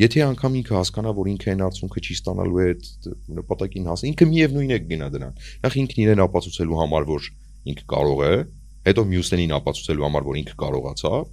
[0.00, 3.08] Եթե անգամ ինքը հասկանա, որ ինքը այն արդյունքը չի ստանալու այդ
[3.38, 7.28] նպատակին հաս, ինքը միևնույն է գնա դրան։ Նախ ինքն իրեն ապացուցելու համար, որ
[7.74, 8.34] ինքը կարող է,
[8.84, 11.32] հետո մյուսներին ապացուցելու համար, որ ինքը կարողացավ։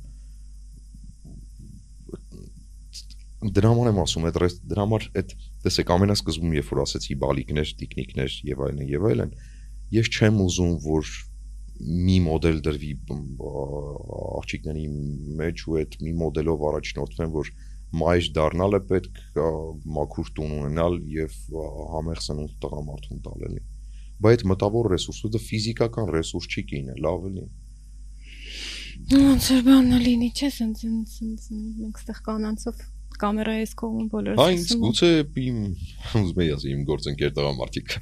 [3.41, 4.35] Դրա համար եմ ասում, այդ
[4.69, 5.31] դրա համար այդ
[5.65, 9.31] տեսեք ամենասկզբում երբ որ ասեցի բալիկներ, տիկնիկներ եւ այլն եւ այլն,
[9.97, 11.09] ես չեմ ուզում, որ
[11.81, 12.91] մի մոդել դրվի
[14.41, 14.85] աղջիկների
[15.41, 17.51] մեջ ու այդ մի մոդելով առաջնորդվեն, որ
[17.99, 19.19] մայր դառնալը պետք
[19.97, 21.33] մաքուր տուն ունենալ եւ
[21.95, 23.63] համեղ սնունդ տղամարդուն տալ էլի
[24.25, 27.45] բայց մտավոր ռեսուրսը դա ֆիզիկական ռեսուրս չի կինը լավ էլի
[29.11, 30.83] ոնց է բանը լինի չէ սենց
[31.17, 32.83] սենց մենք ստեղ կանանցով
[33.21, 35.09] կամերայից կողմում բոլորը Հա ինձ գուցե
[35.41, 35.57] իմ
[36.21, 37.95] ուզում եի ասի իմ գործընկեր տղամարդիկ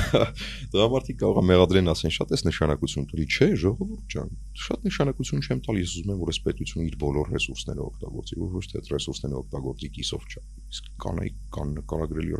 [0.74, 4.34] տղամարդիկ կարող է մեղադրեն ասեն շատ էս նշանակություն տալի չէ ժողովուրդ ջան
[4.64, 8.52] շատ նշանակություն չեմ տալի ես ուզում եմ որ այս պետությունը իր բոլոր ռեսուրսները օգտագործի որ
[8.60, 12.34] ոչ թե այդ ռեսուրսները օգտագործի կիսով չա իսկ կանայք կան նկարագրելի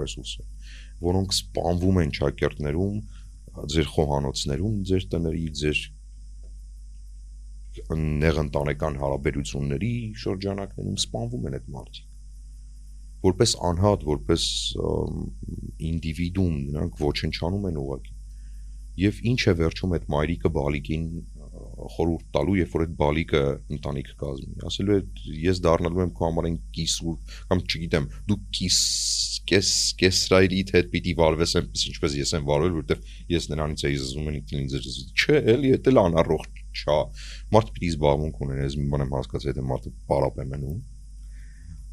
[0.00, 0.48] ռեսուրս է
[1.06, 2.96] որոնք սպանվում են ճակերտներում
[3.72, 5.78] ձեր խոհանոցներում ձեր տների ձեր
[8.24, 12.12] նեղընտանեկան հարաբերությունների շրջանակներում սպանվում են այդ մարդիկ
[13.26, 14.42] որպես անհատ, որպես
[15.90, 18.14] ինդիվիդուում նրանք ոչնչանում են ուղղակի։
[19.02, 21.06] Եվ ինչ է վերջում այդ մայրիկը բալիկին
[21.76, 23.42] խորհուրդ տալու, երբ որ այդ բալիկը
[23.76, 25.00] ընտանիք կազմի։ Ասելու է
[25.44, 28.78] ես դառնալու եմ քո համար այն կիսուր կամ չգիտեմ, դու կիս
[29.46, 29.70] կես
[30.00, 34.40] կեսրայրիդ հետ պիտի վարվես այնպես ինչպես ես եմ վարվել, որովհետև ես նրանից էի զզում են
[34.56, 34.76] ինձ
[35.14, 36.98] չէ, էլի դա էլ անառողջ չա։
[37.54, 40.80] Մարդ պիտի զբաղմունք ունենա, ես մի բան եմ հասկացել, եթե մարդը պարապ է մնում,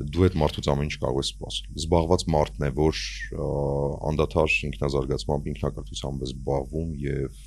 [0.02, 3.02] դու այդ մարդուց ամեն ինչ կարող ես սպասել։ Զբաղված մարդն է, որ
[4.10, 7.44] անդադար ինքնազարգացմամբ, ինքնակրթությամբ է զբաղվում եւ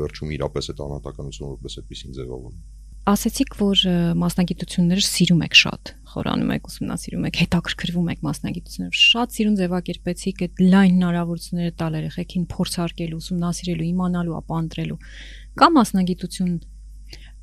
[0.00, 2.58] վերջում իրապես այդ անհատականությունը որպես այդպեսին ձևավորում
[3.04, 3.80] ասեցիք, որ
[4.16, 10.62] մասնագիտությունները սիրում եք շատ, խորանում եք, ուսումնասիրում եք, հետաքրքրվում եք մասնագիտություններով։ Շատ սիրուն ձևակերպեցիք այդ
[10.72, 14.98] լայն հնարավորությունները տալ երեխեքին փորձարկելու, ուսումնասիրելու, իմանալու, ապանտրելու։
[15.60, 16.54] Կա մասնագիտություն,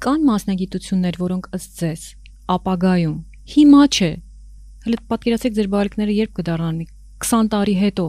[0.01, 2.07] կան մասնագիտություններ, որոնք ըստ ձեզ
[2.57, 3.17] ապագայում
[3.51, 4.11] հիմա չէ։
[4.85, 6.83] Հələ պատկերացեք ձեր բարիկները երբ կդառնան
[7.21, 8.05] 20 տարի հետո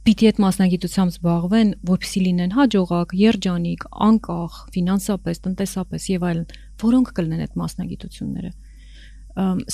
[0.00, 6.46] պիտի այդ մասնագիտությամբ զբաղվեն, որպեսզի լինեն հաջողակ, երջանիկ, անկախ, ֆինանսապես, տնտեսապես եւ այլն,
[6.80, 8.52] որոնք կլինեն այդ մասնագիտությունները։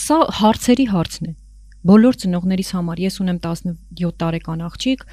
[0.06, 1.34] Սա հարցերի հարցն է
[1.86, 5.04] բոլոր ծնողներիս համար ես ունեմ 17 տարեկան աղջիկ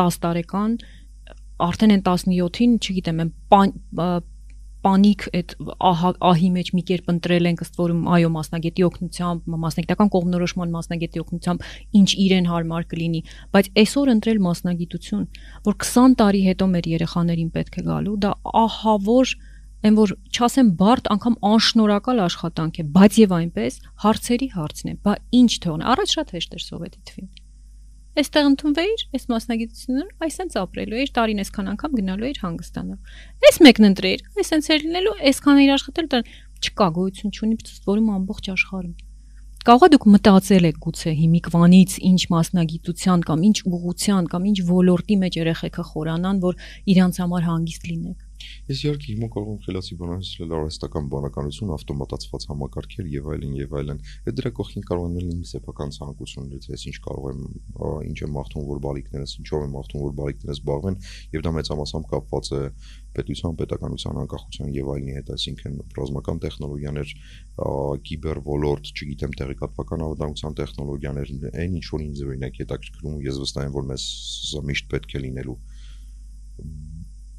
[0.00, 0.74] 10 տարեկան
[1.66, 3.30] արդեն են 17-ին չգիտեմ են
[4.82, 5.54] պանիկ այդ
[6.28, 11.66] ահի մեջ մի կերպ ընտրել ենք ըստ որում այո մասնագետի օգնությամբ, մասնագիտական կողմնորոշման մասնագետի օգնությամբ
[12.00, 13.22] ինչ իրեն հարմար կլինի,
[13.54, 15.24] բայց այսօր ընտրել մասնագիտություն,
[15.70, 19.36] որ 20 տարի հետո մեր երեխաներին պետք է գալու, դա ահավոր
[19.82, 25.18] այն որ չասեմ բարդ անգամ անշնորհակալ աշխատանք է, բայց եւ այնպես հարցերի հարցն է, բա
[25.42, 27.41] ինչ թողն։ Առաջ շատ հեշտ էր սովետի թվին
[28.12, 33.14] Այստեղ ընդունվեիր, այս մասնագիտությունը, այսենց ապրելու էիր, տարին այսքան անգամ գնալու էիր հանգստանալ։
[33.48, 36.26] Այս մեկն ընտրեիր, այսենց էր լինելու, այսքան էիր աշխատել,
[36.62, 37.56] չկա գոյություն չունի
[37.88, 38.92] որում ամբողջ աշխարհում։
[39.62, 45.16] Կարող է դուք մտածել եք գուցե հիմիկվանից ինչ մասնագիտության կամ ինչ ուղղության կամ ինչ ոլորտի
[45.22, 46.56] մեջ երեխեքը խորանան, որ
[46.92, 48.31] իրանց համար հանգիստ լինեք։
[48.70, 54.02] Ես իհարկե հիմա կարող եմ խելացի բանալել արհեստական բանականություն, ավտոմատացված համակարգեր եւ այլն եւ այլն։
[54.22, 57.42] Այդ դրա կողքին կարող են լինել սեփական ցանկություններից, ես ինչ կարող եմ,
[58.12, 60.98] ինչ եմ մաղթում, որ բալիկներս, ինչով եմ մաղթում, որ բալիկներս զբաղվեն
[61.32, 62.62] եւ դա մեծամասամբ կապված է
[63.12, 67.12] պետության, պետականության անկախության եւ այլնի հետ, այսինքն ռազմական տեխնոլոգիաներ,
[68.08, 73.76] կիբեր ոլորտ, չգիտեմ, տեղեկատվական ավանդության տեխնոլոգիաներ, այն ինչ որ ինձ օրինակ հետաքրքրում, ես վստահ եմ,
[73.76, 74.08] որ մեզ
[74.72, 75.58] միշտ պետք է լինելու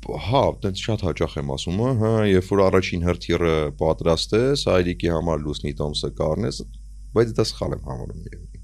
[0.04, 5.74] հա, տենց շատ հաճախ եմ ասում, հա, երբ որ առաջին հրթիռը պատրաստես, հայրիկի համար լուսնի
[5.80, 6.60] տոմսը կառնես,
[7.16, 8.62] բայց դա սխալ եմ համարում երևի։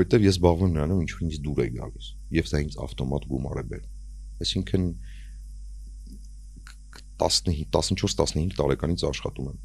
[0.00, 2.10] Որտեվ ես զբաղվում նրանով, ինչ որ ինձ դուր է գալիս,
[2.40, 3.90] եւ դա ինձ ավտոմատ գումար է բերում։
[4.40, 4.86] Այսինքն
[7.20, 9.58] 15 14-15 տարեկանից աշխատում եմ։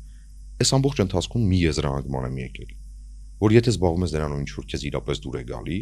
[0.55, 2.73] Այս ամբողջ ընթացքում մի եզրահանգման եմ եկել,
[3.45, 5.79] որ եթե զբաղվում ես նրանով ինչ որ քեզ իրապես դուր է գալի,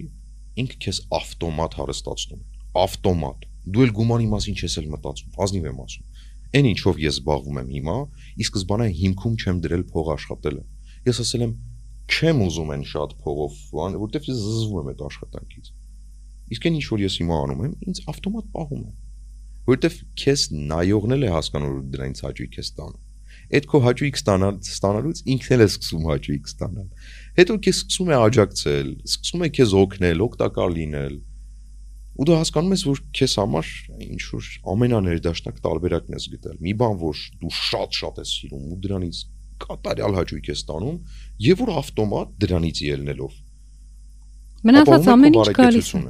[0.64, 5.78] ինքը քեզ ավտոմատ հարստացնում է։ Ավտոմատ դու էլ գումարի մասին չես էլ մտածում, ազնիվ եմ
[5.84, 6.08] ասում։
[6.54, 7.96] Այն ինչով ես զբաղվում եմ հիմա,
[8.38, 10.64] ի սկզբանե հիմքում չեմ դրել փող աշխատելը։
[11.08, 11.54] Ես ասել եմ
[12.14, 13.56] չեմ ուզում այն շատ փողով,
[14.04, 15.72] որտեվ ես զզվում եմ այդ աշխատանքից։
[16.54, 18.94] Իսկ այն ինչ որ ես հիմա անում եմ, ինձ ավտոմատ պահում է։
[19.64, 20.42] Որտեվ քեզ
[20.74, 23.02] նայողն էլ է հասկանում որ դրանից հաճույք է ստանում։
[23.54, 26.88] Այդ քո հաճույք ստանալ ստանալուց ինքն էլ է սկսում հաճույք ստանալ։
[27.40, 31.16] Հետո քեզ սկսում է աջակցել, սկսում է քեզ օգնել, օգտակար լինել
[32.14, 33.70] ու դու հասկանում ես որ քեզ համար
[34.06, 39.22] ինչ որ ամենաներդաշնակ տարբերակն ես գտել մի բան որ դու շատ-շատ ես սիրում ու դրանից
[39.64, 40.98] կատարյալ հաճույք ես ստանում
[41.48, 43.40] եւ որ ավտոմատ դրանից ելնելով
[44.70, 46.04] մնացած ամեն ինչ գալիս է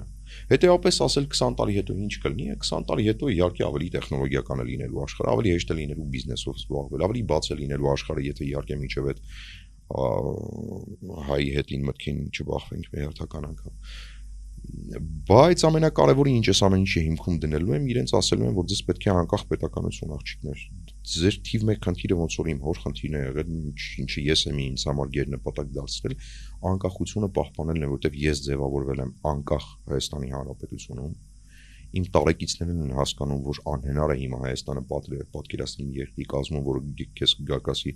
[0.49, 5.03] Հետևաբար ասել 20 տարի հետո ինչ կլինի, 20 տարի հետո իհարկե ավելի տեխնոլոգիական է լինելու
[5.03, 9.09] աշխարհը, ավելի հեշտ է լինելու բիզնեսով զբաղվել, ավելի բաց է լինելու աշխարհը, եթե իհարկե միջև
[9.13, 9.21] այդ
[11.29, 13.73] հայի հետին մտքին չբախվենք մեր հերթական անգամ
[15.27, 19.07] բայց ամենակարևորը ինչ ես ամեն ինչի հիմքում դնելու եմ իրենց ասելու եմ որ ձեզ պետք
[19.07, 20.63] է անկախ պետականություն աղջիկներ
[21.13, 23.51] ձեր թիվ 1 խնդիրը ոնց որ իմ հոր խնդիրն է եղել
[24.03, 26.15] ինչը ես եմ ինձ համար գերնպատակ դարձրել
[26.71, 31.13] անկախությունը պահպանելն է որովհետև ես ձևավորվել եմ անկախ Հայաստանի Հանրապետությունում
[31.93, 37.91] իմ տարեկիցներն են հասկանում որ անհնար է հիմա Հայաստանը պատկերացնել երկրի կազմում որը քեզ գակասի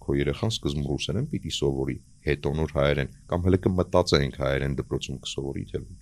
[0.00, 1.96] քո երեխան սկզբում ռուսերեն պիտի սովորի,
[2.26, 6.00] հետո նոր հայերեն կամ հələ կմտածենք հայերեն դպրոցում կսովորի թե ոչ։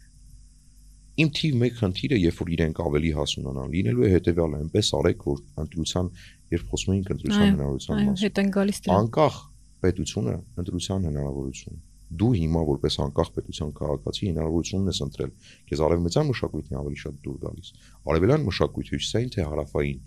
[1.19, 5.41] Իմ թիվ 1 խնդիրը, երբ որ իրենք ավելի հասունանան, լինելու է հետեւյալը, այնպես արեք, որ
[5.65, 6.11] ընտրության,
[6.55, 9.41] երբ խոսում ենք ընտրության հնարավորության մասին, հետ են գալիս դրա։ Անկախ
[9.83, 15.33] պետությունը ընտրության հնարավորություն դու հիմա որպես անկախ պետության քաղաքացի հնարավորություն ես ընտրել
[15.69, 17.73] քեզ արևմտյան մշակույթն ավելի շատ դուր գալիս
[18.12, 20.01] արևելյան մշակույթը հյուսիսային թե հարավային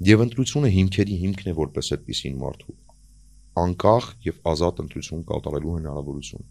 [0.00, 2.74] Եվ ընտրությունը հիմքերի հիմքն է որպես այդպեսին մարդու.
[3.60, 6.46] Անկախ եւ ազատ ընտրություն կատարելու հնարավորություն։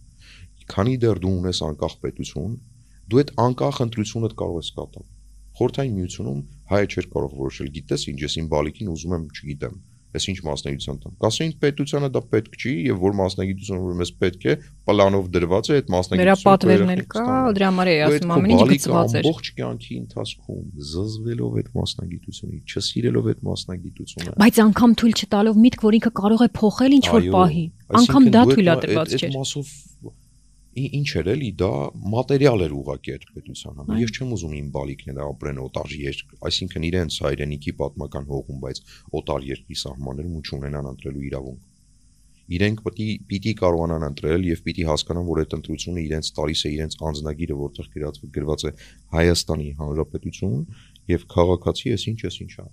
[0.70, 2.54] Քանի դեռ դու ունես անկախ պետություն,
[3.10, 5.08] դու այդ անկախ ընտրությունդ կարող ես կատարել։
[5.58, 10.26] Խորթային միությունում հայը չէր կարող որոշել, գիտես ինչ, ես իմ բալիկին ուզում եմ, չգիտեմ, ես
[10.32, 14.56] ինչ մասնագիտության տամ։ Կասեին պետությանը դա պետք չի եւ որ մասնագիտությունը որ մեզ պետք է,
[14.90, 17.26] պլանով դրված է այդ մասնագիտությունը։ Դրա պատվերն էլ կա,
[17.60, 23.30] դրա համար էի ասում, ամեն ինչ գծված է։ Ամբողջ կյանքի ընթացքում զզվելով այդ մասնագիտությունից, չսիրելով
[23.30, 27.66] այդ մասնագիտությունը։ Բայց անգամ թույլ չտալով միտք, որ ինքը կարող է փոխել ինչ որ պահի։
[28.00, 29.74] Անգամ դա թույլ է տրված չէ։ Այդ մասով
[30.78, 31.70] ինչ էր էլի դա
[32.14, 36.86] մատերիալ էր ուղակի այդ պետության համար ես չեմ ուզում իմ բալիկները ապրեն օտար երկ այսինքն
[36.90, 38.82] իրենց հայրենիքի պատմական հողում բայց
[39.20, 41.66] օտար երկրի սահմաններում ու չունենան ընտրելու իրավունք
[42.50, 46.72] իրենք պետք է պիտի կարողանան ընտրել եւ պիտի հասկանան որ այդ ընտրությունը իրենց տալիս է
[46.76, 48.72] իրենց անձնագիրը որտեղ գրած գրված է
[49.14, 50.58] Հայաստանի Հանրապետություն
[51.14, 52.66] եւ քաղաքացի ես ինչ ես ինչա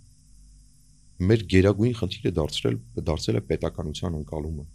[1.29, 4.67] մեր գերագույն խնդիրը դարձրել դարձել է պետականության ընկալումը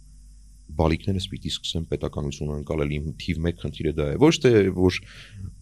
[0.78, 4.18] բալիկներս պիտի սկսեն պետականություն անցալել իմ թիվ 1 խնդիրը դա է.
[4.22, 4.98] Ոչ թե որ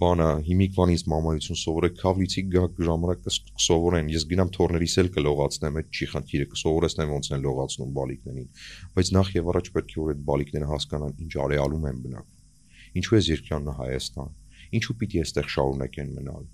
[0.00, 2.44] բանա հիմիկվանից մամայություն սովորեք քավլիցի
[2.88, 8.48] ժամանակ կսովորեն ես գնամ թորներիս էլ կլողացնեմ այդ չի խնդիրը կսովորեցնեմ ոնց են լողացնում բալիկներին
[8.96, 12.40] բայց նախ եւ առաջ պետք է որ այդ բալիկները հասկանան ինչ արեալում են բնակվում
[13.00, 14.32] ինչու է երկյանն Հայաստան
[14.80, 16.44] ինչու պիտի այստեղ շարունակեն մնալ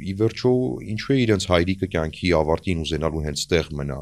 [0.00, 0.52] ի վերջո
[0.94, 3.98] ինչու է իրենց հայրիկը կյանքի ավարտին ուզենալու հենց ստեղ մնա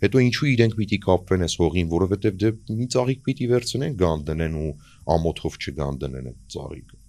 [0.00, 2.50] Հետո ինչու իրենք պիտի կապվեն այս հողին, որովհետև դե
[2.80, 4.70] մի ծաղիկ պիտի վերցնեն գան դնեն ու
[5.14, 7.00] ամոթով չգան դնեն այդ ծաղիկը։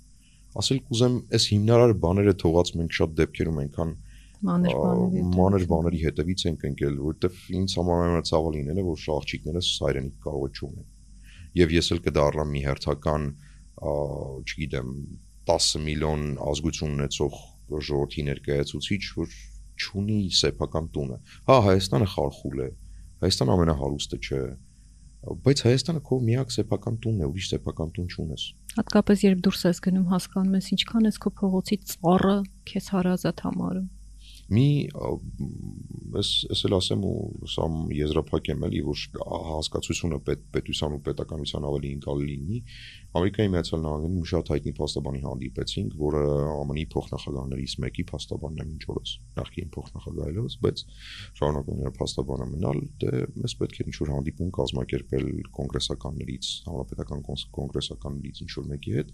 [0.61, 3.93] Ասել կուզեմ, այս հիմնարար բաները թողած մենք շատ դեպքերում այնքան
[4.41, 9.69] մանր բաների մանր բաների հետևից ենք ընկել, որովհետև ինձ համար ամենացավը լինել է, որ շաղճիկներս
[9.85, 10.87] հայրենիք կարող է չունեն։
[11.61, 13.27] Եվ ես էլ կդառնամ մի հերթական,
[14.51, 14.91] չգիտեմ,
[15.51, 17.39] 10 միլիոն ազգություն ունեցող
[17.71, 19.35] ժողովրդի ներկայացուցիչ, որ
[19.81, 22.69] չունի սեփական տունը։ Հա, Հայաստանը խարխուլ է,
[23.21, 24.41] Հայաստանը ամենահարուստը չէ,
[25.45, 28.45] բայց Հայաստանը քո միակ սեփական տունն է, ուրիշ սեփական տուն չունես։
[28.81, 32.37] Հատկապես երբ դուրս ես գնում, հասկանում ես ինչքան ես քո փողոցի ծառը
[32.71, 33.89] քեզ հարազատ համարում
[34.51, 34.65] մի
[36.17, 39.03] ես ես էլ ասեմ ու սա եզրափակ եմ էլի որ
[39.47, 42.59] հասկացությունը պետ պետության ու պետականության ավելի ինկալ լինի
[43.11, 46.19] Ամերիկայի Միացյալ Նահանգներում մի շատ հայտնի փաստաբանի հանդիպեցինք, որը
[46.71, 50.83] ԱՄՆ-ի փոխնախագահներից մեկի փաստաբանն է մինչ օրս, նախկին փոխնախագահելուց, բայց
[51.41, 53.11] շարունակում է փաստաբանը մնալ, դե
[53.41, 55.27] մեզ պետք է ինչ-որ հանդիպում կազմակերպել
[55.59, 57.25] կոնգրեսականներից, հանրապետական
[57.59, 59.11] կոնգրեսականներից ինչ-որ մեկի հետ։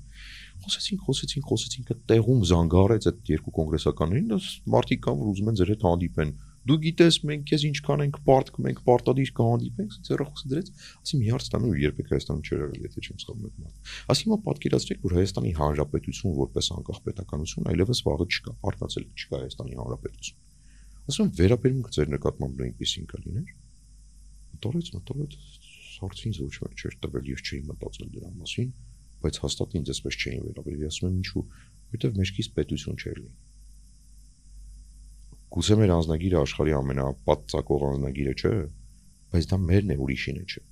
[0.68, 4.38] Խոսեցինք, խոսեցինք, խոսեցինք, տեղում զանգարեց այդ երկու կոնգրեսականներին,
[4.78, 6.38] մարդիկ կան, որ ուզում են ձեր հետ հանդիպեն
[6.68, 11.48] դու գիտես մենք քեզ ինչքան ենք պարտք մենք պարտադիր կհանդիպենք ձեռախոսը դրեց ասի մի հարց
[11.54, 15.54] տանում երբեք Հայաստանում չէր եղել եթե չեմ սխալվում այդ մարդ ասի հիմա պատկերացրեք որ Հայաստանի
[15.58, 20.46] Հանրապետություն որպես անկախ պետականություն այլևս վաղը չկա արտացել չկա Հայաստանի Հանրապետություն
[21.08, 23.52] ասում վերաբերմունքը ձեր նկատմամբ նույնպեսին կլիներ
[24.58, 25.38] մտորեց մտորեց
[25.98, 28.74] սարցին ոչ մեկ չէր տվել ես չէի մտածել դրա մասին
[29.24, 33.47] բայց հաստատ ինձ էսպես չէին վերաբերվել ասում եմ ինչու որովհետև մեջքից պետություն չէր լինի
[35.56, 38.52] Գուցե մեր անznագիրը աշխարհի ամենապատծակող անznագիրը չէ,
[39.32, 40.64] բայց դա մերն է, ուրիշինը չէ։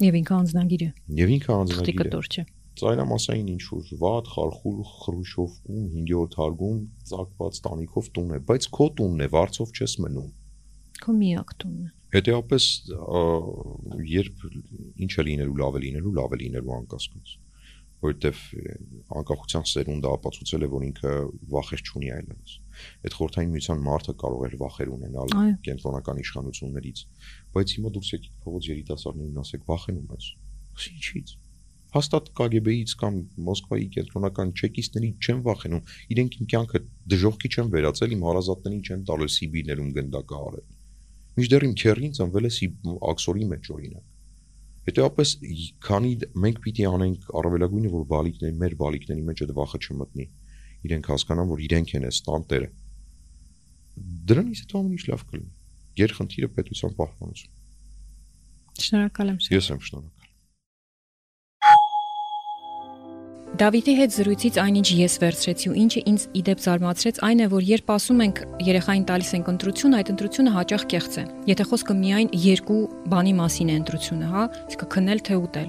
[0.00, 0.88] Եվ ինքը անznագիրը։
[1.20, 2.44] Եվ ինքը անznագիրը։ Կտոր չէ։
[2.80, 6.78] Ծայրամասային ինչ որ վատ, խարխուլ, խրուշովկում, 5-րդ հարգում
[7.10, 10.30] ծակված տանիքով տուն է, բայց քո տունն է, վարձով չես մնում։
[11.04, 12.64] Քո միակ տունն է։ Հետեւապես
[14.14, 14.48] երբ
[15.04, 17.36] ինչ է լինելու, լավ է լինելու, լավ է լինելու անկասկած
[18.00, 18.38] որովհետև
[19.20, 21.10] անկախության սերունդը ապացուցել է, որ ինքը
[21.52, 22.54] վախեր չունի այլևս։
[23.04, 25.34] Այդ խորթային միության մարդը կարող էր վախեր ունենալ
[25.66, 27.04] կենտրոնական իշխանություններից,
[27.56, 30.28] բայց հիմա դուրս եկեք փողոց երիտասարդներին ասեք վախենում ես։
[30.90, 31.34] Ինչի՞ց։
[31.90, 33.16] Հաստատ KGB-ից կամ
[33.50, 36.82] Մոսկվայի կենտրոնական չեկիստներից չեն վախենում, իրենք իմ կյանքը
[37.14, 40.68] դժողքի չեն վերածել, իմ հարազատներին չեն տալել Սիբիրներում գնդակը արել։
[41.40, 42.52] Միշտեր իմ քերին ծնվել է
[43.10, 44.06] Աքսորի մեջ օրինակ
[44.80, 45.32] Հետևաբար
[45.86, 46.10] քանի
[46.42, 50.24] մենք պիտի անենք առավելագույնը որ բալիկների մեր բալիկների մեջ այդ վախը չմտնի
[50.86, 52.68] իրենք հասկանան որ իրենք են այս տանտերը
[54.30, 55.50] դրանից հետո ամեն ինչ լավ կլինի
[56.00, 57.58] երկխնդիրը պետության պահպանություն
[58.80, 60.19] Շնորհակալ եմ Ես եմ շնորհակալ
[63.50, 67.88] Դավիթի հետ զրույցից այնինչ ես վերցրեցի ու ինչը ինձ իդեպ զարմացրեց այն է որ երբ
[67.90, 72.78] ասում ենք երեխային տալիս ենք ընտրություն այդ ընտրությունը հաճախ կեղծ է եթե խոսքը միայն երկու
[73.10, 75.68] բանի մասին է ընտրությունը հա իսկ քնել թե ուտել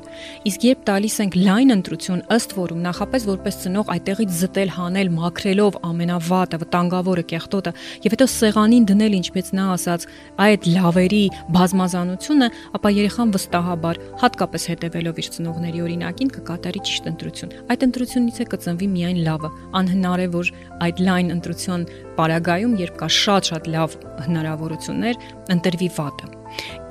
[0.51, 5.79] իսկ երբ տալիս ենք լայն ընտրություն ըստ որում նախապես որպես ծնող այդտեղից զտել հանել մաքրելով
[5.89, 7.75] ամենավատը վտանգավորը կեղտոտը
[8.05, 10.07] եւ հետո սեղանին դնել ինչպես նա ասաց
[10.45, 11.23] այդ լավերի
[11.57, 12.47] բազմազանությունը
[12.77, 18.87] ապա երեխան վստահաբար հատկապես հետևելով իր ծնողների օրինակին կկատարի ճիշտ ընտրություն այդ ընտրությունից է կծնվի
[18.95, 19.49] միայն լավը։
[19.79, 20.51] Անհնար է, որ
[20.87, 21.85] այդ լայն ընտրություն
[22.19, 25.21] պարագայում, երբ կա շատ-շատ լավ հնարավորություններ,
[25.55, 26.31] ընտրվի վատը։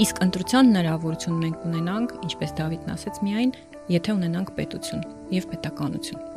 [0.06, 3.54] Իսկ ընտրության հնարավորություն մենք ունենանք, ինչպես Դավիթն ասաց, միայն
[4.00, 6.29] եթե ունենանք պետություն եւ պետականություն։